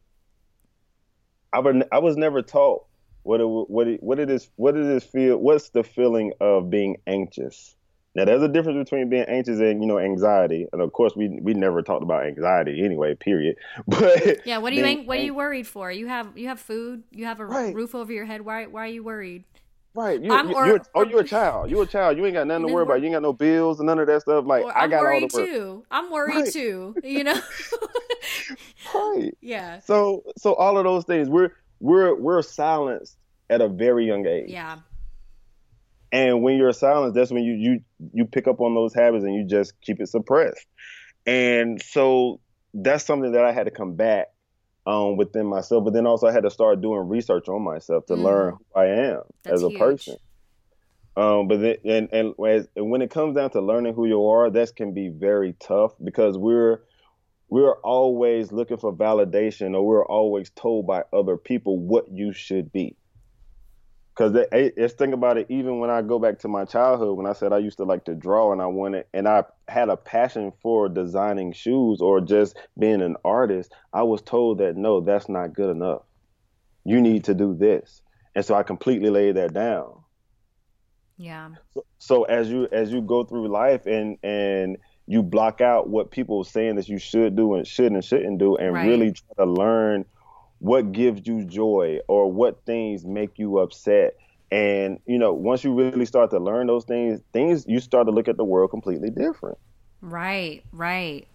I, 1.54 1.60
was, 1.60 1.84
I 1.92 2.00
was 2.00 2.16
never 2.18 2.42
taught 2.42 2.86
what 3.24 3.40
it 3.40 3.46
what 3.46 3.88
it, 3.88 4.02
what 4.02 4.20
it 4.20 4.30
is 4.30 4.50
what 4.56 4.76
it 4.76 4.86
is 4.86 5.04
feel 5.04 5.38
what's 5.38 5.70
the 5.70 5.84
feeling 5.84 6.34
of 6.42 6.70
being 6.70 6.98
anxious. 7.06 7.76
Now 8.16 8.26
there's 8.26 8.42
a 8.42 8.48
difference 8.48 8.78
between 8.78 9.10
being 9.10 9.24
anxious 9.24 9.60
and 9.60 9.82
you 9.82 9.88
know 9.88 10.00
anxiety. 10.00 10.68
And 10.74 10.82
of 10.82 10.92
course 10.92 11.14
we 11.16 11.40
we 11.42 11.54
never 11.54 11.82
talked 11.82 12.04
about 12.04 12.26
anxiety 12.26 12.84
anyway 12.84 13.14
period. 13.16 13.58
But 13.88 14.46
yeah 14.46 14.58
what 14.58 14.74
are 14.74 14.76
you 14.76 15.04
what 15.04 15.20
are 15.20 15.24
you 15.24 15.36
worried 15.36 15.68
for? 15.68 15.92
You 15.92 16.08
have 16.08 16.36
you 16.38 16.48
have 16.48 16.60
food 16.60 17.04
you 17.12 17.26
have 17.26 17.40
a 17.40 17.46
right. 17.46 17.76
roof 17.76 17.94
over 17.94 18.12
your 18.12 18.26
head. 18.26 18.42
Why 18.42 18.66
why 18.66 18.86
are 18.86 18.88
you 18.88 19.04
worried 19.04 19.44
Right. 19.94 20.22
You, 20.22 20.32
I'm, 20.32 20.54
or, 20.54 20.68
you're, 20.68 20.82
oh, 20.96 21.06
you're 21.06 21.20
a 21.20 21.28
child. 21.28 21.70
You're 21.70 21.84
a 21.84 21.88
child. 21.88 22.18
You 22.18 22.26
ain't 22.26 22.34
got 22.34 22.48
nothing 22.48 22.68
to 22.68 22.74
worry 22.74 22.84
about. 22.84 23.02
You 23.02 23.08
ain't 23.08 23.16
got 23.16 23.22
no 23.22 23.34
bills 23.34 23.80
and 23.80 23.88
none 23.88 24.00
of 24.00 24.08
that 24.08 24.22
stuff. 24.22 24.46
Like 24.46 24.64
I 24.74 24.88
got 24.88 25.06
all 25.06 25.20
the 25.20 25.30
work. 25.34 25.46
too. 25.48 25.84
I'm 25.92 26.10
worried 26.12 26.36
right. 26.36 26.52
too. 26.52 26.96
You 27.04 27.24
know. 27.26 27.42
right. 28.96 29.32
Yeah. 29.42 29.80
So 29.80 30.24
so 30.38 30.54
all 30.54 30.78
of 30.78 30.84
those 30.84 31.04
things 31.06 31.30
we're 31.30 31.50
we're 31.80 32.16
we're 32.16 32.42
silenced 32.42 33.18
at 33.50 33.60
a 33.62 33.68
very 33.68 34.06
young 34.06 34.26
age. 34.26 34.50
Yeah. 34.50 34.80
And 36.12 36.42
when 36.42 36.58
you're 36.58 36.74
silenced, 36.74 37.16
that's 37.16 37.32
when 37.32 37.44
you 37.44 37.54
you 37.54 37.80
you 38.14 38.26
pick 38.26 38.48
up 38.48 38.62
on 38.62 38.76
those 38.76 38.94
habits 38.94 39.26
and 39.26 39.36
you 39.36 39.46
just 39.46 39.80
keep 39.82 40.00
it 40.00 40.08
suppressed. 40.08 40.66
And 41.26 41.82
so 41.82 42.40
that's 42.74 43.06
something 43.06 43.34
that 43.34 43.44
I 43.44 43.52
had 43.52 43.66
to 43.66 43.72
combat 43.72 44.34
um, 44.86 45.18
within 45.18 45.46
myself, 45.46 45.84
but 45.84 45.94
then 45.94 46.08
also 46.08 46.28
I 46.28 46.32
had 46.32 46.44
to 46.44 46.50
start 46.50 46.82
doing 46.82 47.08
research 47.08 47.48
on 47.48 47.62
myself 47.62 48.06
to 48.08 48.14
mm. 48.14 48.24
learn 48.24 48.54
who 48.54 48.80
I 48.80 48.86
am 48.86 49.22
That's 49.44 49.56
as 49.56 49.64
a 49.64 49.70
huge. 49.70 49.80
person. 49.80 50.16
Um, 51.16 51.48
but 51.48 51.60
then, 51.60 51.76
and 51.84 52.10
and, 52.14 52.34
as, 52.48 52.68
and 52.76 52.90
when 52.90 53.02
it 53.02 53.12
comes 53.12 53.36
down 53.36 53.50
to 53.52 53.62
learning 53.62 53.94
who 53.94 54.08
you 54.08 54.26
are, 54.28 54.50
that 54.50 54.76
can 54.76 54.94
be 54.94 55.10
very 55.10 55.54
tough 55.60 55.94
because 56.04 56.38
we're 56.38 56.82
we're 57.50 57.76
always 57.82 58.54
looking 58.54 58.78
for 58.78 58.96
validation, 58.96 59.76
or 59.76 59.86
we're 59.86 60.06
always 60.06 60.50
told 60.52 60.88
by 60.88 61.04
other 61.12 61.36
people 61.36 61.78
what 61.78 62.06
you 62.10 62.32
should 62.32 62.72
be. 62.72 62.96
Because 64.16 64.46
it's 64.52 64.94
think 64.94 65.14
about 65.14 65.38
it. 65.38 65.48
Even 65.50 65.80
when 65.80 65.90
I 65.90 66.02
go 66.02 66.20
back 66.20 66.40
to 66.40 66.48
my 66.48 66.66
childhood, 66.66 67.18
when 67.18 67.26
I 67.26 67.34
said 67.34 67.54
I 67.54 67.60
used 67.60 67.78
to 67.78 67.86
like 67.86 68.06
to 68.06 68.14
draw 68.14 68.52
and 68.52 68.62
I 68.62 68.66
wanted, 68.66 69.06
and 69.14 69.28
I 69.28 69.46
had 69.68 69.90
a 69.90 69.96
passion 69.96 70.52
for 70.62 70.90
designing 70.90 71.54
shoes 71.54 72.02
or 72.02 72.20
just 72.20 72.58
being 72.78 73.02
an 73.02 73.16
artist, 73.24 73.74
I 73.94 74.04
was 74.04 74.22
told 74.22 74.58
that 74.58 74.76
no, 74.76 75.00
that's 75.00 75.30
not 75.30 75.54
good 75.54 75.70
enough. 75.70 76.02
You 76.84 77.00
need 77.00 77.24
to 77.26 77.34
do 77.34 77.56
this, 77.56 78.02
and 78.36 78.44
so 78.44 78.56
I 78.56 78.64
completely 78.64 79.10
laid 79.10 79.36
that 79.36 79.54
down. 79.54 80.02
Yeah. 81.18 81.52
So, 81.74 81.86
so 82.00 82.24
as 82.24 82.50
you 82.50 82.68
as 82.72 82.92
you 82.92 83.02
go 83.02 83.24
through 83.24 83.48
life 83.48 83.86
and 83.86 84.18
and 84.24 84.78
you 85.08 85.22
block 85.22 85.62
out 85.62 85.90
what 85.90 86.10
people 86.10 86.40
are 86.40 86.46
saying 86.46 86.76
that 86.76 86.90
you 86.90 86.98
should 86.98 87.36
do 87.36 87.54
and 87.54 87.68
should 87.68 87.92
and 87.92 88.04
shouldn't 88.04 88.40
do, 88.40 88.58
and 88.58 88.74
right. 88.74 88.88
really 88.88 89.12
try 89.12 89.46
to 89.46 89.52
learn 89.52 90.06
what 90.62 90.92
gives 90.92 91.28
you 91.28 91.44
joy 91.44 92.00
or 92.08 92.32
what 92.32 92.64
things 92.66 93.04
make 93.04 93.40
you 93.40 93.58
upset. 93.58 94.16
And, 94.52 95.00
you 95.08 95.18
know, 95.18 95.34
once 95.34 95.64
you 95.64 95.74
really 95.74 96.06
start 96.06 96.30
to 96.32 96.40
learn 96.40 96.68
those 96.68 96.86
things, 96.86 97.20
things 97.34 97.66
you 97.68 97.80
start 97.80 98.06
to 98.06 98.12
look 98.12 98.28
at 98.28 98.38
the 98.38 98.44
world 98.44 98.70
completely 98.70 99.10
different. 99.10 99.58
Right, 100.02 100.64
right. 100.72 101.28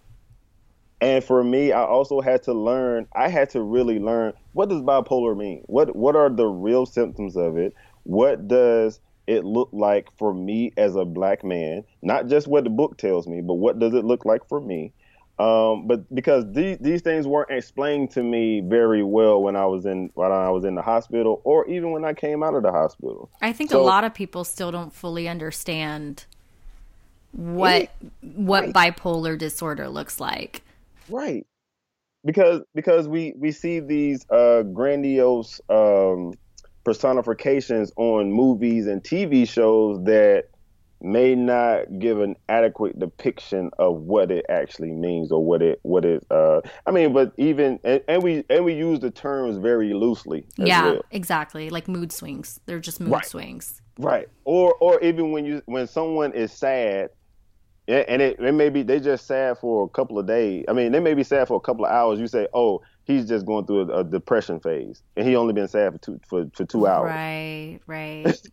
And 1.01 1.25
for 1.25 1.43
me, 1.43 1.73
I 1.73 1.83
also 1.83 2.21
had 2.21 2.45
to 2.45 2.55
learn, 2.55 3.09
I 3.15 3.29
had 3.29 3.51
to 3.51 3.63
really 3.63 3.99
learn 3.99 4.33
what 4.53 4.69
does 4.69 4.81
bipolar 4.81 5.37
mean? 5.37 5.63
What 5.67 5.95
what 5.97 6.15
are 6.15 6.31
the 6.31 6.47
real 6.47 6.87
symptoms 6.87 7.37
of 7.37 7.59
it? 7.59 7.75
What 8.05 8.47
does 8.47 9.01
it 9.27 9.45
look 9.45 9.71
like 9.73 10.09
for 10.17 10.33
me 10.33 10.73
as 10.77 10.95
a 10.95 11.05
black 11.05 11.43
man? 11.43 11.83
Not 12.01 12.29
just 12.29 12.47
what 12.47 12.63
the 12.65 12.71
book 12.71 12.97
tells 12.97 13.27
me, 13.27 13.41
but 13.41 13.55
what 13.55 13.81
does 13.81 13.93
it 13.93 14.05
look 14.05 14.25
like 14.25 14.49
for 14.49 14.61
me? 14.61 14.93
Um, 15.39 15.87
but 15.87 16.15
because 16.15 16.51
these 16.53 16.79
these 16.79 17.03
things 17.03 17.27
weren't 17.27 17.51
explained 17.51 18.11
to 18.13 18.23
me 18.23 18.63
very 18.63 19.03
well 19.03 19.43
when 19.43 19.55
I 19.55 19.67
was 19.67 19.85
in 19.85 20.11
when 20.15 20.33
I 20.33 20.49
was 20.51 20.65
in 20.65 20.75
the 20.75 20.83
hospital, 20.83 21.43
or 21.45 21.69
even 21.69 21.91
when 21.91 22.07
I 22.07 22.15
came 22.15 22.43
out 22.43 22.55
of 22.55 22.63
the 22.63 22.73
hospital. 22.73 23.29
I 23.43 23.53
think 23.53 23.71
so, 23.71 23.81
a 23.81 23.85
lot 23.85 24.05
of 24.05 24.15
people 24.15 24.45
still 24.45 24.71
don't 24.73 24.95
fully 24.95 25.29
understand 25.29 26.25
what 27.33 27.91
what 28.23 28.75
right. 28.75 28.97
bipolar 28.97 29.37
disorder 29.37 29.89
looks 29.89 30.19
like. 30.19 30.63
Right. 31.11 31.47
Because 32.25 32.63
because 32.75 33.07
we 33.07 33.35
we 33.37 33.53
see 33.53 33.81
these 33.81 34.29
uh, 34.31 34.63
grandiose 34.63 35.61
um, 35.69 36.33
personifications 36.83 37.93
on 37.97 38.33
movies 38.33 38.87
and 38.87 39.03
TV 39.03 39.47
shows 39.47 40.03
that 40.05 40.47
may 41.01 41.35
not 41.35 41.99
give 41.99 42.21
an 42.21 42.37
adequate 42.49 42.99
depiction 42.99 43.71
of 43.79 43.97
what 43.97 44.31
it 44.31 44.47
actually 44.49 44.91
means 44.91 45.31
or 45.31 45.45
what 45.45 45.63
it 45.63 45.79
what 45.83 46.05
it 46.05 46.25
uh 46.31 46.61
I 46.87 46.91
mean 46.91 47.13
but 47.13 47.33
even 47.37 47.79
and, 47.85 48.03
and 48.09 48.23
we 48.23 48.45
and 48.49 48.65
we 48.65 48.75
use 48.75 49.01
the 49.01 49.11
terms 49.11 49.59
very 49.59 49.93
loosely 49.93 50.47
yeah 50.57 50.85
well. 50.85 51.03
exactly. 51.11 51.71
Like 51.71 51.87
mood 51.89 52.13
swings. 52.13 52.61
They're 52.67 52.81
just 52.81 53.01
mood 53.01 53.13
right. 53.13 53.27
swings. 53.27 53.83
Right. 53.99 54.29
Or 54.45 54.75
or 54.75 55.01
even 55.01 55.33
when 55.33 55.45
you 55.45 55.63
when 55.67 55.87
someone 55.87 56.33
is 56.33 56.51
sad 56.53 57.11
and 57.89 58.21
it, 58.21 58.41
it 58.41 58.53
may 58.53 58.69
be 58.69 58.83
they 58.83 58.99
just 58.99 59.27
sad 59.27 59.59
for 59.59 59.85
a 59.85 59.89
couple 59.89 60.19
of 60.19 60.27
days. 60.27 60.65
I 60.69 60.73
mean 60.73 60.93
they 60.93 61.01
may 61.01 61.15
be 61.15 61.25
sad 61.25 61.47
for 61.47 61.57
a 61.57 61.61
couple 61.61 61.85
of 61.85 61.93
hours. 61.93 62.19
You 62.19 62.27
say 62.27 62.49
oh 62.55 62.83
he's 63.05 63.29
just 63.29 63.45
going 63.45 63.67
through 63.67 63.93
a, 63.93 64.01
a 64.01 64.05
depression 64.05 64.61
phase 64.61 65.03
and 65.17 65.29
he 65.29 65.37
only 65.37 65.53
been 65.53 65.69
sad 65.69 65.93
for 65.93 65.99
two 65.99 66.21
for, 66.27 66.47
for 66.55 66.65
two 66.65 66.87
hours. 66.87 67.11
Right 67.11 67.81
right. 67.87 68.41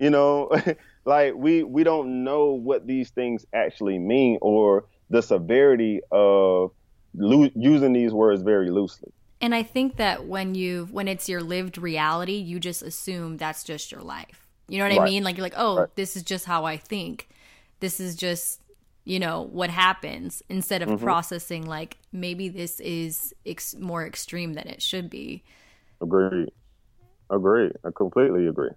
You 0.00 0.10
know 0.10 0.50
like 1.04 1.34
we 1.34 1.62
we 1.62 1.84
don't 1.84 2.24
know 2.24 2.52
what 2.52 2.86
these 2.86 3.10
things 3.10 3.44
actually 3.52 3.98
mean 3.98 4.38
or 4.40 4.84
the 5.10 5.22
severity 5.22 6.00
of 6.10 6.72
lo- 7.14 7.50
using 7.54 7.92
these 7.92 8.12
words 8.12 8.42
very 8.42 8.70
loosely 8.70 9.12
and 9.40 9.54
i 9.54 9.62
think 9.62 9.96
that 9.96 10.26
when 10.26 10.54
you've 10.54 10.92
when 10.92 11.08
it's 11.08 11.28
your 11.28 11.42
lived 11.42 11.78
reality 11.78 12.36
you 12.36 12.58
just 12.58 12.82
assume 12.82 13.36
that's 13.36 13.64
just 13.64 13.92
your 13.92 14.00
life 14.00 14.46
you 14.68 14.78
know 14.78 14.84
what 14.84 14.96
right. 14.96 15.02
i 15.02 15.04
mean 15.04 15.22
like 15.22 15.36
you're 15.36 15.44
like 15.44 15.54
oh 15.56 15.78
right. 15.78 15.96
this 15.96 16.16
is 16.16 16.22
just 16.22 16.46
how 16.46 16.64
i 16.64 16.76
think 16.76 17.28
this 17.80 18.00
is 18.00 18.16
just 18.16 18.60
you 19.04 19.18
know 19.18 19.42
what 19.42 19.68
happens 19.68 20.42
instead 20.48 20.80
of 20.80 20.88
mm-hmm. 20.88 21.04
processing 21.04 21.66
like 21.66 21.98
maybe 22.12 22.48
this 22.48 22.80
is 22.80 23.34
ex- 23.44 23.74
more 23.74 24.06
extreme 24.06 24.54
than 24.54 24.66
it 24.66 24.80
should 24.80 25.10
be 25.10 25.42
agree 26.00 26.48
agree 27.30 27.70
i 27.84 27.90
completely 27.94 28.46
agree 28.46 28.70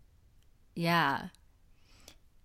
Yeah. 0.75 1.29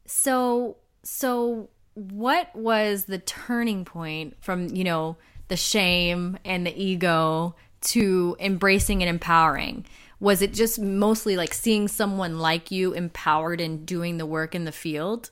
So 0.04 0.76
so 1.02 1.68
what 1.94 2.54
was 2.54 3.04
the 3.04 3.18
turning 3.18 3.84
point 3.84 4.36
from, 4.40 4.68
you 4.68 4.84
know, 4.84 5.16
the 5.48 5.56
shame 5.56 6.38
and 6.44 6.66
the 6.66 6.82
ego 6.82 7.54
to 7.82 8.36
embracing 8.40 9.02
and 9.02 9.10
empowering? 9.10 9.84
Was 10.20 10.40
it 10.40 10.54
just 10.54 10.80
mostly 10.80 11.36
like 11.36 11.52
seeing 11.52 11.88
someone 11.88 12.38
like 12.38 12.70
you 12.70 12.92
empowered 12.92 13.60
and 13.60 13.84
doing 13.84 14.18
the 14.18 14.26
work 14.26 14.54
in 14.54 14.64
the 14.64 14.72
field 14.72 15.30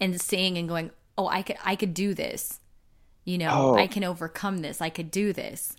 and 0.00 0.20
seeing 0.20 0.56
and 0.56 0.68
going, 0.68 0.90
"Oh, 1.18 1.28
I 1.28 1.42
could 1.42 1.56
I 1.64 1.76
could 1.76 1.94
do 1.94 2.14
this." 2.14 2.58
You 3.24 3.38
know, 3.38 3.50
Oh. 3.52 3.74
I 3.76 3.86
can 3.86 4.02
overcome 4.04 4.58
this. 4.62 4.80
I 4.80 4.88
could 4.88 5.10
do 5.10 5.32
this. 5.32 5.76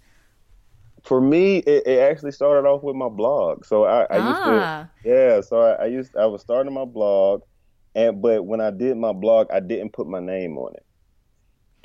For 1.04 1.20
me, 1.20 1.58
it, 1.58 1.86
it 1.86 2.00
actually 2.00 2.32
started 2.32 2.66
off 2.66 2.82
with 2.84 2.96
my 2.96 3.10
blog. 3.10 3.66
So 3.66 3.84
I, 3.84 4.04
I 4.10 4.18
used 4.30 4.42
Ah. 4.42 4.90
to, 5.04 5.10
yeah. 5.10 5.42
So 5.42 5.60
I, 5.60 5.84
I 5.84 5.86
used, 5.88 6.16
I 6.16 6.26
was 6.28 6.40
starting 6.42 6.72
my 6.74 6.86
blog, 6.86 7.42
and 7.96 8.22
but 8.22 8.46
when 8.46 8.62
I 8.62 8.72
did 8.72 8.98
my 8.98 9.14
blog, 9.14 9.48
I 9.52 9.60
didn't 9.60 9.94
put 9.94 10.08
my 10.08 10.20
name 10.20 10.58
on 10.58 10.74
it, 10.76 10.86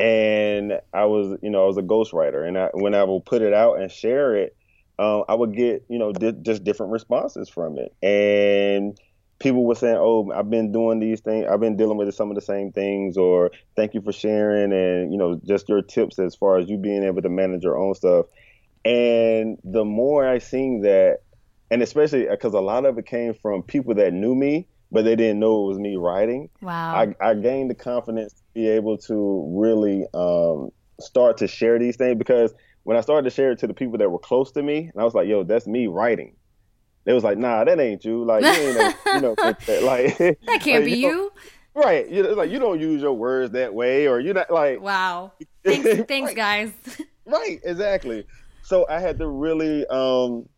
and 0.02 0.80
I 0.92 1.06
was, 1.06 1.38
you 1.42 1.50
know, 1.50 1.64
I 1.64 1.66
was 1.66 1.78
a 1.78 1.82
ghostwriter, 1.82 2.46
and 2.46 2.59
I, 2.59 2.70
when 2.74 2.94
I 2.94 3.04
would 3.04 3.24
put 3.26 3.42
it 3.42 3.52
out 3.52 3.80
and 3.80 3.90
share 3.90 4.36
it, 4.36 4.56
um, 4.98 5.24
I 5.28 5.34
would 5.34 5.54
get, 5.54 5.84
you 5.88 5.98
know, 5.98 6.12
di- 6.12 6.32
just 6.42 6.64
different 6.64 6.92
responses 6.92 7.48
from 7.48 7.78
it, 7.78 7.94
and 8.02 8.96
people 9.40 9.64
were 9.64 9.74
saying, 9.74 9.96
"Oh, 9.98 10.30
I've 10.34 10.50
been 10.50 10.72
doing 10.72 10.98
these 11.00 11.20
things. 11.20 11.46
I've 11.48 11.61
been 11.61 11.76
dealing 11.76 11.96
with 11.96 12.12
some 12.14 12.30
of 12.30 12.34
the 12.34 12.40
same 12.42 12.72
things," 12.72 13.16
or 13.16 13.50
"Thank 13.76 13.94
you 13.94 14.00
for 14.02 14.12
sharing," 14.12 14.72
and 14.72 15.12
you 15.12 15.18
know, 15.18 15.40
just 15.46 15.68
your 15.68 15.82
tips 15.82 16.18
as 16.18 16.34
far 16.34 16.59
as 16.59 16.68
you 16.68 16.78
being 16.78 17.04
able 17.04 17.22
to 17.22 17.28
manage 17.28 17.62
your 17.64 17.78
own 17.78 17.94
stuff. 17.94 18.26
And 18.84 19.59
the 19.64 19.84
more 19.84 20.26
I 20.26 20.38
seen 20.38 20.82
that, 20.82 21.18
and 21.70 21.82
especially 21.82 22.26
because 22.28 22.54
a 22.54 22.61
lot 22.61 22.86
of 22.86 22.98
it 22.98 23.06
came 23.06 23.34
from 23.34 23.62
people 23.62 23.94
that 23.96 24.12
knew 24.12 24.34
me, 24.34 24.68
but 24.91 25.05
they 25.05 25.16
didn't 25.16 25.39
know 25.41 25.64
it 25.64 25.68
was 25.68 25.78
me 25.78 25.97
writing. 25.97 26.49
Wow. 26.62 26.95
I, 26.95 27.14
I 27.30 27.34
gained 27.34 27.70
the 27.70 27.74
confidence 27.74 28.32
to 28.32 28.43
be 28.55 28.68
able 28.68 28.99
to 28.99 29.45
really 29.55 30.07
um, 30.14 30.70
start 31.01 31.36
to 31.39 31.47
share 31.49 31.78
these 31.78 31.97
things 31.97 32.16
because 32.18 32.55
when 32.84 32.97
I 32.97 33.03
started 33.03 33.28
to 33.28 33.34
share 33.34 33.51
it 33.53 33.59
to 33.61 33.66
the 33.66 33.74
people 33.74 33.99
that 33.99 34.11
were 34.11 34.18
close 34.18 34.51
to 34.53 34.62
me, 34.62 34.91
and 34.93 35.01
I 35.01 35.05
was 35.05 35.12
like, 35.14 35.28
"Yo, 35.28 35.45
that's 35.45 35.66
me 35.66 35.86
writing." 35.89 36.34
They 37.05 37.12
was 37.12 37.22
like, 37.24 37.36
"Nah, 37.39 37.64
that 37.64 37.78
ain't 37.78 38.05
you. 38.05 38.24
Like, 38.24 38.43
you 38.45 38.49
ain't, 38.51 38.76
a, 38.78 38.95
you 39.14 39.20
know, 39.20 39.34
like 39.43 39.59
that. 39.66 40.36
can't 40.61 40.64
like, 40.64 40.84
be 40.84 41.03
don't- 41.03 41.12
you. 41.12 41.32
right? 41.74 42.09
You 42.09 42.22
know, 42.22 42.30
like 42.30 42.51
you 42.51 42.59
don't 42.59 42.80
use 42.80 43.03
your 43.03 43.12
words 43.12 43.53
that 43.53 43.74
way, 43.74 44.09
or 44.09 44.20
you're 44.20 44.34
not 44.34 44.51
like 44.51 44.80
Wow. 44.80 45.32
Thanks, 45.64 45.89
thanks, 46.09 46.28
Right. 46.28 46.36
guys. 46.36 46.72
Right, 47.26 47.61
exactly. 47.62 48.24
So 48.62 48.86
I 48.89 49.01
had 49.01 49.18
to 49.18 49.26
really 49.28 49.86
um 49.89 50.49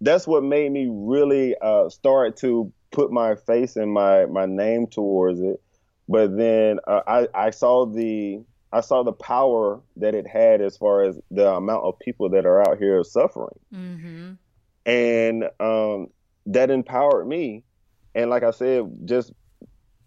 that's 0.00 0.26
what 0.26 0.44
made 0.44 0.70
me 0.70 0.86
really 0.88 1.56
uh 1.60 1.88
start 1.88 2.36
to 2.38 2.72
put 2.92 3.10
my 3.12 3.34
face 3.34 3.76
and 3.76 3.92
my 3.92 4.26
my 4.26 4.46
name 4.46 4.86
towards 4.86 5.40
it. 5.40 5.60
But 6.08 6.36
then 6.36 6.80
uh, 6.86 7.02
I 7.06 7.28
I 7.34 7.50
saw 7.50 7.86
the 7.86 8.42
I 8.72 8.80
saw 8.80 9.02
the 9.02 9.12
power 9.12 9.80
that 9.96 10.14
it 10.14 10.26
had 10.26 10.60
as 10.60 10.76
far 10.76 11.02
as 11.02 11.18
the 11.30 11.48
amount 11.52 11.84
of 11.84 11.98
people 11.98 12.30
that 12.30 12.46
are 12.46 12.60
out 12.68 12.78
here 12.78 13.02
suffering. 13.04 13.58
hmm 13.72 14.32
And 14.86 15.44
um 15.60 16.08
that 16.46 16.70
empowered 16.70 17.26
me. 17.26 17.64
And 18.14 18.30
like 18.30 18.42
I 18.42 18.50
said, 18.50 18.90
just 19.04 19.32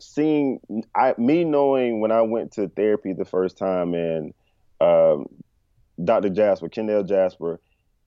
seeing 0.02 0.60
I 0.96 1.16
me 1.18 1.46
knowing 1.46 2.02
when 2.02 2.12
I 2.12 2.22
went 2.22 2.54
to 2.54 2.68
therapy 2.70 3.14
the 3.14 3.26
first 3.26 3.58
time 3.58 3.94
and 3.94 4.34
um 4.82 5.26
Dr. 6.04 6.30
Jasper, 6.30 6.70
Kendall 6.70 7.04
Jasper, 7.04 7.62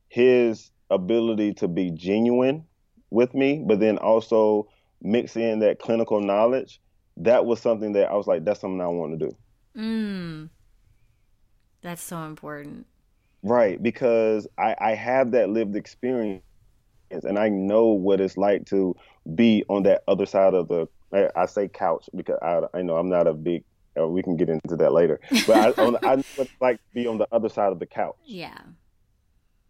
his 0.08 0.70
ability 0.90 1.54
to 1.54 1.68
be 1.68 1.90
genuine 1.92 2.64
with 3.10 3.34
me, 3.34 3.62
but 3.66 3.80
then 3.80 3.98
also 3.98 4.68
mix 5.02 5.36
in 5.36 5.60
that 5.60 5.78
clinical 5.78 6.20
knowledge, 6.20 6.80
that 7.18 7.44
was 7.46 7.60
something 7.60 7.92
that 7.92 8.10
I 8.10 8.14
was 8.14 8.26
like, 8.26 8.44
that's 8.44 8.60
something 8.60 8.80
I 8.80 8.86
want 8.88 9.18
to 9.18 9.26
do. 9.26 9.36
Mm. 9.76 10.48
That's 11.82 12.02
so 12.02 12.24
important. 12.24 12.86
Right, 13.42 13.80
because 13.80 14.48
I, 14.58 14.74
I 14.80 14.94
have 14.94 15.30
that 15.32 15.50
lived 15.50 15.76
experience 15.76 16.42
and 17.10 17.38
I 17.38 17.48
know 17.48 17.86
what 17.86 18.20
it's 18.20 18.36
like 18.36 18.66
to 18.66 18.96
be 19.34 19.64
on 19.68 19.84
that 19.84 20.02
other 20.08 20.26
side 20.26 20.54
of 20.54 20.68
the 20.68 20.88
I, 21.12 21.28
I 21.36 21.46
say 21.46 21.68
couch 21.68 22.08
because 22.14 22.38
I 22.42 22.62
I 22.76 22.82
know 22.82 22.96
I'm 22.96 23.08
not 23.08 23.28
a 23.28 23.34
big 23.34 23.62
uh, 23.98 24.06
we 24.06 24.22
can 24.22 24.36
get 24.36 24.48
into 24.48 24.76
that 24.76 24.92
later. 24.92 25.20
But 25.46 25.78
I, 25.78 25.82
on, 25.82 25.96
I 26.02 26.16
know 26.16 26.24
what 26.36 26.48
it's 26.48 26.60
like 26.60 26.76
to 26.76 26.94
be 26.94 27.06
on 27.06 27.18
the 27.18 27.28
other 27.32 27.48
side 27.48 27.72
of 27.72 27.78
the 27.78 27.86
couch. 27.86 28.16
Yeah. 28.24 28.58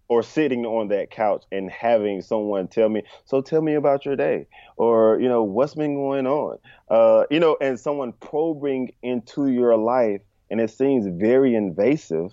Or 0.08 0.22
sitting 0.22 0.64
on 0.64 0.88
that 0.88 1.10
couch 1.10 1.44
and 1.50 1.70
having 1.70 2.22
someone 2.22 2.68
tell 2.68 2.88
me, 2.88 3.02
so 3.24 3.40
tell 3.40 3.60
me 3.60 3.74
about 3.74 4.04
your 4.04 4.16
day, 4.16 4.46
or 4.76 5.18
you 5.20 5.28
know 5.28 5.42
what's 5.42 5.74
been 5.74 5.94
going 5.94 6.26
on, 6.26 6.58
uh, 6.90 7.24
you 7.30 7.40
know, 7.40 7.56
and 7.60 7.78
someone 7.78 8.12
probing 8.20 8.90
into 9.02 9.48
your 9.48 9.76
life, 9.76 10.20
and 10.50 10.60
it 10.60 10.70
seems 10.70 11.06
very 11.20 11.54
invasive, 11.54 12.32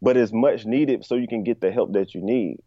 but 0.00 0.16
it's 0.16 0.32
much 0.32 0.64
needed 0.64 1.04
so 1.04 1.16
you 1.16 1.28
can 1.28 1.42
get 1.42 1.60
the 1.60 1.72
help 1.72 1.92
that 1.92 2.14
you 2.14 2.22
need. 2.22 2.58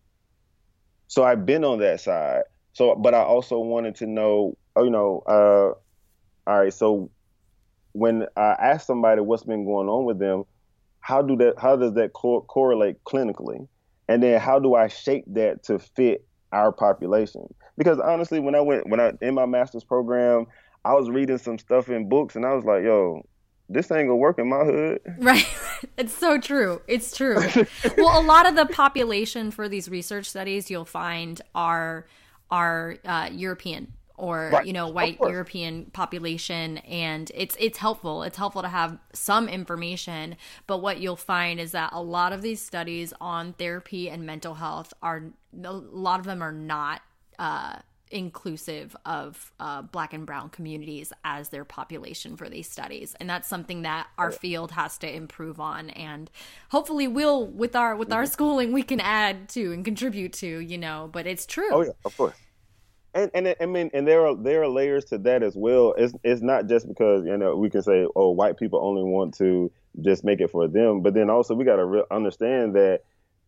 So 1.07 1.23
I've 1.23 1.45
been 1.45 1.63
on 1.63 1.79
that 1.79 2.01
side. 2.01 2.43
So, 2.73 2.95
but 2.95 3.13
I 3.13 3.23
also 3.23 3.57
wanted 3.59 3.95
to 3.95 4.05
know, 4.05 4.57
oh, 4.75 4.83
you 4.83 4.91
know, 4.91 5.23
uh, 5.27 6.49
all 6.49 6.59
right, 6.59 6.73
so 6.73 7.11
when 7.93 8.27
I 8.35 8.55
ask 8.59 8.85
somebody 8.85 9.21
what's 9.21 9.43
been 9.43 9.65
going 9.65 9.89
on 9.89 10.05
with 10.05 10.19
them, 10.19 10.43
how 11.01 11.21
do 11.21 11.35
that? 11.37 11.55
How 11.57 11.75
does 11.75 11.93
that 11.93 12.13
co- 12.13 12.41
correlate 12.41 13.03
clinically? 13.05 13.67
And 14.09 14.23
then 14.23 14.41
how 14.41 14.59
do 14.59 14.73
I 14.73 14.87
shape 14.87 15.23
that 15.27 15.63
to 15.65 15.77
fit 15.77 16.25
our 16.51 16.71
population? 16.71 17.43
Because 17.77 17.99
honestly, 17.99 18.39
when 18.39 18.55
I 18.55 18.59
went 18.59 18.89
when 18.89 18.99
I 18.99 19.13
in 19.21 19.35
my 19.35 19.45
master's 19.45 19.83
program, 19.83 20.47
I 20.83 20.95
was 20.95 21.09
reading 21.09 21.37
some 21.37 21.59
stuff 21.59 21.87
in 21.89 22.09
books, 22.09 22.35
and 22.35 22.43
I 22.43 22.55
was 22.55 22.65
like, 22.65 22.83
"Yo, 22.83 23.21
this 23.69 23.91
ain't 23.91 24.07
gonna 24.07 24.17
work 24.17 24.39
in 24.39 24.49
my 24.49 24.65
hood." 24.65 24.99
Right. 25.19 25.47
It's 25.97 26.13
so 26.13 26.37
true. 26.37 26.81
It's 26.87 27.15
true. 27.15 27.37
well, 27.97 28.19
a 28.19 28.23
lot 28.23 28.45
of 28.45 28.55
the 28.55 28.65
population 28.65 29.49
for 29.49 29.69
these 29.69 29.87
research 29.87 30.25
studies 30.25 30.69
you'll 30.69 30.83
find 30.83 31.41
are 31.55 32.05
are 32.51 32.97
uh, 33.05 33.29
European 33.31 33.93
or 34.19 34.51
Right. 34.53 34.65
you 34.67 34.73
know 34.73 34.87
white. 34.89 35.17
European 35.19 35.85
population, 35.91 36.77
and 36.79 37.31
it's 37.35 37.55
it's 37.59 37.77
helpful. 37.79 38.23
It's 38.23 38.37
helpful 38.37 38.61
to 38.61 38.67
have 38.69 38.97
some 39.13 39.47
information, 39.49 40.35
but 40.67 40.79
what 40.79 40.99
you'll 40.99 41.15
find 41.15 41.59
is 41.59 41.71
that 41.71 41.91
a 41.93 42.01
lot 42.01 42.33
of 42.33 42.41
these 42.41 42.61
studies 42.61 43.13
on 43.21 43.53
therapy 43.53 44.09
and 44.09 44.25
mental 44.25 44.55
health 44.55 44.93
are 45.01 45.23
a 45.63 45.71
lot 45.73 46.19
of 46.19 46.25
them 46.25 46.41
are 46.43 46.51
not. 46.51 47.01
Uh, 47.39 47.77
inclusive 48.11 48.95
of 49.05 49.51
uh, 49.59 49.83
black 49.83 50.13
and 50.13 50.25
brown 50.25 50.49
communities 50.49 51.13
as 51.23 51.49
their 51.49 51.63
population 51.63 52.35
for 52.35 52.49
these 52.49 52.67
studies 52.67 53.15
and 53.19 53.29
that's 53.29 53.47
something 53.47 53.83
that 53.83 54.07
our 54.17 54.31
field 54.31 54.71
has 54.71 54.97
to 54.97 55.07
improve 55.15 55.59
on 55.59 55.91
and 55.91 56.31
hopefully 56.71 57.07
we'll 57.07 57.45
with 57.45 57.75
our 57.75 57.95
with 57.95 58.09
Mm-hmm. 58.09 58.15
our 58.15 58.25
schooling 58.25 58.73
we 58.73 58.81
can 58.81 58.99
add 58.99 59.47
to 59.49 59.71
and 59.73 59.85
contribute 59.85 60.33
to 60.33 60.59
you 60.59 60.75
know 60.77 61.07
but 61.13 61.27
it's 61.27 61.45
true 61.45 61.69
Oh 61.69 61.81
yeah, 61.83 61.91
of 62.05 62.15
course. 62.17 62.35
And 63.13 63.31
and 63.33 63.55
I 63.59 63.65
mean, 63.65 63.89
and 63.93 64.07
there 64.07 64.25
are 64.27 64.35
there 64.35 64.63
are 64.63 64.67
layers 64.67 65.05
to 65.05 65.17
that 65.19 65.41
as 65.41 65.55
well. 65.55 65.93
It's 65.97 66.13
it's 66.23 66.41
not 66.41 66.67
just 66.67 66.87
because 66.87 67.25
you 67.25 67.37
know 67.37 67.55
we 67.55 67.69
can 67.69 67.81
say, 67.81 68.05
oh, 68.15 68.29
white 68.31 68.57
people 68.57 68.79
only 68.81 69.03
want 69.03 69.33
to 69.35 69.71
just 70.01 70.23
make 70.23 70.41
it 70.41 70.51
for 70.51 70.67
them, 70.67 71.01
but 71.01 71.13
then 71.13 71.29
also 71.29 71.55
we 71.55 71.65
got 71.65 71.77
to 71.77 71.85
re- 71.85 72.03
understand 72.11 72.75
that 72.75 73.01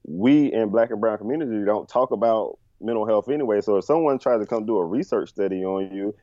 we 0.04 0.52
in 0.52 0.70
black 0.70 0.90
and 0.90 1.00
brown 1.00 1.18
community 1.18 1.64
don't 1.64 1.88
talk 1.88 2.12
about 2.12 2.58
mental 2.82 3.06
health 3.06 3.30
anyway. 3.30 3.62
So 3.62 3.78
if 3.78 3.86
someone 3.86 4.20
tries 4.20 4.40
to 4.42 4.46
come 4.46 4.66
do 4.66 4.78
a 4.78 4.86
research 4.86 5.30
study 5.30 5.64
on 5.64 5.94
you, 5.94 6.16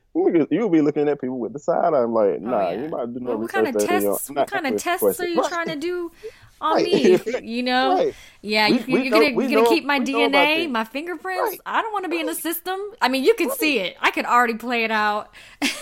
you'll 0.51 0.69
be 0.69 0.81
looking 0.81 1.07
at 1.09 1.19
people 1.21 1.39
with 1.39 1.53
the 1.53 1.59
side. 1.59 1.93
I'm 1.93 2.13
like, 2.13 2.35
oh, 2.35 2.37
nah, 2.39 2.57
Oh, 2.67 2.71
yeah. 2.71 2.81
you 2.83 2.89
might 2.89 3.13
do 3.13 3.19
no 3.19 3.29
Well, 3.29 3.37
what 3.39 3.53
research 3.53 3.53
kind 3.53 3.67
of 3.75 3.81
study 3.81 4.05
tests 4.05 4.29
what 4.31 4.51
kind 4.51 4.67
of 4.67 4.81
tests 4.81 5.19
are 5.19 5.27
you 5.27 5.41
Right. 5.41 5.49
trying 5.49 5.67
to 5.69 5.75
do 5.75 6.11
on 6.61 6.75
Right. 6.83 6.85
me 6.85 7.39
you 7.41 7.63
know 7.63 7.95
Right. 7.95 8.13
yeah 8.41 8.67
you, 8.67 8.79
know- 8.85 9.09
gonna, 9.09 9.33
we 9.33 9.47
you're 9.47 9.63
gonna 9.63 9.73
keep 9.73 9.85
my 9.85 9.97
know 9.97 10.27
dna 10.29 10.69
my 10.69 10.83
fingerprints 10.83 11.57
i 11.65 11.81
don't 11.81 11.93
want 11.93 12.03
to 12.03 12.09
be 12.09 12.19
in 12.19 12.25
the 12.25 12.35
system 12.35 12.77
i 13.01 13.07
mean 13.07 13.23
you 13.23 13.33
can 13.35 13.49
see 13.49 13.79
it 13.79 13.95
i 14.01 14.11
could 14.11 14.25
already 14.25 14.55
play 14.55 14.83
it 14.83 14.91
out 14.91 15.33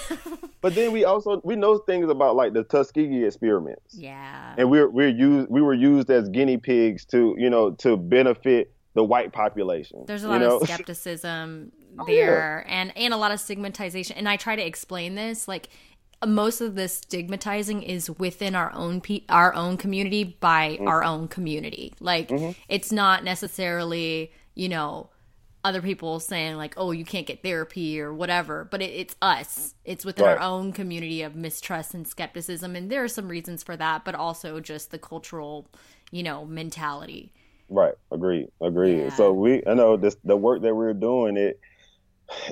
But 0.62 0.76
then 0.76 0.92
we 0.92 1.06
also 1.06 1.40
we 1.44 1.56
know 1.56 1.78
things 1.78 2.10
about 2.10 2.36
like 2.36 2.54
the 2.54 2.64
Tuskegee 2.64 3.24
experiments. 3.26 3.96
yeah 3.96 4.54
and 4.58 4.70
we're 4.70 4.90
we're 4.90 5.08
used 5.10 5.50
we 5.50 5.62
were 5.64 5.74
used 5.74 6.10
as 6.12 6.30
guinea 6.30 6.58
pigs 6.58 7.06
to 7.06 7.34
you 7.38 7.50
know 7.50 7.72
to 7.72 7.96
benefit 7.98 8.72
the 8.98 9.04
white 9.04 9.32
population. 9.32 10.04
There's 10.08 10.24
a 10.24 10.28
you 10.28 10.32
lot 10.34 10.42
know? 10.42 10.58
of 10.58 10.64
skepticism 10.68 11.72
Oh, 12.00 12.06
there 12.06 12.64
and 12.68 12.92
and 12.98 13.14
a 13.14 13.18
lot 13.18 13.32
of 13.32 13.40
stigmatization 13.40 14.18
and 14.18 14.28
I 14.30 14.36
try 14.38 14.56
to 14.56 14.64
explain 14.66 15.16
this 15.16 15.48
like 15.48 15.70
most 16.26 16.62
of 16.62 16.76
this 16.76 16.94
stigmatizing 16.98 17.82
is 17.84 18.10
within 18.10 18.54
our 18.56 18.72
own 18.74 19.02
pe- 19.02 19.24
our 19.30 19.54
own 19.54 19.78
community 19.78 20.24
by 20.40 20.78
Mm. 20.82 20.88
our 20.88 21.04
own 21.04 21.28
community. 21.28 21.94
Like 22.00 22.30
Mm-hmm. 22.30 22.52
it's 22.70 22.92
not 22.92 23.24
necessarily, 23.24 24.32
you 24.56 24.70
know, 24.70 25.10
other 25.64 25.82
people 25.82 26.20
saying 26.20 26.56
like, 26.56 26.74
"Oh, 26.78 26.92
you 26.92 27.04
can't 27.06 27.26
get 27.28 27.42
therapy" 27.44 28.00
or 28.00 28.14
whatever, 28.14 28.66
but 28.72 28.82
it, 28.82 28.92
it's 28.92 29.16
us. 29.22 29.74
It's 29.86 30.06
within 30.06 30.26
our 30.26 30.40
own 30.40 30.72
community 30.72 31.22
of 31.24 31.36
mistrust 31.36 31.94
and 31.94 32.08
skepticism, 32.08 32.76
and 32.76 32.90
there 32.92 33.04
are 33.04 33.08
some 33.10 33.28
reasons 33.28 33.64
for 33.64 33.76
that, 33.78 34.06
but 34.06 34.16
also 34.16 34.60
just 34.60 34.92
the 34.92 35.00
cultural, 35.00 35.68
you 36.12 36.24
know, 36.24 36.46
mentality. 36.46 37.34
Right. 37.70 37.94
Agreed. 38.12 38.50
Agreed. 38.62 39.00
Yeah. 39.04 39.16
So 39.16 39.34
we 39.34 39.64
I 39.66 39.74
know 39.74 39.98
this 39.98 40.18
the 40.24 40.38
work 40.38 40.62
that 40.62 40.76
we're 40.76 40.94
doing 40.94 41.38
it 41.38 41.60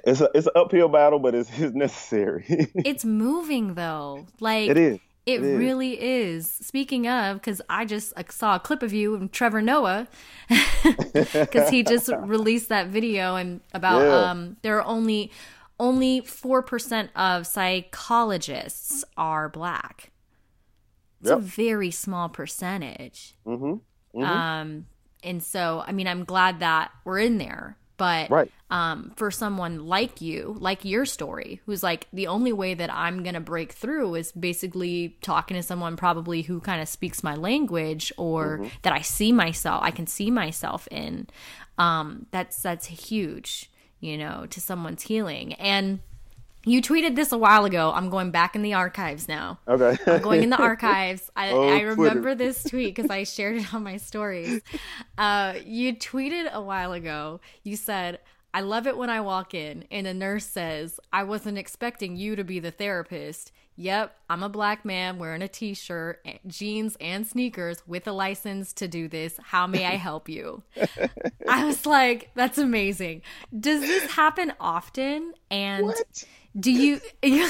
it's 0.04 0.22
a 0.22 0.30
it's 0.34 0.48
an 0.48 0.54
uphill 0.56 0.90
battle, 0.90 1.20
but 1.20 1.36
it's, 1.36 1.50
it's 1.60 1.76
necessary. 1.76 2.46
it's 2.48 3.06
moving 3.06 3.76
though. 3.76 4.28
Like 4.40 4.70
it 4.70 4.78
is. 4.78 5.00
It, 5.26 5.44
it 5.44 5.58
really 5.58 6.00
is. 6.00 6.48
Speaking 6.48 7.08
of, 7.08 7.38
because 7.38 7.60
I 7.68 7.86
just 7.86 8.14
saw 8.30 8.58
a 8.58 8.60
clip 8.60 8.84
of 8.84 8.94
you 8.94 9.16
and 9.16 9.32
Trevor 9.32 9.60
Noah, 9.60 10.08
because 10.84 11.70
he 11.70 11.82
just 11.82 12.10
released 12.20 12.70
that 12.70 12.90
video 12.90 13.36
and 13.36 13.62
about 13.74 14.02
yeah. 14.02 14.30
um 14.30 14.58
there 14.62 14.78
are 14.78 14.86
only 14.86 15.32
only 15.80 16.22
four 16.22 16.62
percent 16.62 17.10
of 17.16 17.48
psychologists 17.48 19.04
are 19.18 19.50
black. 19.50 20.12
It's 21.22 21.32
yep. 21.32 21.40
a 21.40 21.42
very 21.42 21.90
small 21.90 22.30
percentage. 22.30 23.36
Mm-hmm. 23.48 24.20
Mm-hmm. 24.20 24.24
Um, 24.24 24.86
and 25.26 25.44
so 25.44 25.84
I 25.86 25.92
mean, 25.92 26.08
I'm 26.08 26.24
glad 26.24 26.60
that 26.62 26.92
we're 27.04 27.20
in 27.20 27.38
there 27.38 27.78
but 27.98 28.30
right. 28.30 28.52
um, 28.70 29.14
for 29.16 29.32
someone 29.32 29.88
like 29.88 30.22
you, 30.22 30.56
like 30.60 30.84
your 30.84 31.06
story, 31.06 31.62
who's 31.66 31.82
like, 31.82 32.08
the 32.12 32.28
only 32.28 32.52
way 32.52 32.74
that 32.74 32.94
I'm 32.94 33.24
going 33.24 33.36
to 33.36 33.42
break 33.42 33.72
through 33.72 34.16
is 34.16 34.32
basically 34.32 35.18
talking 35.22 35.56
to 35.56 35.64
someone 35.64 35.96
probably 35.96 36.42
who 36.42 36.60
kind 36.60 36.82
of 36.82 36.90
speaks 36.90 37.24
my 37.24 37.36
language 37.36 38.12
or 38.18 38.60
mm-hmm. 38.60 38.68
that 38.82 38.94
I 38.94 39.02
see 39.02 39.32
myself, 39.32 39.82
I 39.84 39.92
can 39.92 40.08
see 40.08 40.30
myself 40.30 40.88
in. 40.92 41.28
Um, 41.78 42.28
that's, 42.32 42.62
that's 42.62 42.86
huge, 42.86 43.72
you 44.00 44.18
know, 44.18 44.46
to 44.50 44.60
someone's 44.60 45.04
healing. 45.04 45.54
And, 45.54 46.00
you 46.66 46.82
tweeted 46.82 47.16
this 47.16 47.32
a 47.32 47.38
while 47.38 47.66
ago. 47.66 47.92
I'm 47.94 48.10
going 48.10 48.32
back 48.32 48.56
in 48.56 48.62
the 48.62 48.74
archives 48.74 49.28
now. 49.28 49.60
Okay. 49.68 49.98
I'm 50.08 50.22
going 50.22 50.44
in 50.44 50.50
the 50.50 50.58
archives. 50.62 51.30
I, 51.36 51.52
oh, 51.52 51.70
I 51.70 51.82
remember 51.82 52.36
Twitter. 52.36 52.36
this 52.36 52.64
tweet 52.64 52.96
because 52.96 53.10
I 53.10 53.24
shared 53.24 53.58
it 53.58 53.74
on 53.74 53.84
my 53.84 53.98
stories. 53.98 54.62
Uh, 55.18 55.54
you 55.64 55.96
tweeted 55.96 56.52
a 56.52 56.62
while 56.62 56.94
ago. 56.94 57.40
You 57.64 57.76
said, 57.76 58.20
I 58.54 58.62
love 58.62 58.88
it 58.88 58.98
when 58.98 59.10
I 59.10 59.20
walk 59.20 59.54
in 59.54 59.84
and 59.92 60.08
a 60.08 60.14
nurse 60.14 60.46
says, 60.46 61.00
I 61.12 61.24
wasn't 61.24 61.58
expecting 61.58 62.16
you 62.16 62.36
to 62.38 62.44
be 62.44 62.60
the 62.60 62.72
therapist. 62.72 63.52
Yep, 63.76 64.18
I'm 64.30 64.44
a 64.44 64.48
black 64.50 64.86
man 64.86 65.20
wearing 65.20 65.42
a 65.42 65.50
t 65.50 65.74
shirt, 65.74 66.22
eh, 66.26 66.38
jeans, 66.48 66.96
and 67.02 67.28
sneakers 67.28 67.84
with 67.86 68.08
a 68.08 68.14
license 68.14 68.72
to 68.74 68.88
do 68.88 69.10
this. 69.10 69.38
How 69.44 69.68
may 69.68 69.86
I 69.86 69.96
help 69.96 70.30
you? 70.30 70.64
I 71.50 71.66
was 71.66 71.86
like, 71.86 72.32
that's 72.36 72.58
amazing. 72.58 73.24
Does 73.58 73.82
this 73.82 74.10
happen 74.12 74.54
often? 74.60 75.34
And. 75.52 75.88
What? 75.88 76.24
Do 76.60 76.72
you 76.72 77.02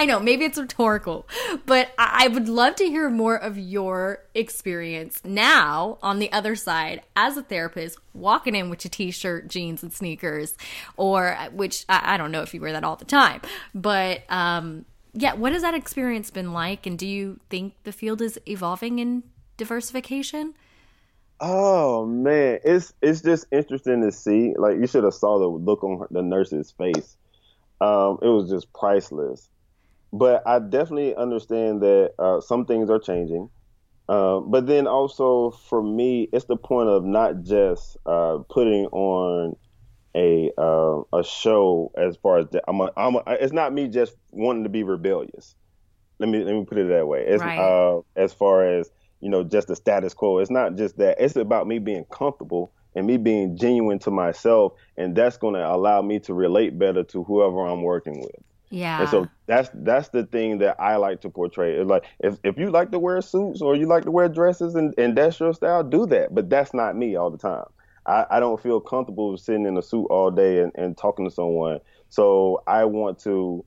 I 0.00 0.06
know, 0.06 0.18
maybe 0.18 0.46
it's 0.46 0.56
rhetorical, 0.56 1.28
but 1.66 1.90
I 1.98 2.26
would 2.26 2.48
love 2.48 2.76
to 2.76 2.86
hear 2.86 3.10
more 3.10 3.36
of 3.36 3.58
your 3.58 4.20
experience 4.34 5.20
now 5.24 5.98
on 6.02 6.20
the 6.20 6.32
other 6.32 6.56
side 6.56 7.02
as 7.14 7.36
a 7.36 7.42
therapist, 7.42 7.98
walking 8.14 8.54
in 8.54 8.70
with 8.70 8.82
your 8.82 8.88
t 8.88 9.10
shirt, 9.10 9.48
jeans, 9.48 9.82
and 9.82 9.92
sneakers, 9.92 10.54
or 10.96 11.36
which 11.52 11.84
I, 11.86 12.16
don't 12.16 12.32
know 12.32 12.40
if 12.40 12.54
you 12.54 12.62
wear 12.62 12.72
that 12.72 12.82
all 12.82 12.96
the 12.96 13.04
time, 13.04 13.42
but 13.74 14.22
um, 14.30 14.86
yeah, 15.12 15.34
what 15.34 15.52
has 15.52 15.60
that 15.60 15.74
experience 15.74 16.30
been 16.30 16.54
like? 16.54 16.86
And 16.86 16.98
do 16.98 17.06
you 17.06 17.38
think 17.50 17.74
the 17.84 17.92
field 17.92 18.22
is 18.22 18.40
evolving 18.46 19.00
in 19.00 19.22
diversification? 19.58 20.54
Oh 21.40 22.06
man, 22.06 22.60
it's 22.64 22.94
it's 23.02 23.20
just 23.20 23.48
interesting 23.52 24.00
to 24.00 24.12
see. 24.12 24.54
Like 24.56 24.78
you 24.78 24.86
should 24.86 25.04
have 25.04 25.12
saw 25.12 25.38
the 25.38 25.46
look 25.46 25.84
on 25.84 26.06
the 26.10 26.22
nurse's 26.22 26.70
face 26.70 27.18
um, 27.80 28.18
it 28.22 28.28
was 28.28 28.50
just 28.50 28.72
priceless. 28.72 29.48
But 30.12 30.42
I 30.46 30.58
definitely 30.58 31.14
understand 31.14 31.82
that 31.82 32.12
uh, 32.18 32.40
some 32.40 32.66
things 32.66 32.90
are 32.90 32.98
changing. 32.98 33.50
Uh, 34.08 34.40
but 34.40 34.66
then 34.66 34.88
also 34.88 35.52
for 35.68 35.82
me, 35.82 36.28
it's 36.32 36.46
the 36.46 36.56
point 36.56 36.88
of 36.88 37.04
not 37.04 37.42
just 37.42 37.96
uh, 38.06 38.38
putting 38.48 38.86
on 38.86 39.54
a 40.16 40.50
uh, 40.58 41.02
a 41.16 41.22
show 41.22 41.92
as 41.96 42.16
far 42.16 42.38
as 42.38 42.46
the, 42.50 42.60
I'm, 42.66 42.80
a, 42.80 42.90
I'm 42.96 43.14
a, 43.14 43.22
it's 43.28 43.52
not 43.52 43.72
me 43.72 43.86
just 43.86 44.16
wanting 44.32 44.64
to 44.64 44.68
be 44.68 44.82
rebellious. 44.82 45.54
Let 46.18 46.28
me 46.28 46.42
let 46.42 46.54
me 46.54 46.64
put 46.64 46.78
it 46.78 46.88
that 46.88 47.06
way. 47.06 47.24
It's 47.24 47.40
right. 47.40 47.56
Uh, 47.56 48.00
as 48.16 48.32
far 48.32 48.66
as 48.66 48.90
you 49.20 49.30
know, 49.30 49.44
just 49.44 49.68
the 49.68 49.76
status 49.76 50.12
quo. 50.12 50.38
It's 50.38 50.50
not 50.50 50.76
just 50.76 50.98
that. 50.98 51.20
It's 51.20 51.36
about 51.36 51.68
me 51.68 51.78
being 51.78 52.04
comfortable 52.12 52.72
and 52.94 53.06
me 53.06 53.16
being 53.16 53.56
genuine 53.56 53.98
to 54.00 54.10
myself 54.10 54.72
and 54.96 55.14
that's 55.14 55.36
going 55.36 55.54
to 55.54 55.66
allow 55.66 56.02
me 56.02 56.18
to 56.20 56.34
relate 56.34 56.78
better 56.78 57.02
to 57.04 57.24
whoever 57.24 57.66
I'm 57.66 57.82
working 57.82 58.20
with. 58.20 58.42
Yeah. 58.70 59.00
And 59.00 59.08
so 59.08 59.28
that's 59.46 59.68
that's 59.74 60.08
the 60.10 60.24
thing 60.26 60.58
that 60.58 60.80
I 60.80 60.96
like 60.96 61.20
to 61.22 61.30
portray. 61.30 61.74
It's 61.74 61.90
like 61.90 62.04
if, 62.20 62.38
if 62.44 62.56
you 62.56 62.70
like 62.70 62.92
to 62.92 62.98
wear 62.98 63.20
suits 63.20 63.60
or 63.60 63.74
you 63.74 63.86
like 63.86 64.04
to 64.04 64.10
wear 64.12 64.28
dresses 64.28 64.76
and, 64.76 64.94
and 64.96 65.16
that's 65.16 65.40
your 65.40 65.52
style, 65.52 65.82
do 65.82 66.06
that. 66.06 66.34
But 66.34 66.48
that's 66.48 66.72
not 66.72 66.96
me 66.96 67.16
all 67.16 67.30
the 67.30 67.38
time. 67.38 67.66
I, 68.06 68.26
I 68.30 68.40
don't 68.40 68.62
feel 68.62 68.80
comfortable 68.80 69.36
sitting 69.36 69.66
in 69.66 69.76
a 69.76 69.82
suit 69.82 70.06
all 70.06 70.30
day 70.30 70.60
and, 70.60 70.72
and 70.76 70.96
talking 70.96 71.28
to 71.28 71.34
someone. 71.34 71.80
So 72.10 72.62
I 72.66 72.84
want 72.84 73.18
to 73.20 73.64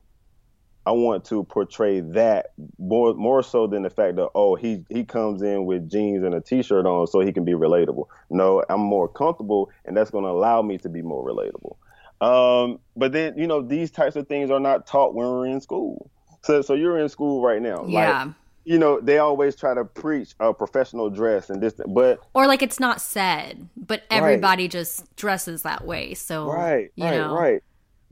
I 0.85 0.91
want 0.91 1.25
to 1.25 1.43
portray 1.45 2.01
that 2.01 2.53
more 2.77 3.13
more 3.13 3.41
so 3.41 3.67
than 3.67 3.83
the 3.83 3.89
fact 3.89 4.17
that 4.17 4.29
oh 4.35 4.55
he 4.55 4.83
he 4.89 5.03
comes 5.03 5.41
in 5.41 5.65
with 5.65 5.89
jeans 5.89 6.23
and 6.23 6.35
a 6.35 6.41
t-shirt 6.41 6.85
on 6.85 7.07
so 7.07 7.21
he 7.21 7.31
can 7.31 7.45
be 7.45 7.53
relatable. 7.53 8.07
No, 8.29 8.63
I'm 8.69 8.81
more 8.81 9.07
comfortable 9.07 9.69
and 9.85 9.95
that's 9.95 10.11
going 10.11 10.25
to 10.25 10.29
allow 10.29 10.61
me 10.61 10.77
to 10.79 10.89
be 10.89 11.01
more 11.01 11.25
relatable. 11.25 11.77
Um, 12.21 12.79
but 12.95 13.11
then 13.11 13.37
you 13.37 13.47
know 13.47 13.61
these 13.61 13.91
types 13.91 14.15
of 14.15 14.27
things 14.27 14.51
are 14.51 14.59
not 14.59 14.85
taught 14.85 15.13
when 15.13 15.27
we're 15.27 15.47
in 15.47 15.61
school. 15.61 16.09
So 16.41 16.61
so 16.61 16.73
you're 16.73 16.99
in 16.99 17.09
school 17.09 17.41
right 17.41 17.61
now. 17.61 17.85
Yeah. 17.87 18.23
Like, 18.23 18.33
you 18.65 18.79
know 18.79 18.99
they 18.99 19.17
always 19.17 19.55
try 19.55 19.73
to 19.73 19.83
preach 19.83 20.35
a 20.39 20.53
professional 20.53 21.09
dress 21.09 21.49
and 21.49 21.61
this 21.61 21.73
but 21.87 22.19
or 22.33 22.47
like 22.47 22.61
it's 22.61 22.79
not 22.79 23.01
said 23.01 23.67
but 23.75 24.03
everybody 24.09 24.63
right. 24.63 24.71
just 24.71 25.15
dresses 25.15 25.63
that 25.63 25.85
way 25.85 26.13
so 26.13 26.47
right 26.47 26.91
right 26.97 27.17
know. 27.17 27.35
right 27.35 27.61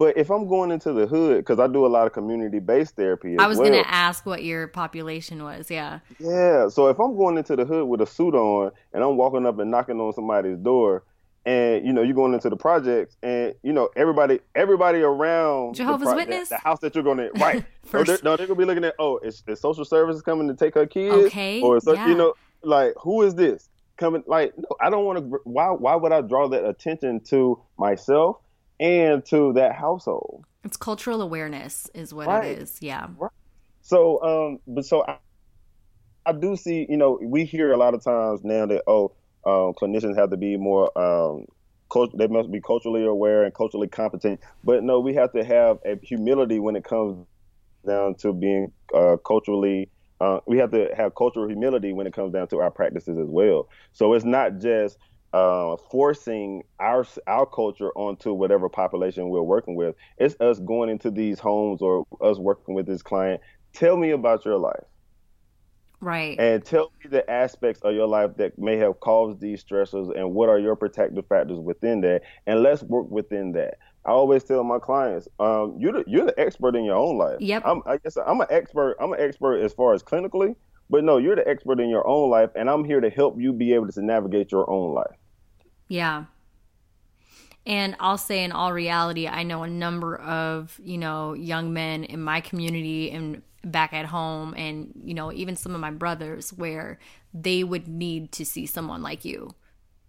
but 0.01 0.17
if 0.17 0.31
I'm 0.31 0.47
going 0.47 0.71
into 0.71 0.93
the 0.93 1.05
hood, 1.05 1.37
because 1.37 1.59
I 1.59 1.67
do 1.67 1.85
a 1.85 1.87
lot 1.87 2.07
of 2.07 2.13
community 2.13 2.57
based 2.57 2.95
therapy. 2.95 3.37
I 3.37 3.45
was 3.45 3.59
well, 3.59 3.69
going 3.69 3.83
to 3.83 3.87
ask 3.87 4.25
what 4.25 4.43
your 4.43 4.65
population 4.65 5.43
was. 5.43 5.69
Yeah. 5.69 5.99
Yeah. 6.17 6.69
So 6.69 6.87
if 6.87 6.99
I'm 6.99 7.15
going 7.15 7.37
into 7.37 7.55
the 7.55 7.65
hood 7.65 7.87
with 7.87 8.01
a 8.01 8.07
suit 8.07 8.33
on 8.33 8.71
and 8.93 9.03
I'm 9.03 9.15
walking 9.15 9.45
up 9.45 9.59
and 9.59 9.69
knocking 9.69 10.01
on 10.01 10.11
somebody's 10.13 10.57
door, 10.57 11.03
and 11.45 11.85
you 11.85 11.93
know 11.93 12.01
you're 12.01 12.15
going 12.15 12.33
into 12.33 12.49
the 12.49 12.55
projects, 12.55 13.15
and 13.21 13.53
you 13.61 13.73
know 13.73 13.89
everybody, 13.95 14.39
everybody 14.55 15.01
around 15.03 15.75
Jehovah's 15.75 16.07
the 16.07 16.13
pro- 16.13 16.15
Witness, 16.15 16.49
the, 16.49 16.55
the, 16.55 16.61
house 16.61 16.79
that 16.79 16.95
you're 16.95 17.03
going 17.03 17.17
to 17.19 17.29
right. 17.35 17.63
no, 17.93 18.03
they're, 18.03 18.17
no, 18.23 18.35
they're 18.35 18.47
gonna 18.47 18.57
be 18.57 18.65
looking 18.65 18.83
at 18.83 18.95
oh, 18.97 19.19
is, 19.19 19.43
is 19.45 19.61
social 19.61 19.85
services 19.85 20.23
coming 20.23 20.47
to 20.47 20.55
take 20.55 20.73
her 20.73 20.87
kids? 20.87 21.27
Okay. 21.27 21.61
Or 21.61 21.79
so, 21.79 21.93
yeah. 21.93 22.07
you 22.07 22.15
know, 22.15 22.33
like 22.63 22.95
who 22.99 23.21
is 23.21 23.35
this 23.35 23.69
coming? 23.97 24.23
Like 24.25 24.57
no, 24.57 24.65
I 24.81 24.89
don't 24.89 25.05
want 25.05 25.19
to. 25.19 25.39
Why? 25.43 25.69
Why 25.69 25.93
would 25.93 26.11
I 26.11 26.21
draw 26.21 26.47
that 26.47 26.67
attention 26.67 27.19
to 27.25 27.61
myself? 27.77 28.37
And 28.81 29.23
to 29.27 29.53
that 29.53 29.75
household. 29.75 30.43
It's 30.63 30.75
cultural 30.75 31.21
awareness, 31.21 31.89
is 31.93 32.13
what 32.13 32.27
right. 32.27 32.51
it 32.51 32.59
is. 32.59 32.77
Yeah. 32.81 33.07
Right. 33.17 33.31
So, 33.81 34.21
um, 34.23 34.59
but 34.67 34.85
so 34.85 35.05
I, 35.07 35.17
I 36.25 36.33
do 36.33 36.55
see, 36.55 36.85
you 36.89 36.97
know, 36.97 37.19
we 37.21 37.45
hear 37.45 37.71
a 37.71 37.77
lot 37.77 37.93
of 37.93 38.03
times 38.03 38.43
now 38.43 38.65
that 38.65 38.83
oh, 38.87 39.13
um, 39.45 39.73
clinicians 39.73 40.17
have 40.17 40.31
to 40.31 40.37
be 40.37 40.57
more, 40.57 40.95
um, 40.97 41.45
cult- 41.91 42.17
they 42.17 42.27
must 42.27 42.51
be 42.51 42.59
culturally 42.59 43.05
aware 43.05 43.43
and 43.43 43.53
culturally 43.53 43.87
competent. 43.87 44.39
But 44.63 44.83
no, 44.83 44.99
we 44.99 45.13
have 45.15 45.31
to 45.33 45.43
have 45.43 45.79
a 45.85 45.97
humility 46.03 46.59
when 46.59 46.75
it 46.75 46.83
comes 46.83 47.25
down 47.87 48.15
to 48.15 48.33
being 48.33 48.71
uh, 48.95 49.17
culturally. 49.25 49.89
Uh, 50.19 50.39
we 50.45 50.57
have 50.59 50.71
to 50.71 50.89
have 50.95 51.15
cultural 51.15 51.47
humility 51.47 51.93
when 51.93 52.05
it 52.05 52.13
comes 52.13 52.33
down 52.33 52.47
to 52.47 52.59
our 52.59 52.69
practices 52.69 53.17
as 53.17 53.27
well. 53.27 53.67
So 53.93 54.13
it's 54.13 54.25
not 54.25 54.59
just 54.59 54.97
uh, 55.33 55.77
forcing 55.89 56.63
our 56.79 57.05
our 57.27 57.45
culture 57.45 57.91
onto 57.95 58.33
whatever 58.33 58.69
population 58.69 59.29
we're 59.29 59.41
working 59.41 59.75
with. 59.75 59.95
It's 60.17 60.35
us 60.39 60.59
going 60.59 60.89
into 60.89 61.11
these 61.11 61.39
homes 61.39 61.81
or 61.81 62.05
us 62.21 62.37
working 62.37 62.75
with 62.75 62.85
this 62.85 63.01
client. 63.01 63.41
Tell 63.73 63.95
me 63.97 64.11
about 64.11 64.45
your 64.45 64.57
life. 64.57 64.83
Right. 66.01 66.37
And 66.39 66.65
tell 66.65 66.91
me 67.03 67.09
the 67.11 67.29
aspects 67.29 67.81
of 67.83 67.93
your 67.93 68.07
life 68.07 68.31
that 68.37 68.57
may 68.57 68.75
have 68.77 68.99
caused 68.99 69.39
these 69.39 69.63
stressors 69.63 70.17
and 70.17 70.33
what 70.33 70.49
are 70.49 70.57
your 70.57 70.75
protective 70.75 71.27
factors 71.27 71.59
within 71.59 72.01
that. 72.01 72.23
And 72.47 72.63
let's 72.63 72.81
work 72.81 73.09
within 73.09 73.51
that. 73.51 73.77
I 74.03 74.09
always 74.09 74.43
tell 74.43 74.63
my 74.63 74.79
clients, 74.79 75.27
um, 75.39 75.75
you're 75.77 75.93
the, 75.93 76.03
you're 76.07 76.25
the 76.25 76.39
expert 76.39 76.75
in 76.75 76.85
your 76.85 76.95
own 76.95 77.19
life. 77.19 77.37
Yep. 77.39 77.61
I'm, 77.63 77.83
I 77.85 77.97
guess 77.97 78.17
I'm 78.17 78.41
an 78.41 78.47
expert. 78.49 78.95
I'm 78.99 79.13
an 79.13 79.21
expert 79.21 79.57
as 79.57 79.73
far 79.73 79.93
as 79.93 80.01
clinically, 80.01 80.55
but 80.89 81.03
no, 81.03 81.19
you're 81.19 81.35
the 81.35 81.47
expert 81.47 81.79
in 81.79 81.87
your 81.87 82.07
own 82.07 82.31
life, 82.31 82.49
and 82.55 82.67
I'm 82.67 82.83
here 82.83 82.99
to 82.99 83.11
help 83.11 83.39
you 83.39 83.53
be 83.53 83.73
able 83.73 83.89
to 83.89 84.01
navigate 84.01 84.51
your 84.51 84.67
own 84.67 84.95
life. 84.95 85.15
Yeah. 85.91 86.23
And 87.65 87.97
I'll 87.99 88.17
say, 88.17 88.45
in 88.45 88.53
all 88.53 88.71
reality, 88.71 89.27
I 89.27 89.43
know 89.43 89.63
a 89.63 89.69
number 89.69 90.15
of, 90.15 90.79
you 90.81 90.97
know, 90.97 91.33
young 91.33 91.73
men 91.73 92.05
in 92.05 92.21
my 92.21 92.39
community 92.39 93.11
and 93.11 93.41
back 93.65 93.91
at 93.91 94.05
home, 94.05 94.53
and, 94.55 94.93
you 95.03 95.13
know, 95.13 95.33
even 95.33 95.57
some 95.57 95.75
of 95.75 95.81
my 95.81 95.91
brothers 95.91 96.53
where 96.53 96.97
they 97.33 97.65
would 97.65 97.89
need 97.89 98.31
to 98.31 98.45
see 98.45 98.65
someone 98.65 99.03
like 99.03 99.25
you 99.25 99.53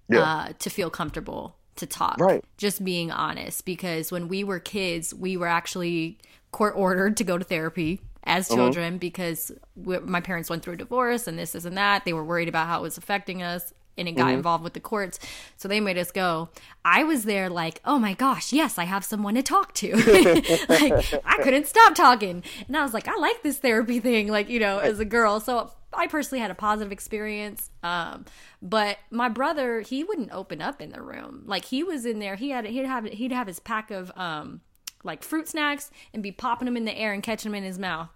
yeah. 0.08 0.20
uh, 0.20 0.52
to 0.60 0.70
feel 0.70 0.88
comfortable 0.88 1.56
to 1.76 1.86
talk. 1.86 2.16
Right. 2.20 2.44
Just 2.58 2.84
being 2.84 3.10
honest. 3.10 3.64
Because 3.64 4.12
when 4.12 4.28
we 4.28 4.44
were 4.44 4.60
kids, 4.60 5.12
we 5.12 5.36
were 5.36 5.48
actually 5.48 6.18
court 6.52 6.74
ordered 6.76 7.16
to 7.16 7.24
go 7.24 7.38
to 7.38 7.44
therapy 7.44 8.00
as 8.22 8.48
uh-huh. 8.48 8.56
children 8.56 8.92
mm-hmm. 8.92 8.98
because 8.98 9.50
we, 9.74 9.98
my 9.98 10.20
parents 10.20 10.48
went 10.48 10.62
through 10.62 10.74
a 10.74 10.76
divorce 10.76 11.26
and 11.26 11.36
this, 11.38 11.52
this, 11.52 11.64
and 11.64 11.76
that. 11.76 12.04
They 12.04 12.12
were 12.12 12.24
worried 12.24 12.48
about 12.48 12.68
how 12.68 12.78
it 12.78 12.82
was 12.82 12.96
affecting 12.96 13.42
us 13.42 13.74
and 13.96 14.08
it 14.08 14.12
got 14.12 14.26
mm-hmm. 14.26 14.36
involved 14.36 14.64
with 14.64 14.72
the 14.72 14.80
courts. 14.80 15.18
So 15.56 15.68
they 15.68 15.80
made 15.80 15.98
us 15.98 16.10
go. 16.10 16.48
I 16.84 17.04
was 17.04 17.24
there 17.24 17.48
like, 17.48 17.80
oh 17.84 17.98
my 17.98 18.14
gosh, 18.14 18.52
yes, 18.52 18.78
I 18.78 18.84
have 18.84 19.04
someone 19.04 19.34
to 19.34 19.42
talk 19.42 19.74
to. 19.74 19.94
like 20.68 21.24
I 21.24 21.38
couldn't 21.42 21.66
stop 21.66 21.94
talking. 21.94 22.42
And 22.66 22.76
I 22.76 22.82
was 22.82 22.94
like, 22.94 23.08
I 23.08 23.16
like 23.16 23.42
this 23.42 23.58
therapy 23.58 24.00
thing, 24.00 24.28
like, 24.28 24.48
you 24.48 24.60
know, 24.60 24.78
as 24.78 24.98
a 24.98 25.04
girl. 25.04 25.40
So 25.40 25.72
I 25.92 26.06
personally 26.06 26.40
had 26.40 26.50
a 26.50 26.54
positive 26.54 26.92
experience. 26.92 27.70
Um, 27.82 28.24
but 28.60 28.98
my 29.10 29.28
brother, 29.28 29.80
he 29.80 30.04
wouldn't 30.04 30.32
open 30.32 30.62
up 30.62 30.80
in 30.80 30.90
the 30.90 31.02
room. 31.02 31.42
Like 31.46 31.66
he 31.66 31.82
was 31.82 32.06
in 32.06 32.18
there, 32.18 32.36
he 32.36 32.50
had 32.50 32.64
he'd 32.66 32.86
have 32.86 33.04
he'd 33.04 33.32
have 33.32 33.46
his 33.46 33.60
pack 33.60 33.90
of 33.90 34.12
um 34.16 34.60
like 35.04 35.22
fruit 35.22 35.48
snacks 35.48 35.90
and 36.14 36.22
be 36.22 36.32
popping 36.32 36.66
them 36.66 36.76
in 36.76 36.84
the 36.84 36.96
air 36.96 37.12
and 37.12 37.22
catching 37.22 37.50
them 37.50 37.58
in 37.58 37.64
his 37.64 37.78
mouth 37.78 38.08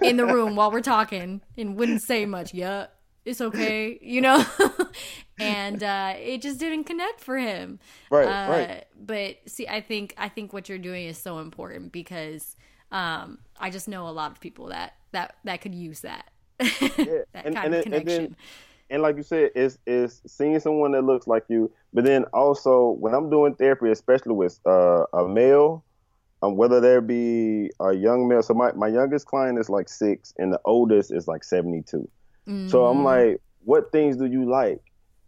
in 0.00 0.16
the 0.16 0.26
room 0.26 0.56
while 0.56 0.70
we're 0.70 0.80
talking 0.80 1.42
and 1.56 1.76
wouldn't 1.76 2.02
say 2.02 2.24
much. 2.26 2.54
Yeah, 2.54 2.86
it's 3.24 3.40
okay, 3.40 3.98
you 4.02 4.20
know? 4.20 4.44
and 5.40 5.82
uh, 5.82 6.14
it 6.16 6.42
just 6.42 6.58
didn't 6.58 6.84
connect 6.84 7.20
for 7.20 7.38
him. 7.38 7.78
Right, 8.10 8.26
uh, 8.26 8.50
right. 8.50 8.84
But 8.98 9.36
see, 9.46 9.66
I 9.68 9.80
think 9.80 10.14
I 10.18 10.28
think 10.28 10.52
what 10.52 10.68
you're 10.68 10.78
doing 10.78 11.06
is 11.06 11.18
so 11.18 11.38
important 11.38 11.92
because 11.92 12.56
um, 12.90 13.38
I 13.58 13.70
just 13.70 13.88
know 13.88 14.08
a 14.08 14.10
lot 14.10 14.32
of 14.32 14.40
people 14.40 14.66
that 14.68 14.94
that 15.12 15.36
that 15.44 15.60
could 15.60 15.74
use 15.74 16.00
that. 16.00 16.30
Yeah. 16.98 17.22
that 17.32 17.46
and, 17.46 17.54
kind 17.54 17.66
and 17.66 17.74
of 17.74 17.82
connection. 17.84 18.10
And, 18.10 18.28
then, 18.28 18.36
and 18.90 19.02
like 19.02 19.16
you 19.16 19.22
said, 19.22 19.50
it's 19.54 19.78
it's 19.86 20.20
seeing 20.26 20.58
someone 20.60 20.92
that 20.92 21.02
looks 21.02 21.26
like 21.26 21.44
you. 21.48 21.72
But 21.92 22.04
then 22.04 22.24
also 22.32 22.90
when 22.90 23.14
I'm 23.14 23.30
doing 23.30 23.54
therapy, 23.54 23.90
especially 23.90 24.34
with 24.34 24.60
uh, 24.66 25.04
a 25.12 25.26
male, 25.26 25.82
um, 26.42 26.56
whether 26.56 26.80
there 26.80 27.00
be 27.00 27.70
a 27.80 27.92
young 27.92 28.28
male. 28.28 28.42
So 28.42 28.54
my, 28.54 28.72
my 28.72 28.88
youngest 28.88 29.26
client 29.26 29.58
is 29.58 29.70
like 29.70 29.88
six, 29.88 30.34
and 30.38 30.52
the 30.52 30.60
oldest 30.64 31.12
is 31.12 31.28
like 31.28 31.44
72. 31.44 32.08
Mm-hmm. 32.46 32.68
So 32.68 32.86
I'm 32.86 32.98
mm-hmm. 32.98 33.04
like, 33.04 33.40
what 33.64 33.92
things 33.92 34.16
do 34.16 34.26
you 34.26 34.48
like? 34.48 34.80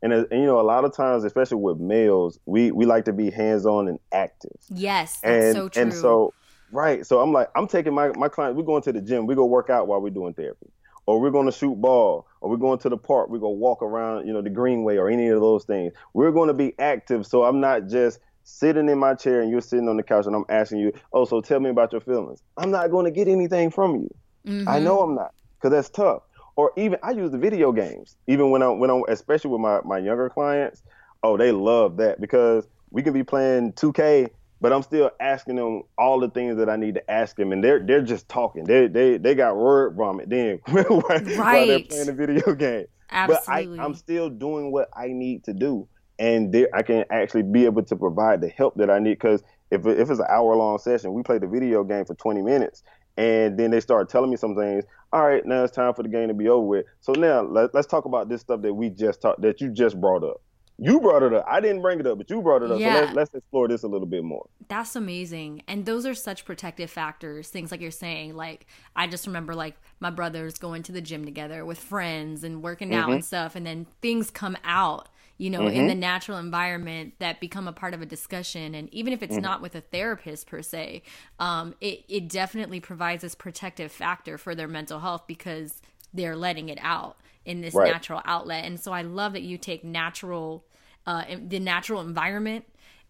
And, 0.03 0.13
and, 0.13 0.27
you 0.31 0.45
know, 0.45 0.61
a 0.61 0.63
lot 0.63 0.85
of 0.85 0.95
times, 0.95 1.25
especially 1.25 1.59
with 1.59 1.79
males, 1.79 2.39
we, 2.47 2.71
we 2.73 2.85
like 2.85 3.07
to 3.07 3.13
be 3.13 3.31
hands 3.31 3.65
on 3.65 3.89
and 3.89 3.99
active. 4.13 4.57
Yes, 4.69 5.21
that's 5.23 5.45
and, 5.47 5.55
so 5.55 5.69
true. 5.69 5.83
And 5.83 5.95
so, 5.95 6.35
right. 6.73 7.07
So 7.07 7.21
I'm 7.21 7.33
like, 7.33 7.49
I'm 7.55 7.67
taking 7.67 7.95
my, 7.95 8.09
my 8.11 8.29
client, 8.29 8.57
we're 8.57 8.65
going 8.65 8.83
to 8.83 8.93
the 8.93 9.01
gym, 9.01 9.27
we 9.27 9.35
go 9.35 9.47
work 9.47 9.71
out 9.71 9.87
while 9.89 10.01
we're 10.01 10.11
doing 10.11 10.35
therapy. 10.35 10.67
Or 11.07 11.21
we're 11.21 11.31
going 11.31 11.45
to 11.45 11.53
shoot 11.53 11.75
ball, 11.75 12.27
or 12.41 12.49
we're 12.49 12.57
going 12.57 12.79
to 12.79 12.89
the 12.89 12.97
park, 12.97 13.29
we 13.29 13.39
go 13.39 13.51
walk 13.51 13.83
around, 13.83 14.27
you 14.27 14.33
know, 14.33 14.41
the 14.41 14.49
greenway 14.49 14.97
or 14.97 15.11
any 15.11 15.29
of 15.29 15.41
those 15.41 15.65
things. 15.65 15.93
We're 16.15 16.33
going 16.33 16.49
to 16.49 16.55
be 16.55 16.75
active. 16.79 17.27
So 17.27 17.45
I'm 17.45 17.61
not 17.61 17.89
just 17.89 18.21
sitting 18.43 18.89
in 18.89 18.99
my 18.99 19.15
chair 19.15 19.43
and 19.43 19.51
you're 19.51 19.61
sitting 19.61 19.87
on 19.89 19.99
the 19.99 20.03
couch 20.03 20.25
and 20.27 20.35
I'm 20.35 20.47
asking 20.49 20.79
you, 20.79 20.93
oh, 21.13 21.27
so 21.27 21.43
tell 21.43 21.61
me 21.61 21.69
about 21.69 21.93
your 21.93 22.01
feelings. 22.01 22.43
I'm 22.57 22.71
not 22.71 22.91
going 22.91 23.05
to 23.05 23.11
get 23.11 23.29
anything 23.29 23.71
from 23.71 23.97
you. 23.97 24.15
Mm-hmm. 24.47 24.69
I 24.69 24.79
know 24.79 25.01
I'm 25.01 25.15
not, 25.15 25.35
because 25.57 25.73
that's 25.73 25.91
tough. 25.91 26.23
Or 26.57 26.73
even 26.77 26.99
I 27.03 27.11
use 27.11 27.31
the 27.31 27.39
video 27.39 27.73
games, 27.73 28.17
even 28.27 28.51
when 28.51 28.63
I'm 28.63 28.79
when 28.79 28.91
I'm 28.91 29.03
especially 29.09 29.51
with 29.51 29.61
my 29.61 29.81
my 29.85 29.99
younger 29.99 30.29
clients. 30.29 30.83
Oh, 31.23 31.37
they 31.37 31.53
love 31.53 31.97
that 31.97 32.21
because 32.21 32.69
we 32.91 33.03
can 33.03 33.15
be 33.15 33.25
playing 33.25 33.73
2K, 33.73 34.29
but 34.61 34.73
I'm 34.73 34.83
still 34.83 35.11
asking 35.21 35.57
them 35.57 35.83
all 35.97 36.21
the 36.21 36.29
things 36.29 36.59
that 36.59 36.69
I 36.69 36.77
need 36.77 36.95
to 36.95 37.11
ask 37.11 37.35
them, 37.37 37.51
and 37.53 37.65
they're 37.65 37.81
they're 37.81 38.03
just 38.03 38.29
talking. 38.29 38.65
They 38.65 38.87
they 38.87 39.17
they 39.17 39.35
got 39.35 39.57
word 39.57 39.97
vomit 39.97 40.29
then 40.29 40.61
while, 40.69 40.85
right. 41.09 41.39
while 41.39 41.67
they're 41.67 41.81
playing 41.81 42.07
the 42.07 42.13
video 42.13 42.55
game. 42.55 42.87
Absolutely. 43.11 43.77
But 43.77 43.83
I, 43.83 43.85
I'm 43.85 43.95
still 43.95 44.29
doing 44.29 44.71
what 44.71 44.89
I 44.97 45.09
need 45.09 45.45
to 45.45 45.53
do 45.53 45.89
and 46.19 46.53
there 46.53 46.69
I 46.73 46.83
can 46.83 47.05
actually 47.11 47.43
be 47.43 47.65
able 47.65 47.83
to 47.83 47.97
provide 47.97 48.41
the 48.41 48.49
help 48.49 48.77
that 48.77 48.91
I 48.91 48.99
need. 48.99 49.15
Because 49.15 49.43
if 49.71 49.87
if 49.87 50.11
it's 50.11 50.21
an 50.21 50.27
hour 50.29 50.55
long 50.55 50.79
session, 50.79 51.13
we 51.13 51.23
play 51.23 51.39
the 51.39 51.47
video 51.47 51.85
game 51.85 52.05
for 52.05 52.15
20 52.15 52.43
minutes, 52.43 52.83
and 53.17 53.59
then 53.59 53.71
they 53.71 53.81
start 53.81 54.09
telling 54.09 54.31
me 54.31 54.37
some 54.37 54.57
things. 54.57 54.85
All 55.13 55.27
right, 55.27 55.45
now 55.47 55.63
it's 55.63 55.75
time 55.75 55.95
for 55.95 56.03
the 56.03 56.09
game 56.09 56.29
to 56.29 56.35
be 56.35 56.49
over 56.49 56.67
with. 56.67 56.87
So 57.01 57.13
now 57.13 57.43
let, 57.43 57.75
us 57.75 57.87
talk 57.87 58.05
about 58.05 58.29
this 58.29 58.41
stuff 58.41 58.63
that 58.63 58.75
we 58.75 58.91
just 58.91 59.21
talked 59.21 59.43
that 59.43 59.61
you 59.61 59.71
just 59.71 60.01
brought 60.01 60.25
up. 60.25 60.41
You 60.77 60.99
brought 60.99 61.23
it 61.23 61.33
up. 61.33 61.45
I 61.49 61.61
didn't 61.61 61.83
bring 61.83 62.01
it 62.01 62.07
up, 62.07 62.19
but 62.19 62.29
you 62.29 62.43
brought 62.43 62.65
it 62.65 62.73
up. 62.73 62.81
Yeah. 62.81 62.95
So 62.95 63.01
let's, 63.03 63.15
let's 63.15 63.35
explore 63.35 63.69
this 63.69 63.85
a 63.85 63.87
little 63.87 64.09
bit 64.09 64.25
more. 64.25 64.49
That's 64.67 64.97
amazing. 64.97 65.63
And 65.69 65.87
those 65.87 66.05
are 66.05 66.15
such 66.15 66.45
protective 66.45 66.91
factors. 66.91 67.49
Things 67.49 67.71
like 67.71 67.81
you're 67.81 67.93
saying, 67.93 68.35
like 68.35 68.67
I 68.97 69.07
just 69.07 69.29
remember 69.29 69.55
like 69.55 69.77
my 70.01 70.11
brothers 70.11 70.59
going 70.59 70.83
to 70.85 70.93
the 70.93 71.01
gym 71.01 71.25
together 71.25 71.65
with 71.65 71.79
friends 71.79 72.43
and 72.43 72.61
working 72.61 72.93
out 72.93 73.05
mm-hmm. 73.05 73.13
and 73.13 73.25
stuff, 73.25 73.55
and 73.55 73.65
then 73.65 73.87
things 74.03 74.33
come 74.33 74.57
out 74.65 75.09
you 75.37 75.51
know, 75.51 75.63
mm-hmm. 75.63 75.77
in 75.77 75.87
the 75.89 75.95
natural 75.95 76.39
environment 76.39 77.15
that 77.19 77.41
become 77.41 77.67
a 77.67 77.73
part 77.73 77.95
of 77.95 78.01
a 78.01 78.07
discussion. 78.07 78.75
And 78.75 78.93
even 78.95 79.13
if 79.13 79.23
it's 79.23 79.35
mm-hmm. 79.35 79.43
not 79.43 79.63
with 79.63 79.75
a 79.75 79.81
therapist 79.81 80.47
per 80.47 80.63
se, 80.63 81.03
um, 81.41 81.75
it, 81.81 82.05
it 82.09 82.29
definitely 82.29 82.81
provides 82.81 83.23
this 83.23 83.35
protective 83.35 83.91
factor 83.91 84.39
for 84.39 84.55
their 84.55 84.69
mental 84.69 85.01
health 85.01 85.25
because 85.27 85.83
they're 86.13 86.37
letting 86.37 86.69
it 86.69 86.79
out 86.81 87.17
in 87.45 87.61
this 87.61 87.75
right. 87.75 87.93
natural 87.93 88.23
outlet. 88.25 88.65
And 88.65 88.79
so 88.79 88.93
I 88.93 89.03
love 89.03 89.33
that 89.33 89.43
you 89.43 89.59
take 89.59 89.85
natural, 89.85 90.65
uh, 91.07 91.25
the 91.47 91.59
natural 91.59 92.01
environment 92.01 92.65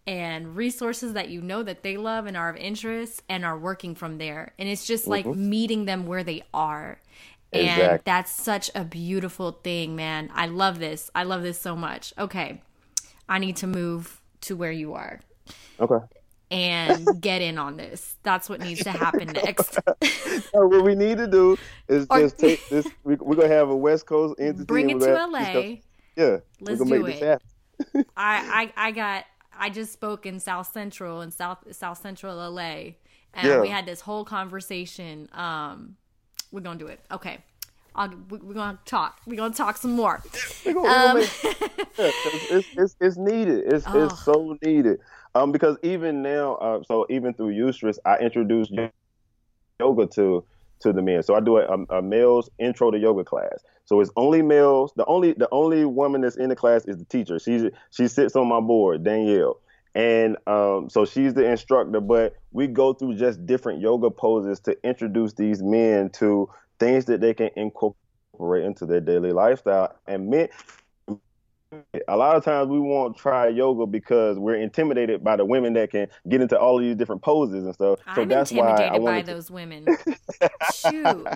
and 0.07 0.55
resources 0.55 1.13
that 1.13 1.29
you 1.29 1.41
know 1.41 1.63
that 1.63 1.83
they 1.83 1.97
love 1.97 2.25
and 2.25 2.35
are 2.35 2.49
of 2.49 2.57
interest 2.57 3.23
and 3.29 3.45
are 3.45 3.57
working 3.57 3.95
from 3.95 4.17
there. 4.17 4.53
And 4.59 4.67
it's 4.67 4.85
just 4.85 5.07
like 5.07 5.25
mm-hmm. 5.25 5.49
meeting 5.49 5.85
them 5.85 6.05
where 6.05 6.23
they 6.23 6.43
are 6.53 6.99
and 7.55 7.81
exactly. 7.81 8.01
that's 8.05 8.31
such 8.31 8.71
a 8.75 8.83
beautiful 8.83 9.51
thing, 9.51 9.95
man. 9.95 10.29
I 10.33 10.47
love 10.47 10.79
this. 10.79 11.09
I 11.15 11.23
love 11.23 11.41
this 11.41 11.59
so 11.59 11.75
much. 11.75 12.13
Okay. 12.17 12.61
I 13.27 13.39
need 13.39 13.57
to 13.57 13.67
move 13.67 14.21
to 14.41 14.55
where 14.55 14.71
you 14.71 14.93
are. 14.93 15.19
Okay. 15.79 16.05
And 16.51 17.21
get 17.21 17.41
in 17.41 17.57
on 17.57 17.77
this. 17.77 18.17
That's 18.23 18.47
what 18.47 18.61
needs 18.61 18.83
to 18.83 18.91
happen 18.91 19.27
next. 19.45 19.79
what 20.51 20.83
we 20.83 20.95
need 20.95 21.17
to 21.17 21.27
do 21.27 21.57
is 21.87 22.05
or, 22.09 22.19
just 22.19 22.37
take 22.37 22.67
this. 22.69 22.87
We, 23.03 23.13
are 23.13 23.17
going 23.17 23.41
to 23.41 23.47
have 23.49 23.69
a 23.69 23.75
West 23.75 24.05
Coast 24.05 24.35
entity. 24.39 24.65
Bring 24.65 24.89
it 24.89 24.99
to 24.99 25.27
LA. 25.27 25.77
yeah. 26.15 26.37
Let's 26.61 26.83
do 26.83 27.05
it. 27.05 27.41
I, 28.15 28.71
I, 28.77 28.87
I 28.87 28.91
got, 28.91 29.25
I 29.57 29.69
just 29.69 29.91
spoke 29.91 30.25
in 30.25 30.39
South 30.39 30.71
Central 30.71 31.21
in 31.21 31.31
South, 31.31 31.59
South 31.71 31.99
Central 31.99 32.51
LA. 32.51 32.93
And 33.33 33.47
yeah. 33.47 33.61
we 33.61 33.67
had 33.67 33.85
this 33.85 34.01
whole 34.01 34.23
conversation. 34.23 35.27
Um, 35.33 35.97
we're 36.51 36.61
gonna 36.61 36.79
do 36.79 36.87
it. 36.87 36.99
Okay. 37.11 37.39
I'll, 37.95 38.13
we're 38.29 38.53
gonna 38.53 38.79
talk. 38.85 39.21
We're 39.25 39.37
gonna 39.37 39.53
talk 39.53 39.77
some 39.77 39.91
more. 39.91 40.21
um, 40.65 41.17
it's, 41.17 42.67
it's, 42.77 42.95
it's, 42.99 43.17
needed. 43.17 43.63
It's, 43.73 43.85
oh. 43.87 44.05
it's 44.05 44.23
so 44.23 44.57
needed. 44.61 44.99
Um, 45.33 45.51
because 45.51 45.77
even 45.81 46.21
now, 46.21 46.55
uh, 46.55 46.83
so 46.83 47.05
even 47.09 47.33
through 47.33 47.53
Eustress, 47.53 47.97
I 48.05 48.17
introduced 48.17 48.73
yoga 49.79 50.07
to 50.07 50.43
to 50.81 50.93
the 50.93 51.01
men. 51.01 51.23
So 51.23 51.35
I 51.35 51.39
do 51.39 51.57
a, 51.57 51.83
a, 51.89 52.01
male's 52.01 52.49
intro 52.59 52.91
to 52.91 52.97
yoga 52.97 53.23
class. 53.23 53.63
So 53.85 54.01
it's 54.01 54.11
only 54.15 54.41
males. 54.41 54.91
The 54.95 55.05
only 55.05 55.33
the 55.33 55.47
only 55.51 55.85
woman 55.85 56.21
that's 56.21 56.35
in 56.35 56.49
the 56.49 56.55
class 56.55 56.85
is 56.85 56.97
the 56.97 57.05
teacher. 57.05 57.39
She 57.39 57.69
she 57.91 58.07
sits 58.07 58.35
on 58.35 58.47
my 58.47 58.59
board, 58.59 59.03
Danielle. 59.03 59.59
And 59.95 60.35
um, 60.45 60.89
so 60.89 61.05
she's 61.05 61.33
the 61.33 61.49
instructor, 61.49 62.01
but 62.01 62.35
we 62.51 62.67
go 62.67 62.93
through 62.93 63.15
just 63.15 63.45
different 63.45 63.79
yoga 63.79 64.11
poses 64.11 64.59
to 64.61 64.77
introduce 64.85 65.33
these 65.33 65.63
men 65.63 66.09
to 66.11 66.49
things 66.79 67.05
that 67.05 67.21
they 67.21 67.33
can 67.33 67.49
incorporate 67.55 68.65
into 68.65 68.85
their 68.85 68.99
daily 68.99 69.31
lifestyle. 69.31 69.95
And 70.05 70.29
men, 70.29 70.49
a 72.09 72.17
lot 72.17 72.35
of 72.35 72.43
times 72.43 72.67
we 72.69 72.79
won't 72.79 73.17
try 73.17 73.47
yoga 73.47 73.85
because 73.85 74.37
we're 74.37 74.57
intimidated 74.57 75.23
by 75.23 75.37
the 75.37 75.45
women 75.45 75.73
that 75.73 75.91
can 75.91 76.07
get 76.27 76.41
into 76.41 76.59
all 76.59 76.77
of 76.77 76.83
these 76.83 76.97
different 76.97 77.21
poses 77.21 77.63
and 77.63 77.73
stuff. 77.73 77.99
So 78.15 78.25
that's 78.25 78.51
why 78.51 78.67
I'm 78.67 78.77
that's 78.77 78.91
intimidated 78.91 79.01
why 79.01 79.11
I 79.11 79.13
by 79.13 79.21
to... 79.21 79.33
those 79.33 79.49
women. 79.49 79.85
Shoot. 80.73 81.27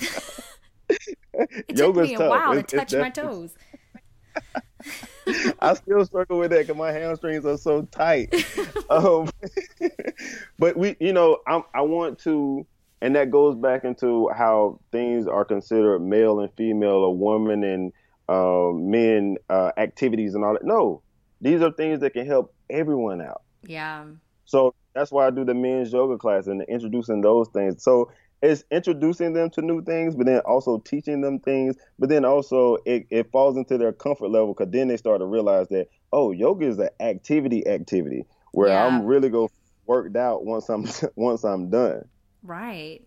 it 1.38 1.76
took 1.76 1.96
me 1.96 2.14
a 2.14 2.18
tough. 2.18 2.28
while 2.28 2.54
to 2.54 2.62
touch 2.62 2.94
my 2.94 3.10
toes. 3.10 3.54
I 5.60 5.74
still 5.74 6.04
struggle 6.04 6.38
with 6.38 6.50
that 6.50 6.66
because 6.66 6.76
my 6.76 6.92
hamstrings 6.92 7.44
are 7.44 7.58
so 7.58 7.82
tight. 7.82 8.34
um, 8.90 9.30
but 10.58 10.76
we, 10.76 10.96
you 11.00 11.12
know, 11.12 11.38
I'm, 11.46 11.62
I 11.74 11.82
want 11.82 12.18
to, 12.20 12.66
and 13.00 13.14
that 13.16 13.30
goes 13.30 13.54
back 13.54 13.84
into 13.84 14.28
how 14.30 14.80
things 14.92 15.26
are 15.26 15.44
considered 15.44 16.00
male 16.00 16.40
and 16.40 16.52
female, 16.54 16.90
or 16.90 17.16
woman 17.16 17.62
and 17.62 17.92
uh, 18.28 18.70
men 18.72 19.36
uh, 19.48 19.72
activities 19.76 20.34
and 20.34 20.44
all 20.44 20.54
that. 20.54 20.64
No, 20.64 21.02
these 21.40 21.62
are 21.62 21.72
things 21.72 22.00
that 22.00 22.14
can 22.14 22.26
help 22.26 22.54
everyone 22.70 23.20
out. 23.20 23.42
Yeah. 23.62 24.04
So 24.44 24.74
that's 24.94 25.12
why 25.12 25.26
I 25.26 25.30
do 25.30 25.44
the 25.44 25.54
men's 25.54 25.92
yoga 25.92 26.16
class 26.16 26.46
and 26.46 26.62
introducing 26.62 27.20
those 27.20 27.48
things. 27.48 27.82
So 27.82 28.10
it's 28.42 28.64
introducing 28.70 29.32
them 29.32 29.50
to 29.50 29.62
new 29.62 29.82
things, 29.82 30.14
but 30.14 30.26
then 30.26 30.40
also 30.40 30.78
teaching 30.78 31.20
them 31.20 31.40
things. 31.40 31.76
But 31.98 32.08
then 32.08 32.24
also 32.24 32.78
it, 32.84 33.06
it 33.10 33.30
falls 33.32 33.56
into 33.56 33.78
their 33.78 33.92
comfort 33.92 34.28
level 34.28 34.54
because 34.54 34.72
then 34.72 34.88
they 34.88 34.96
start 34.96 35.20
to 35.20 35.26
realize 35.26 35.68
that 35.68 35.88
oh, 36.12 36.30
yoga 36.30 36.66
is 36.66 36.78
an 36.78 36.90
activity 37.00 37.66
activity 37.66 38.26
where 38.52 38.68
yeah. 38.68 38.86
I'm 38.86 39.04
really 39.04 39.28
go 39.28 39.50
worked 39.86 40.16
out 40.16 40.44
once 40.44 40.68
I'm 40.68 40.86
once 41.16 41.44
I'm 41.44 41.70
done. 41.70 42.08
Right, 42.42 43.00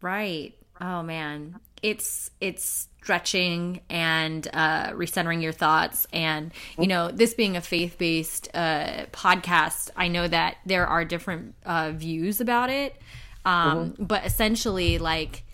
right. 0.00 0.54
Oh 0.80 1.02
man, 1.02 1.60
it's 1.82 2.30
it's 2.40 2.88
stretching 3.02 3.80
and 3.88 4.46
uh, 4.52 4.90
recentering 4.90 5.42
your 5.42 5.52
thoughts, 5.52 6.06
and 6.12 6.52
you 6.78 6.86
know 6.86 7.10
this 7.10 7.34
being 7.34 7.56
a 7.56 7.60
faith 7.60 7.98
based 7.98 8.48
uh, 8.54 9.06
podcast, 9.12 9.90
I 9.96 10.08
know 10.08 10.26
that 10.26 10.56
there 10.66 10.86
are 10.86 11.04
different 11.04 11.54
uh, 11.64 11.92
views 11.92 12.40
about 12.40 12.70
it. 12.70 12.96
Um, 13.44 13.90
mm-hmm. 13.92 14.04
But 14.04 14.24
essentially, 14.26 14.98
like, 14.98 15.44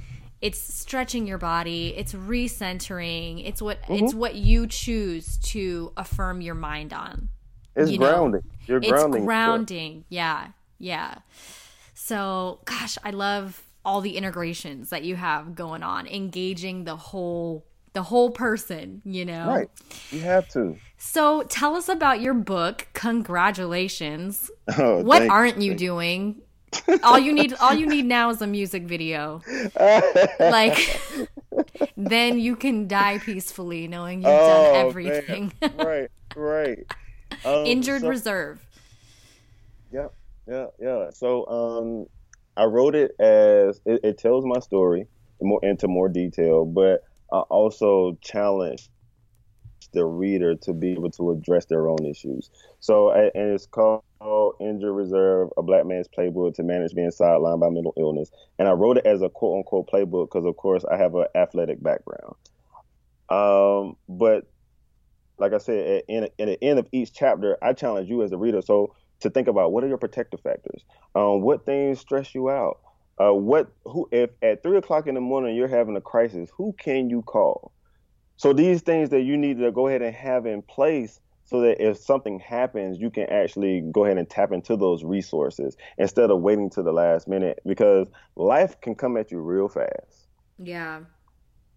it's 0.41 0.61
stretching 0.61 1.27
your 1.27 1.39
body, 1.39 1.95
it's 1.97 2.13
recentering, 2.13 3.47
it's 3.47 3.63
what 3.63 3.83
mm-hmm. 3.83 4.05
it's 4.05 4.15
what 4.15 4.35
you 4.35 4.67
choose 4.67 5.39
to 5.39 5.93
affirm 5.97 6.41
your 6.41 6.55
mind 6.55 6.93
on. 6.93 7.29
It's 7.75 7.91
you 7.91 7.99
grounding. 7.99 8.43
Know? 8.45 8.65
You're 8.67 8.79
it's 8.79 8.89
grounding. 8.89 9.25
grounding. 9.25 10.05
Yeah. 10.09 10.49
Yeah. 10.79 11.17
So, 11.95 12.61
gosh, 12.65 12.99
I 13.05 13.11
love 13.11 13.63
all 13.85 14.01
the 14.01 14.17
integrations 14.17 14.91
that 14.91 15.05
you 15.05 15.17
have 15.17 15.55
going 15.55 15.83
on, 15.83 16.07
engaging 16.07 16.85
the 16.85 16.97
whole 16.97 17.67
the 17.93 18.03
whole 18.03 18.31
person, 18.31 19.01
you 19.07 19.25
know. 19.25 19.47
Right. 19.47 19.71
You 20.11 20.21
have 20.21 20.49
to. 20.51 20.77
So, 20.99 21.45
tell 21.45 21.77
us 21.77 21.89
about 21.89 22.21
your 22.21 22.35
book. 22.35 22.89
Congratulations. 22.93 24.51
Oh, 24.79 25.01
what 25.01 25.23
aren't 25.23 25.63
you 25.63 25.75
doing? 25.77 26.43
All 27.03 27.19
you 27.19 27.33
need 27.33 27.55
all 27.55 27.75
you 27.75 27.87
need 27.87 28.05
now 28.07 28.31
is 28.31 28.43
a 28.43 28.47
music 28.47 28.85
video. 28.85 29.43
like 30.41 31.01
then 31.97 32.39
you 32.39 32.57
can 32.57 32.89
die 32.89 33.19
peacefully 33.19 33.89
knowing 33.89 34.19
you've 34.19 34.31
oh, 34.31 34.73
done 34.73 34.87
everything. 34.87 35.53
right, 35.79 36.11
right. 36.35 36.87
Um, 37.45 37.67
Injured 37.67 38.03
so, 38.03 38.09
reserve. 38.09 38.65
Yeah, 39.93 40.09
yeah, 40.49 40.67
yeah. 40.81 41.11
So 41.11 41.47
um 41.47 42.07
I 42.57 42.65
wrote 42.65 42.95
it 42.95 43.13
as 43.21 43.81
it, 43.85 44.01
it 44.03 44.19
tells 44.19 44.45
my 44.45 44.61
story 44.61 45.07
more 45.41 45.61
into 45.63 45.89
more 45.89 46.09
detail, 46.09 46.65
but 46.65 47.05
I 47.33 47.39
also 47.41 48.17
the 49.93 50.05
reader 50.05 50.55
to 50.55 50.73
be 50.73 50.93
able 50.93 51.11
to 51.13 51.31
address 51.31 51.67
their 51.67 51.89
own 51.89 52.05
issues. 52.05 52.51
So, 52.81 53.11
and 53.11 53.31
it's 53.35 53.67
called 53.67 54.03
Injured 54.61 54.95
Reserve, 54.95 55.51
a 55.57 55.63
black 55.63 55.87
man's 55.87 56.09
playbook 56.09 56.55
to 56.55 56.63
manage 56.63 56.95
being 56.95 57.11
sidelined 57.11 57.61
by 57.61 57.69
mental 57.71 57.95
illness. 57.97 58.31
And 58.59 58.69
I 58.69 58.73
wrote 58.73 58.99
it 58.99 59.07
as 59.07 59.23
a 59.23 59.29
quote 59.29 59.59
unquote 59.59 59.89
playbook 59.91 60.29
because, 60.29 60.45
of 60.45 60.57
course, 60.57 60.85
I 60.85 60.97
have 60.97 61.15
an 61.15 61.27
athletic 61.35 61.83
background. 61.83 62.35
Um, 63.29 63.97
but 64.09 64.47
like 65.39 65.53
I 65.53 65.59
said, 65.59 65.87
at, 65.87 66.05
in, 66.09 66.29
in 66.39 66.49
the 66.49 66.65
end 66.65 66.79
of 66.79 66.87
each 66.93 67.13
chapter, 67.13 67.57
I 67.63 67.73
challenge 67.73 68.09
you 68.09 68.23
as 68.23 68.33
a 68.33 68.39
reader. 68.39 68.63
So 68.63 68.95
to 69.21 69.31
think 69.31 69.49
about 69.49 69.73
what 69.73 69.85
are 69.85 69.89
your 69.89 69.99
protective 69.99 70.41
factors? 70.41 70.85
Um, 71.15 71.43
what 71.43 71.67
things 71.67 72.01
stress 72.01 72.35
you 72.35 72.51
out? 72.51 72.79
Uh, 73.19 73.33
what 73.33 73.73
who 73.85 74.09
if 74.13 74.31
at 74.43 74.63
three 74.63 74.77
o'clock 74.77 75.07
in 75.07 75.15
the 75.15 75.21
morning 75.21 75.57
you're 75.57 75.69
having 75.69 75.97
a 75.97 76.01
crisis, 76.01 76.51
who 76.57 76.75
can 76.79 77.09
you 77.09 77.23
call? 77.23 77.73
So 78.37 78.53
these 78.53 78.83
things 78.83 79.11
that 79.11 79.23
you 79.23 79.37
need 79.37 79.59
to 79.59 79.73
go 79.73 79.89
ahead 79.89 80.03
and 80.03 80.15
have 80.15 80.47
in 80.47 80.63
place 80.63 81.21
so 81.45 81.61
that 81.61 81.81
if 81.81 81.97
something 81.97 82.41
happens, 82.41 82.99
you 82.99 83.09
can 83.11 83.31
actually 83.31 83.81
go 83.93 84.05
ahead 84.05 84.19
and 84.19 84.29
tap 84.29 84.53
into 84.53 84.77
those 84.77 85.05
resources 85.05 85.77
instead 85.97 86.31
of 86.31 86.41
waiting 86.41 86.69
to 86.71 86.83
the 86.83 86.93
last 86.93 87.29
minute 87.29 87.61
because 87.65 88.09
life 88.35 88.81
can 88.81 88.95
come 88.95 89.17
at 89.17 89.31
you 89.31 89.39
real 89.39 89.69
fast. 89.69 90.27
Yeah. 90.59 91.01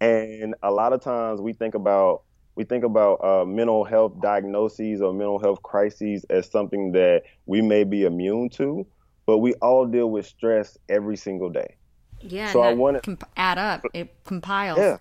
And 0.00 0.54
a 0.62 0.70
lot 0.70 0.92
of 0.92 1.02
times 1.02 1.40
we 1.40 1.52
think 1.52 1.74
about 1.74 2.22
we 2.56 2.64
think 2.64 2.84
about 2.84 3.24
uh, 3.24 3.44
mental 3.44 3.84
health 3.84 4.20
diagnoses 4.20 5.00
or 5.00 5.14
mental 5.14 5.38
health 5.38 5.62
crises 5.62 6.26
as 6.30 6.50
something 6.50 6.92
that 6.92 7.22
we 7.46 7.62
may 7.62 7.84
be 7.84 8.04
immune 8.04 8.50
to, 8.50 8.86
but 9.24 9.38
we 9.38 9.54
all 9.54 9.86
deal 9.86 10.10
with 10.10 10.26
stress 10.26 10.76
every 10.88 11.16
single 11.16 11.48
day. 11.48 11.76
Yeah, 12.20 12.52
so 12.52 12.60
I 12.60 12.74
want 12.74 12.96
to 12.96 13.02
comp- 13.02 13.30
add 13.36 13.56
up. 13.56 13.86
It 13.94 14.24
compiles. 14.24 14.78
Yeah, 14.78 14.98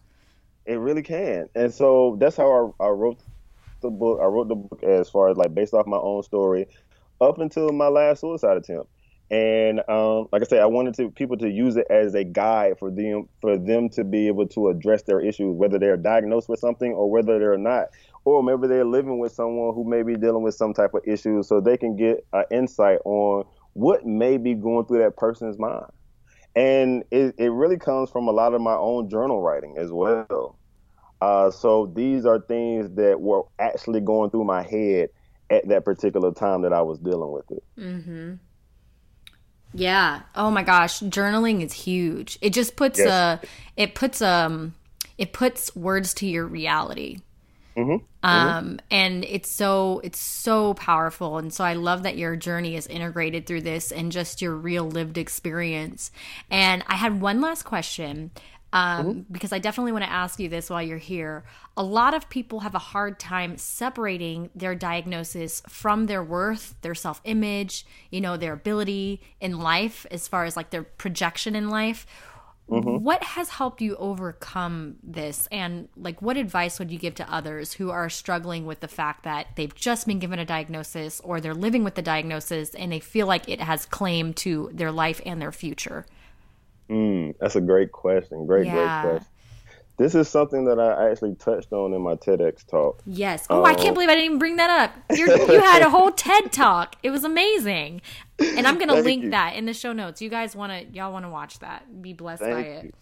it 0.70 0.76
really 0.76 1.02
can. 1.02 1.50
And 1.56 1.74
so 1.74 2.16
that's 2.20 2.38
how 2.38 2.74
I, 2.80 2.86
I 2.86 2.90
wrote 2.90 3.20
the 3.82 3.90
book. 3.90 4.20
I 4.22 4.26
wrote 4.26 4.50
the 4.50 4.56
book 4.56 4.84
as 4.84 5.10
far 5.10 5.30
as 5.30 5.36
like 5.36 5.56
based 5.56 5.74
off 5.74 5.88
my 5.88 5.98
own 5.98 6.22
story, 6.22 6.68
up 7.20 7.40
until 7.40 7.72
my 7.72 7.88
last 7.88 8.22
suicide 8.22 8.58
attempt. 8.58 8.88
And 9.32 9.82
um, 9.90 10.28
like 10.32 10.42
I 10.42 10.46
said, 10.46 10.60
I 10.60 10.68
wanted 10.68 10.94
to 10.96 11.10
people 11.12 11.38
to 11.38 11.50
use 11.50 11.76
it 11.76 11.88
as 11.90 12.14
a 12.14 12.24
guide 12.24 12.78
for 12.80 12.92
them 12.92 13.30
for 13.42 13.58
them 13.58 13.90
to 13.90 14.04
be 14.04 14.28
able 14.28 14.48
to 14.50 14.70
address 14.70 15.04
their 15.04 15.20
issues, 15.20 15.56
whether 15.56 15.80
they're 15.80 15.98
diagnosed 15.98 16.50
with 16.50 16.60
something 16.60 16.94
or 16.94 17.10
whether 17.10 17.40
they're 17.40 17.58
not, 17.58 17.88
or 18.26 18.44
maybe 18.44 18.68
they're 18.68 18.86
living 18.86 19.20
with 19.20 19.32
someone 19.32 19.74
who 19.74 19.84
may 19.84 20.04
be 20.04 20.16
dealing 20.16 20.44
with 20.44 20.56
some 20.56 20.74
type 20.74 20.94
of 20.94 21.02
issue, 21.06 21.42
so 21.42 21.60
they 21.60 21.78
can 21.78 21.96
get 21.96 22.26
an 22.34 22.46
insight 22.52 23.00
on 23.06 23.44
what 23.74 24.06
may 24.06 24.38
be 24.38 24.54
going 24.54 24.86
through 24.86 25.00
that 25.00 25.18
person's 25.18 25.58
mind. 25.58 25.86
And 26.56 27.04
it, 27.12 27.36
it 27.38 27.50
really 27.50 27.78
comes 27.78 28.10
from 28.10 28.28
a 28.28 28.32
lot 28.32 28.54
of 28.54 28.62
my 28.62 28.74
own 28.74 29.10
journal 29.10 29.42
writing 29.42 29.78
as 29.78 29.92
well. 29.92 30.59
Uh, 31.22 31.52
so 31.52 31.92
these 31.96 32.26
are 32.26 32.40
things 32.40 32.90
that 32.96 33.20
were 33.20 33.44
actually 33.60 34.02
going 34.02 34.30
through 34.30 34.46
my 34.46 34.64
head 34.64 35.10
at 35.50 35.68
that 35.68 35.84
particular 35.84 36.32
time 36.32 36.62
that 36.62 36.74
I 36.74 36.82
was 36.82 37.00
dealing 37.00 37.32
with 37.32 37.52
it. 37.52 37.64
Mm-hmm. 37.78 38.34
Yeah. 39.74 40.22
Oh 40.36 40.50
my 40.50 40.64
gosh, 40.64 41.00
journaling 41.02 41.62
is 41.62 41.74
huge. 41.74 42.40
It 42.42 42.54
just 42.54 42.76
puts 42.76 43.00
yes. 43.00 43.08
a 43.08 43.42
it 43.78 43.96
puts 43.96 44.22
um 44.22 44.74
it 45.18 45.34
puts 45.34 45.76
words 45.76 46.14
to 46.16 46.26
your 46.26 46.46
reality. 46.46 47.20
Mm-hmm. 47.78 48.04
Um, 48.24 48.66
mm-hmm. 48.66 48.76
and 48.92 49.26
it's 49.26 49.50
so 49.50 50.02
it's 50.04 50.20
so 50.20 50.74
powerful, 50.74 51.38
and 51.38 51.54
so 51.54 51.64
I 51.64 51.74
love 51.74 52.04
that 52.04 52.18
your 52.18 52.36
journey 52.36 52.76
is 52.76 52.88
integrated 52.88 53.46
through 53.46 53.62
this 53.62 53.92
and 53.92 54.12
just 54.12 54.42
your 54.42 54.56
real 54.56 54.90
lived 54.90 55.18
experience. 55.18 56.12
And 56.50 56.84
I 56.88 56.96
had 56.96 57.22
one 57.22 57.40
last 57.42 57.64
question 57.64 58.32
um, 58.72 59.06
mm-hmm. 59.06 59.34
because 59.34 59.52
I 59.52 59.60
definitely 59.60 59.92
want 59.92 60.04
to 60.04 60.12
ask 60.12 60.40
you 60.40 60.48
this 60.48 60.70
while 60.70 60.82
you're 60.82 60.98
here. 60.98 61.44
A 61.76 61.84
lot 61.84 62.14
of 62.14 62.30
people 62.30 62.60
have 62.62 62.76
a 62.76 62.80
hard 62.80 63.20
time 63.20 63.58
separating 63.58 64.50
their 64.54 64.76
diagnosis 64.76 65.62
from 65.68 66.06
their 66.06 66.24
worth, 66.24 66.76
their 66.82 66.96
self 66.96 67.22
image, 67.24 67.86
you 68.12 68.22
know, 68.22 68.38
their 68.38 68.54
ability 68.54 69.22
in 69.40 69.60
life 69.60 70.06
as 70.12 70.28
far 70.28 70.46
as 70.46 70.56
like 70.56 70.70
their 70.70 70.84
projection 70.84 71.56
in 71.56 71.70
life. 71.70 72.06
Mm-hmm. 72.70 73.04
What 73.04 73.24
has 73.24 73.50
helped 73.50 73.82
you 73.82 73.96
overcome 73.96 74.98
this? 75.02 75.48
And 75.52 75.90
like, 75.98 76.22
what 76.22 76.38
advice 76.38 76.78
would 76.78 76.92
you 76.92 77.00
give 77.00 77.16
to 77.16 77.34
others 77.34 77.74
who 77.74 77.90
are 77.90 78.10
struggling 78.10 78.68
with 78.68 78.82
the 78.82 78.88
fact 78.88 79.24
that 79.24 79.48
they've 79.56 79.74
just 79.74 80.06
been 80.06 80.20
given 80.20 80.38
a 80.38 80.46
diagnosis 80.46 81.20
or 81.22 81.42
they're 81.42 81.56
living 81.56 81.84
with 81.84 81.96
the 81.96 82.04
diagnosis 82.04 82.76
and 82.76 82.92
they 82.92 83.00
feel 83.00 83.26
like 83.26 83.50
it 83.50 83.60
has 83.60 83.88
claim 83.88 84.36
to 84.36 84.70
their 84.72 84.92
life 84.92 85.20
and 85.26 85.42
their 85.42 85.52
future? 85.52 86.06
Mm, 86.90 87.36
that's 87.40 87.56
a 87.56 87.62
great 87.62 87.92
question. 87.92 88.46
Great, 88.46 88.66
yeah. 88.66 89.02
great 89.02 89.12
question. 89.12 89.28
This 89.98 90.16
is 90.16 90.30
something 90.30 90.64
that 90.64 90.80
I 90.80 91.12
actually 91.12 91.36
touched 91.36 91.74
on 91.74 91.94
in 91.94 92.02
my 92.02 92.16
TEDx 92.16 92.66
talk. 92.66 93.02
Yes. 93.06 93.46
Oh, 93.50 93.60
um, 93.60 93.66
I 93.66 93.74
can't 93.74 93.90
um, 93.90 93.94
believe 93.96 94.08
I 94.08 94.14
didn't 94.14 94.26
even 94.26 94.40
bring 94.40 94.56
that 94.56 94.70
up. 94.70 94.96
You're, 95.18 95.28
you 95.28 95.60
had 95.60 95.82
a 95.82 95.90
whole 95.90 96.10
TED 96.10 96.54
talk. 96.54 96.96
It 97.04 97.10
was 97.10 97.26
amazing, 97.26 98.02
and 98.40 98.66
I'm 98.66 98.80
gonna 98.80 99.02
link 99.02 99.26
you. 99.26 99.32
that 99.32 99.58
in 99.58 99.66
the 99.66 99.74
show 99.74 99.92
notes. 99.92 100.22
You 100.22 100.30
guys 100.30 100.56
want 100.56 100.72
to, 100.72 100.96
y'all 100.96 101.12
want 101.12 101.26
to 101.26 101.30
watch 101.30 101.60
that? 101.60 102.02
Be 102.02 102.14
blessed 102.14 102.42
Thank 102.42 102.56
by 102.56 102.62
it. 102.62 102.96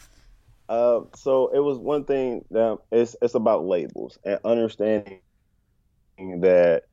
Uh, 0.70 1.02
so 1.16 1.50
it 1.54 1.60
was 1.60 1.78
one 1.78 2.04
thing 2.04 2.44
that 2.50 2.80
it's 2.92 3.16
it's 3.22 3.36
about 3.36 3.64
labels 3.64 4.18
and 4.24 4.40
understanding 4.44 5.22
that 6.18 6.86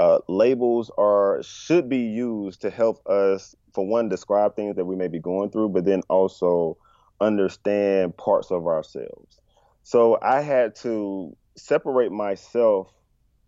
uh, 0.00 0.18
labels 0.28 0.90
are 0.96 1.42
should 1.42 1.90
be 1.90 1.98
used 1.98 2.62
to 2.62 2.70
help 2.70 3.06
us 3.06 3.54
for 3.74 3.86
one 3.86 4.08
describe 4.08 4.56
things 4.56 4.76
that 4.76 4.86
we 4.86 4.96
may 4.96 5.08
be 5.08 5.20
going 5.20 5.50
through, 5.50 5.68
but 5.68 5.84
then 5.84 6.00
also 6.08 6.78
understand 7.20 8.16
parts 8.16 8.50
of 8.50 8.66
ourselves. 8.66 9.38
So 9.82 10.18
I 10.22 10.40
had 10.40 10.74
to 10.76 11.36
separate 11.58 12.12
myself 12.12 12.90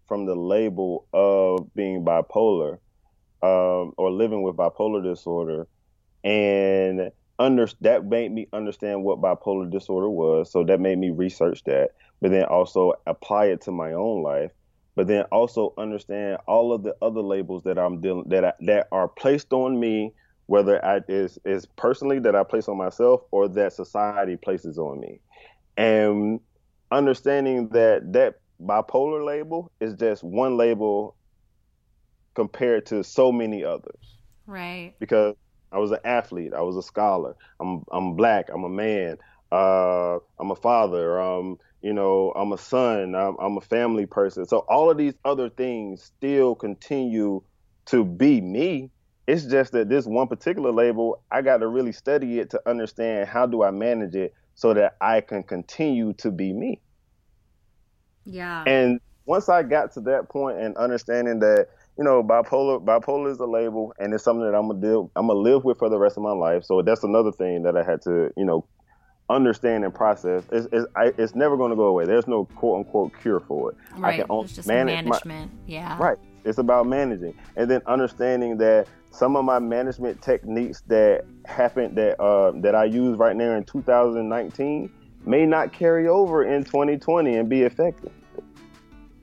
from 0.07 0.26
the 0.26 0.34
label 0.34 1.07
of 1.14 1.74
being 1.74 2.05
bipolar 2.05 2.74
um, 3.42 3.94
or 3.96 4.11
living 4.11 4.42
with 4.42 4.57
bipolar 4.57 5.03
disorder, 5.03 5.66
and 6.22 7.11
under 7.38 7.66
that 7.80 8.05
made 8.05 8.30
me 8.30 8.46
understand 8.53 9.05
what 9.05 9.22
bipolar 9.22 9.70
disorder 9.70 10.11
was. 10.11 10.53
So 10.53 10.64
that 10.64 10.80
made 10.80 10.98
me 10.98 11.12
research 11.12 11.64
that, 11.64 11.92
but 12.20 12.30
then 12.30 12.44
also 12.44 12.92
apply 13.07 13.46
it 13.46 13.62
to 13.62 13.72
my 13.72 13.94
own 13.94 14.22
life 14.22 14.50
but 14.95 15.07
then 15.07 15.22
also 15.32 15.72
understand 15.78 16.38
all 16.47 16.72
of 16.72 16.82
the 16.82 16.95
other 17.01 17.20
labels 17.20 17.62
that 17.64 17.78
I'm 17.78 18.01
dealing 18.01 18.28
that 18.28 18.45
I, 18.45 18.53
that 18.61 18.88
are 18.93 19.09
placed 19.09 19.53
on 19.53 19.78
me, 19.80 20.12
whether 20.47 20.84
I 20.84 21.01
is 21.09 21.38
is 21.45 21.66
personally 21.66 22.18
that 22.20 22.36
I 22.36 22.45
place 22.45 22.68
on 22.68 22.76
myself 22.76 23.22
or 23.30 23.49
that 23.49 23.72
society 23.72 24.36
places 24.36 24.78
on 24.78 25.01
me, 25.01 25.20
and 25.76 26.40
understanding 26.90 27.68
that 27.70 28.12
that 28.12 28.40
bipolar 28.62 29.24
label 29.24 29.70
is 29.80 29.95
just 29.95 30.22
one 30.22 30.57
label 30.57 31.16
compared 32.34 32.86
to 32.86 33.03
so 33.03 33.32
many 33.32 33.64
others. 33.64 34.18
Right. 34.47 34.95
Because 34.99 35.34
I 35.70 35.78
was 35.78 35.90
an 35.90 36.01
athlete, 36.05 36.53
I 36.55 36.61
was 36.61 36.76
a 36.76 36.82
scholar, 36.82 37.34
I'm 37.61 37.84
I'm 37.90 38.14
black, 38.14 38.51
I'm 38.53 38.64
a 38.64 38.68
man, 38.68 39.16
uh, 39.51 40.18
I'm 40.38 40.51
a 40.51 40.57
father, 40.57 41.20
um, 41.20 41.59
you 41.83 41.93
know, 41.93 42.33
I'm 42.37 42.53
a 42.53 42.59
son, 42.59 43.14
I'm, 43.14 43.37
I'm 43.41 43.57
a 43.57 43.61
family 43.61 44.07
person. 44.07 44.47
So 44.47 44.59
all 44.68 44.91
of 44.91 44.97
these 44.97 45.14
other 45.24 45.51
things 45.51 46.03
still 46.03 46.55
continue 46.55 47.43
to 47.87 48.05
be 48.05 48.41
me. 48.41 48.91
It's 49.26 49.45
just 49.45 49.72
that 49.72 49.89
this 49.89 50.07
one 50.07 50.28
particular 50.28 50.72
label, 50.72 51.22
I 51.30 51.43
got 51.43 51.59
to 51.59 51.68
really 51.68 51.93
study 51.93 52.39
it 52.39 52.51
to 52.51 52.61
understand 52.66 53.28
how 53.28 53.47
do 53.47 53.62
I 53.62 53.70
manage 53.70 54.14
it 54.14 54.33
so 54.55 54.74
that 54.74 54.97
I 55.01 55.20
can 55.20 55.43
continue 55.43 56.12
to 56.14 56.30
be 56.30 56.53
me. 56.53 56.80
Yeah. 58.24 58.64
And 58.66 59.01
once 59.24 59.49
I 59.49 59.62
got 59.62 59.93
to 59.95 60.01
that 60.03 60.28
point 60.28 60.59
and 60.59 60.76
understanding 60.76 61.41
that, 61.41 61.68
you 61.99 62.05
know, 62.05 62.22
bipolar 62.22 62.85
bipolar 62.85 63.30
is 63.30 63.39
a 63.39 63.47
label 63.47 63.93
and 63.99 64.14
it's 64.14 64.24
something 64.24 64.45
that 64.45 64.57
I'm 64.57 64.68
gonna 64.68 64.80
deal 64.80 65.11
I'm 65.16 65.26
gonna 65.26 65.39
live 65.39 65.64
with 65.64 65.78
for 65.78 65.89
the 65.89 65.99
rest 65.99 66.16
of 66.16 66.22
my 66.22 66.33
life. 66.33 66.64
So 66.64 66.83
that's 66.83 67.05
another 67.05 67.33
thing 67.33 67.62
that 67.64 67.76
I 67.76 67.83
had 67.83 68.03
to, 68.03 68.30
you 68.37 68.45
know, 68.45 68.66
understand 69.30 69.84
and 69.84 69.94
process. 69.94 70.44
It's 70.52 70.66
it's, 70.72 70.86
I, 70.96 71.12
it's 71.18 71.34
never 71.34 71.56
going 71.56 71.70
to 71.70 71.76
go 71.76 71.84
away. 71.84 72.04
There's 72.04 72.26
no 72.26 72.44
quote 72.44 72.78
unquote 72.78 73.12
cure 73.20 73.40
for 73.40 73.70
it. 73.72 73.76
Right. 73.96 74.20
I 74.20 74.24
can 74.24 74.26
it's 74.44 74.54
just 74.54 74.68
manage 74.68 75.04
management. 75.04 75.52
My, 75.52 75.58
yeah. 75.66 75.98
Right. 75.98 76.18
It's 76.44 76.58
about 76.58 76.86
managing 76.86 77.34
and 77.56 77.70
then 77.70 77.82
understanding 77.86 78.58
that 78.58 78.88
some 79.10 79.36
of 79.36 79.44
my 79.44 79.58
management 79.58 80.20
techniques 80.22 80.82
that 80.88 81.24
happened 81.44 81.96
that 81.96 82.20
uh, 82.20 82.52
that 82.62 82.74
I 82.74 82.84
use 82.84 83.16
right 83.16 83.36
now 83.36 83.52
in 83.52 83.64
2019 83.64 84.90
may 85.24 85.46
not 85.46 85.72
carry 85.72 86.08
over 86.08 86.44
in 86.44 86.64
2020 86.64 87.36
and 87.36 87.48
be 87.48 87.62
effective. 87.62 88.12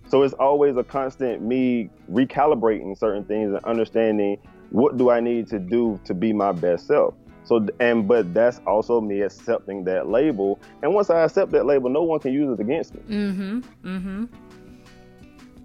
So 0.07 0.23
it's 0.23 0.33
always 0.35 0.75
a 0.77 0.83
constant 0.83 1.41
me 1.41 1.89
recalibrating 2.11 2.97
certain 2.97 3.25
things 3.25 3.53
and 3.53 3.63
understanding 3.65 4.37
what 4.71 4.97
do 4.97 5.09
I 5.09 5.19
need 5.19 5.47
to 5.49 5.59
do 5.59 5.99
to 6.05 6.13
be 6.13 6.33
my 6.33 6.51
best 6.51 6.87
self. 6.87 7.13
So 7.49 7.67
and 7.79 8.07
but 8.07 8.31
that's 8.31 8.61
also 8.67 9.01
me 9.01 9.21
accepting 9.21 9.83
that 9.85 10.07
label. 10.07 10.59
And 10.83 10.93
once 10.93 11.09
I 11.09 11.21
accept 11.21 11.51
that 11.53 11.65
label, 11.65 11.89
no 11.89 12.03
one 12.03 12.19
can 12.19 12.31
use 12.31 12.53
it 12.53 12.61
against 12.61 12.93
me. 12.93 13.01
Mm-hmm. 13.09 13.59
Mm-hmm. 13.83 14.25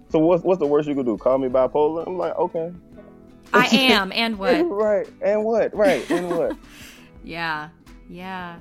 So 0.09 0.17
what's 0.17 0.43
what's 0.43 0.57
the 0.57 0.65
worst 0.65 0.87
you 0.87 0.95
could 0.95 1.05
do? 1.05 1.15
Call 1.15 1.37
me 1.37 1.47
bipolar? 1.47 2.07
I'm 2.07 2.17
like, 2.17 2.35
okay. 2.37 2.73
I 3.53 3.67
am, 3.67 4.11
and 4.13 4.39
what? 4.39 4.61
right, 4.63 5.07
and 5.21 5.43
what? 5.43 5.75
Right, 5.75 6.09
and 6.09 6.27
what? 6.35 6.57
yeah, 7.23 7.69
yeah. 8.09 8.57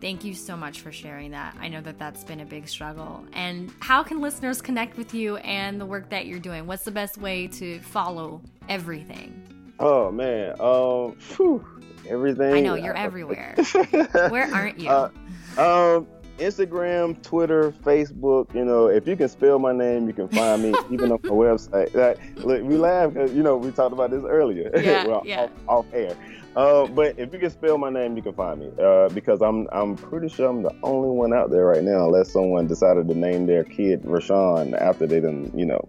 Thank 0.00 0.24
you 0.24 0.34
so 0.34 0.56
much 0.56 0.80
for 0.80 0.90
sharing 0.90 1.30
that. 1.30 1.56
I 1.60 1.68
know 1.68 1.80
that 1.82 1.96
that's 1.96 2.24
been 2.24 2.40
a 2.40 2.44
big 2.44 2.68
struggle. 2.68 3.24
And 3.34 3.72
how 3.78 4.02
can 4.02 4.20
listeners 4.20 4.60
connect 4.60 4.96
with 4.96 5.14
you 5.14 5.36
and 5.38 5.80
the 5.80 5.86
work 5.86 6.10
that 6.10 6.26
you're 6.26 6.40
doing? 6.40 6.66
What's 6.66 6.84
the 6.84 6.90
best 6.90 7.18
way 7.18 7.46
to 7.46 7.78
follow 7.78 8.42
everything? 8.68 9.44
Oh 9.78 10.10
man, 10.10 10.56
um, 10.60 11.16
whew, 11.36 11.64
everything. 12.06 12.54
I 12.54 12.60
know 12.60 12.74
you're 12.74 12.96
everywhere. 12.96 13.54
Where 14.28 14.52
aren't 14.54 14.78
you? 14.78 14.90
Uh, 14.90 15.10
um, 15.58 16.06
Instagram, 16.38 17.20
Twitter, 17.22 17.72
Facebook. 17.84 18.54
You 18.54 18.64
know, 18.64 18.86
if 18.86 19.06
you 19.06 19.16
can 19.16 19.28
spell 19.28 19.58
my 19.58 19.72
name, 19.72 20.06
you 20.06 20.12
can 20.12 20.28
find 20.28 20.62
me 20.62 20.74
even 20.90 21.12
on 21.12 21.20
my 21.22 21.30
website. 21.30 21.94
Like, 21.94 22.18
look, 22.44 22.62
we 22.62 22.76
laugh 22.76 23.12
because 23.12 23.34
you 23.34 23.42
know 23.42 23.56
we 23.56 23.70
talked 23.70 23.92
about 23.92 24.10
this 24.10 24.24
earlier. 24.24 24.70
Yeah, 24.74 25.06
well, 25.08 25.22
yeah. 25.24 25.48
Off, 25.66 25.86
off, 25.86 25.86
air. 25.92 26.16
Uh, 26.56 26.86
but 26.88 27.16
if 27.18 27.32
you 27.32 27.38
can 27.38 27.50
spell 27.50 27.78
my 27.78 27.90
name, 27.90 28.16
you 28.16 28.22
can 28.22 28.32
find 28.32 28.60
me. 28.60 28.70
Uh, 28.82 29.08
because 29.10 29.42
I'm 29.42 29.68
I'm 29.70 29.96
pretty 29.96 30.28
sure 30.28 30.48
I'm 30.48 30.62
the 30.62 30.74
only 30.82 31.10
one 31.10 31.32
out 31.32 31.50
there 31.50 31.66
right 31.66 31.82
now, 31.82 32.06
unless 32.06 32.32
someone 32.32 32.66
decided 32.66 33.08
to 33.08 33.14
name 33.14 33.46
their 33.46 33.64
kid 33.64 34.02
Rwenshaun 34.02 34.74
after 34.80 35.06
they 35.06 35.20
done, 35.20 35.52
you 35.54 35.66
know. 35.66 35.88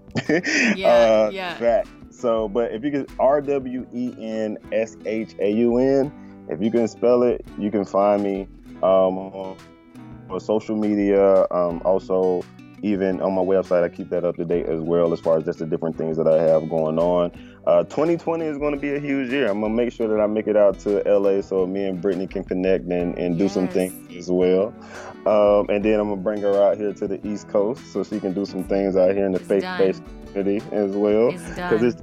yeah, 0.75 0.87
uh, 0.87 1.29
yeah. 1.31 1.57
That. 1.59 1.87
So, 2.19 2.49
but 2.49 2.73
if 2.73 2.83
you 2.83 2.91
can 2.91 3.07
R 3.17 3.41
W 3.41 3.87
E 3.93 4.13
N 4.19 4.57
S 4.73 4.97
H 5.05 5.35
A 5.39 5.51
U 5.51 5.77
N, 5.77 6.11
if 6.49 6.61
you 6.61 6.69
can 6.69 6.87
spell 6.87 7.23
it, 7.23 7.45
you 7.57 7.71
can 7.71 7.85
find 7.85 8.21
me 8.21 8.47
um, 8.83 9.17
on, 9.17 9.57
social 10.39 10.75
media. 10.75 11.47
Um, 11.49 11.81
also, 11.85 12.43
even 12.81 13.21
on 13.21 13.33
my 13.33 13.41
website, 13.41 13.83
I 13.83 13.89
keep 13.89 14.09
that 14.09 14.23
up 14.23 14.35
to 14.35 14.45
date 14.45 14.65
as 14.67 14.79
well 14.79 15.13
as 15.13 15.19
far 15.19 15.37
as 15.37 15.45
just 15.45 15.59
the 15.59 15.65
different 15.65 15.97
things 15.97 16.17
that 16.17 16.27
I 16.27 16.41
have 16.41 16.69
going 16.69 16.99
on. 16.99 17.31
Uh, 17.65 17.83
2020 17.83 18.45
is 18.45 18.57
going 18.57 18.73
to 18.73 18.79
be 18.79 18.95
a 18.95 18.99
huge 18.99 19.31
year. 19.31 19.47
I'm 19.47 19.61
gonna 19.61 19.73
make 19.73 19.91
sure 19.91 20.07
that 20.07 20.21
I 20.21 20.27
make 20.27 20.47
it 20.47 20.57
out 20.57 20.79
to 20.79 21.01
LA 21.05 21.41
so 21.41 21.67
me 21.67 21.85
and 21.85 22.01
Brittney 22.01 22.29
can 22.29 22.43
connect 22.43 22.85
and, 22.85 23.17
and 23.17 23.37
do 23.37 23.45
yes. 23.45 23.53
some 23.53 23.67
things 23.67 24.15
as 24.15 24.31
well. 24.31 24.73
Um, 25.25 25.69
and 25.69 25.83
then 25.83 25.99
I'm 25.99 26.09
gonna 26.09 26.21
bring 26.21 26.41
her 26.41 26.61
out 26.63 26.77
here 26.77 26.93
to 26.93 27.07
the 27.07 27.25
East 27.27 27.49
Coast 27.49 27.91
so 27.91 28.03
she 28.03 28.19
can 28.19 28.33
do 28.33 28.45
some 28.45 28.63
things 28.63 28.95
out 28.95 29.13
here 29.13 29.25
in 29.25 29.33
the 29.33 29.39
faith-based 29.39 30.01
community 30.33 30.65
as 30.71 30.91
well. 30.91 31.31
Because 31.31 31.83
it's 31.83 32.01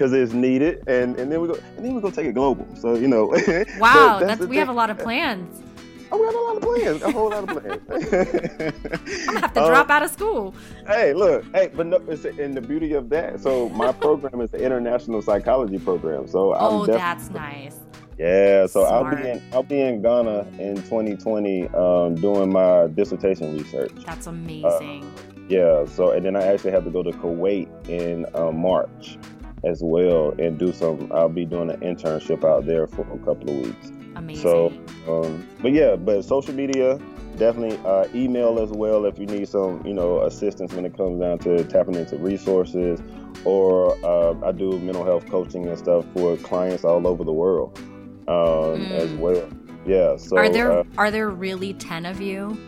because 0.00 0.14
it's 0.14 0.32
needed, 0.32 0.82
and 0.88 1.18
and 1.18 1.30
then 1.30 1.42
we 1.42 1.48
go 1.48 1.58
and 1.76 1.84
then 1.84 1.94
we 1.94 2.00
go 2.00 2.10
take 2.10 2.24
it 2.24 2.32
global. 2.32 2.66
So 2.74 2.94
you 2.94 3.06
know. 3.06 3.20
Wow, 3.78 4.18
that's, 4.18 4.26
that's 4.26 4.40
we 4.40 4.46
thing. 4.48 4.58
have 4.58 4.68
a 4.68 4.72
lot 4.72 4.90
of 4.90 4.98
plans. 4.98 5.62
Oh, 6.10 6.18
we 6.18 6.26
have 6.26 6.34
a 6.34 6.38
lot 6.38 6.56
of 6.56 6.62
plans, 6.62 7.02
a 7.02 7.12
whole 7.12 7.30
lot 7.30 7.48
of 7.48 7.62
plans. 7.62 7.82
I'm 7.90 9.26
gonna 9.26 9.40
have 9.40 9.52
to 9.54 9.60
drop 9.60 9.86
um, 9.86 9.90
out 9.90 10.02
of 10.02 10.10
school. 10.10 10.54
Hey, 10.86 11.12
look, 11.12 11.44
hey, 11.54 11.70
but 11.74 11.86
no, 11.86 11.96
it's 12.08 12.24
in 12.24 12.54
the 12.54 12.60
beauty 12.60 12.94
of 12.94 13.10
that. 13.10 13.40
So 13.40 13.68
my 13.70 13.92
program 14.04 14.40
is 14.40 14.50
the 14.50 14.62
international 14.62 15.20
psychology 15.22 15.78
program. 15.78 16.26
So 16.26 16.54
oh, 16.56 16.86
that's 16.86 17.30
nice. 17.30 17.76
Yeah, 18.18 18.66
so 18.66 18.86
Smart. 18.86 19.14
I'll 19.14 19.22
be 19.22 19.28
in 19.28 19.42
I'll 19.52 19.62
be 19.62 19.80
in 19.80 20.02
Ghana 20.02 20.46
in 20.58 20.76
2020 20.76 21.68
um, 21.68 22.14
doing 22.14 22.50
my 22.50 22.86
dissertation 22.88 23.56
research. 23.56 23.92
That's 24.06 24.26
amazing. 24.26 25.04
Uh, 25.04 25.32
yeah, 25.48 25.84
so 25.84 26.12
and 26.12 26.24
then 26.24 26.36
I 26.36 26.46
actually 26.46 26.70
have 26.72 26.84
to 26.84 26.90
go 26.90 27.02
to 27.02 27.10
Kuwait 27.10 27.68
in 27.88 28.26
uh, 28.34 28.52
March 28.52 29.18
as 29.64 29.82
well 29.82 30.34
and 30.38 30.58
do 30.58 30.72
some. 30.72 31.10
I'll 31.12 31.28
be 31.28 31.44
doing 31.44 31.70
an 31.70 31.80
internship 31.80 32.44
out 32.44 32.66
there 32.66 32.86
for 32.86 33.02
a 33.02 33.18
couple 33.18 33.50
of 33.50 33.66
weeks. 33.66 33.92
Amazing. 34.16 34.42
So, 34.42 34.72
um, 35.08 35.46
but 35.60 35.72
yeah, 35.72 35.96
but 35.96 36.24
social 36.24 36.54
media, 36.54 36.98
definitely 37.36 37.78
uh, 37.84 38.06
email 38.14 38.58
as 38.58 38.70
well 38.70 39.04
if 39.04 39.18
you 39.18 39.26
need 39.26 39.48
some, 39.48 39.84
you 39.86 39.94
know, 39.94 40.22
assistance 40.22 40.72
when 40.72 40.84
it 40.84 40.96
comes 40.96 41.20
down 41.20 41.38
to 41.40 41.64
tapping 41.64 41.94
into 41.94 42.16
resources. 42.16 43.00
Or 43.44 43.96
uh, 44.04 44.34
I 44.46 44.52
do 44.52 44.78
mental 44.80 45.04
health 45.04 45.26
coaching 45.30 45.66
and 45.66 45.78
stuff 45.78 46.04
for 46.12 46.36
clients 46.38 46.84
all 46.84 47.06
over 47.06 47.24
the 47.24 47.32
world 47.32 47.78
um, 48.28 48.34
mm. 48.80 48.90
as 48.90 49.10
well. 49.12 49.48
Yeah. 49.86 50.16
So 50.16 50.36
are 50.36 50.50
there 50.50 50.72
uh, 50.72 50.84
are 50.98 51.10
there 51.10 51.30
really 51.30 51.72
ten 51.74 52.04
of 52.04 52.20
you? 52.20 52.58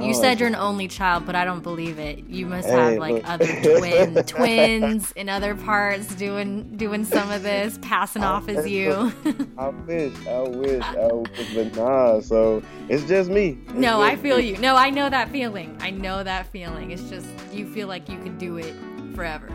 You 0.00 0.14
said 0.14 0.40
you're 0.40 0.48
an 0.48 0.54
only 0.54 0.88
child, 0.88 1.26
but 1.26 1.34
I 1.34 1.44
don't 1.44 1.62
believe 1.62 1.98
it. 1.98 2.28
You 2.28 2.46
must 2.46 2.68
have 2.68 2.92
hey, 2.92 2.98
like 2.98 3.28
other 3.28 3.46
twin 3.46 4.14
twins 4.26 5.12
in 5.12 5.28
other 5.28 5.54
parts 5.54 6.14
doing 6.14 6.76
doing 6.76 7.04
some 7.04 7.30
of 7.30 7.42
this, 7.42 7.78
passing 7.82 8.22
off 8.22 8.48
as 8.48 8.68
you. 8.68 9.12
I 9.58 9.68
wish, 9.68 10.26
I 10.26 10.40
wish, 10.40 10.82
I 10.82 11.12
wish, 11.12 11.54
but 11.54 11.76
nah. 11.76 12.20
So 12.20 12.62
it's 12.88 13.04
just 13.04 13.30
me. 13.30 13.58
It's 13.66 13.74
no, 13.74 14.00
just 14.00 14.12
I 14.12 14.16
feel 14.16 14.38
me. 14.38 14.50
you. 14.50 14.58
No, 14.58 14.76
I 14.76 14.90
know 14.90 15.08
that 15.08 15.30
feeling. 15.30 15.76
I 15.80 15.90
know 15.90 16.22
that 16.22 16.46
feeling. 16.48 16.90
It's 16.90 17.08
just 17.08 17.26
you 17.52 17.66
feel 17.66 17.88
like 17.88 18.08
you 18.08 18.18
can 18.18 18.38
do 18.38 18.56
it 18.56 18.74
forever. 19.14 19.48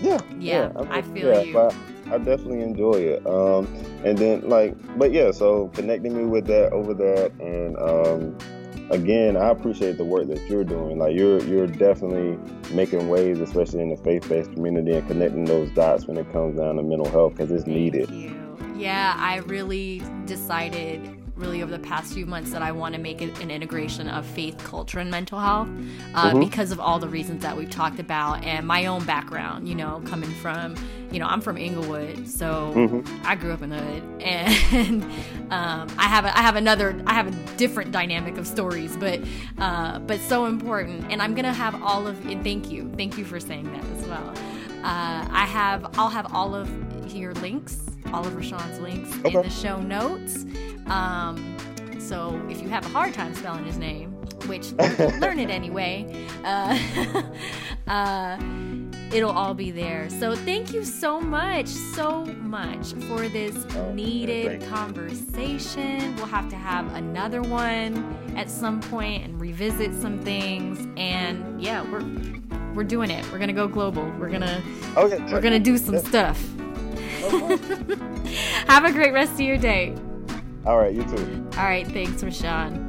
Yeah, 0.00 0.18
yeah, 0.38 0.70
yeah 0.74 0.82
I, 0.90 0.98
I 0.98 1.02
feel 1.02 1.32
yeah, 1.32 1.40
you. 1.40 1.70
I 2.10 2.18
definitely 2.18 2.62
enjoy 2.62 2.94
it. 2.94 3.26
Um, 3.26 3.66
and 4.04 4.16
then 4.16 4.48
like, 4.48 4.74
but 4.98 5.12
yeah, 5.12 5.30
so 5.30 5.68
connecting 5.68 6.16
me 6.16 6.24
with 6.24 6.46
that 6.46 6.72
over 6.72 6.94
that, 6.94 7.32
and 7.40 7.76
um, 7.78 8.38
again, 8.90 9.36
I 9.36 9.50
appreciate 9.50 9.96
the 9.96 10.04
work 10.04 10.28
that 10.28 10.40
you're 10.48 10.64
doing. 10.64 10.98
Like 10.98 11.16
you're 11.16 11.42
you're 11.44 11.66
definitely 11.66 12.38
making 12.74 13.08
waves, 13.08 13.40
especially 13.40 13.82
in 13.82 13.90
the 13.90 13.96
faith-based 13.96 14.52
community, 14.52 14.92
and 14.92 15.06
connecting 15.06 15.44
those 15.44 15.70
dots 15.72 16.06
when 16.06 16.16
it 16.16 16.30
comes 16.32 16.58
down 16.58 16.76
to 16.76 16.82
mental 16.82 17.08
health 17.08 17.34
because 17.34 17.50
it's 17.50 17.64
Thank 17.64 17.76
needed. 17.76 18.10
You. 18.10 18.34
Yeah, 18.76 19.14
I 19.16 19.38
really 19.38 20.02
decided 20.24 21.17
really 21.38 21.62
over 21.62 21.70
the 21.70 21.78
past 21.78 22.12
few 22.12 22.26
months 22.26 22.50
that 22.50 22.62
I 22.62 22.72
want 22.72 22.94
to 22.94 23.00
make 23.00 23.22
it 23.22 23.38
an 23.40 23.50
integration 23.50 24.08
of 24.08 24.26
faith, 24.26 24.58
culture, 24.58 24.98
and 24.98 25.10
mental 25.10 25.38
health 25.38 25.68
uh, 26.14 26.30
mm-hmm. 26.30 26.40
because 26.40 26.72
of 26.72 26.80
all 26.80 26.98
the 26.98 27.08
reasons 27.08 27.42
that 27.42 27.56
we've 27.56 27.70
talked 27.70 27.98
about 27.98 28.44
and 28.44 28.66
my 28.66 28.86
own 28.86 29.04
background. 29.04 29.68
You 29.68 29.74
know, 29.74 30.02
coming 30.06 30.30
from, 30.30 30.76
you 31.10 31.18
know, 31.18 31.26
I'm 31.26 31.40
from 31.40 31.56
Inglewood, 31.56 32.28
so 32.28 32.72
mm-hmm. 32.74 33.26
I 33.26 33.34
grew 33.34 33.52
up 33.52 33.62
in 33.62 33.70
the 33.70 33.78
hood, 33.78 34.22
and 34.22 35.02
um, 35.50 35.88
I 35.98 36.06
have 36.08 36.24
a, 36.24 36.36
I 36.36 36.42
have 36.42 36.56
another 36.56 37.00
I 37.06 37.14
have 37.14 37.28
a 37.28 37.56
different 37.56 37.92
dynamic 37.92 38.36
of 38.36 38.46
stories, 38.46 38.96
but 38.96 39.20
uh, 39.58 39.98
but 40.00 40.20
so 40.20 40.46
important. 40.46 41.10
And 41.10 41.22
I'm 41.22 41.34
gonna 41.34 41.52
have 41.52 41.80
all 41.82 42.06
of 42.06 42.24
and 42.26 42.42
thank 42.42 42.70
you, 42.70 42.92
thank 42.96 43.16
you 43.16 43.24
for 43.24 43.40
saying 43.40 43.70
that 43.72 43.84
as 43.98 44.06
well. 44.06 44.34
Uh, 44.84 45.26
I 45.30 45.44
have 45.46 45.98
I'll 45.98 46.08
have 46.08 46.32
all 46.32 46.54
of 46.54 46.68
your 47.12 47.34
links, 47.34 47.87
all 48.12 48.26
of 48.26 48.34
Rwenshaun's 48.34 48.78
links 48.80 49.14
okay. 49.18 49.36
in 49.36 49.42
the 49.42 49.50
show 49.50 49.80
notes. 49.80 50.46
Um, 50.86 51.56
so 51.98 52.40
if 52.48 52.62
you 52.62 52.68
have 52.68 52.84
a 52.86 52.88
hard 52.88 53.12
time 53.12 53.34
spelling 53.34 53.64
his 53.64 53.76
name, 53.76 54.12
which 54.46 54.72
learn 55.20 55.38
it 55.38 55.50
anyway, 55.50 56.26
uh, 56.44 56.78
uh, 57.86 58.38
it'll 59.12 59.30
all 59.30 59.54
be 59.54 59.70
there. 59.70 60.08
So 60.10 60.34
thank 60.34 60.72
you 60.72 60.84
so 60.84 61.20
much, 61.20 61.66
so 61.66 62.24
much 62.24 62.94
for 63.08 63.28
this 63.28 63.66
oh, 63.76 63.92
needed 63.92 64.62
conversation. 64.68 66.14
We'll 66.16 66.26
have 66.26 66.48
to 66.50 66.56
have 66.56 66.94
another 66.94 67.42
one 67.42 68.16
at 68.36 68.50
some 68.50 68.80
point 68.80 69.24
and 69.24 69.40
revisit 69.40 69.94
some 69.94 70.18
things. 70.20 70.86
And 70.96 71.60
yeah, 71.62 71.82
we're 71.82 72.04
we're 72.74 72.84
doing 72.84 73.10
it. 73.10 73.30
We're 73.32 73.38
gonna 73.38 73.52
go 73.52 73.68
global. 73.68 74.10
We're 74.18 74.30
gonna 74.30 74.62
okay, 74.96 75.18
we're 75.32 75.40
gonna 75.40 75.58
do 75.58 75.76
some 75.76 75.98
stuff. 75.98 76.40
Have 78.68 78.84
a 78.84 78.92
great 78.92 79.12
rest 79.12 79.32
of 79.34 79.40
your 79.40 79.58
day. 79.58 79.94
All 80.66 80.78
right, 80.78 80.94
you 80.94 81.04
too. 81.04 81.48
All 81.56 81.64
right, 81.64 81.86
thanks, 81.86 82.22
Rwenshaun. 82.22 82.87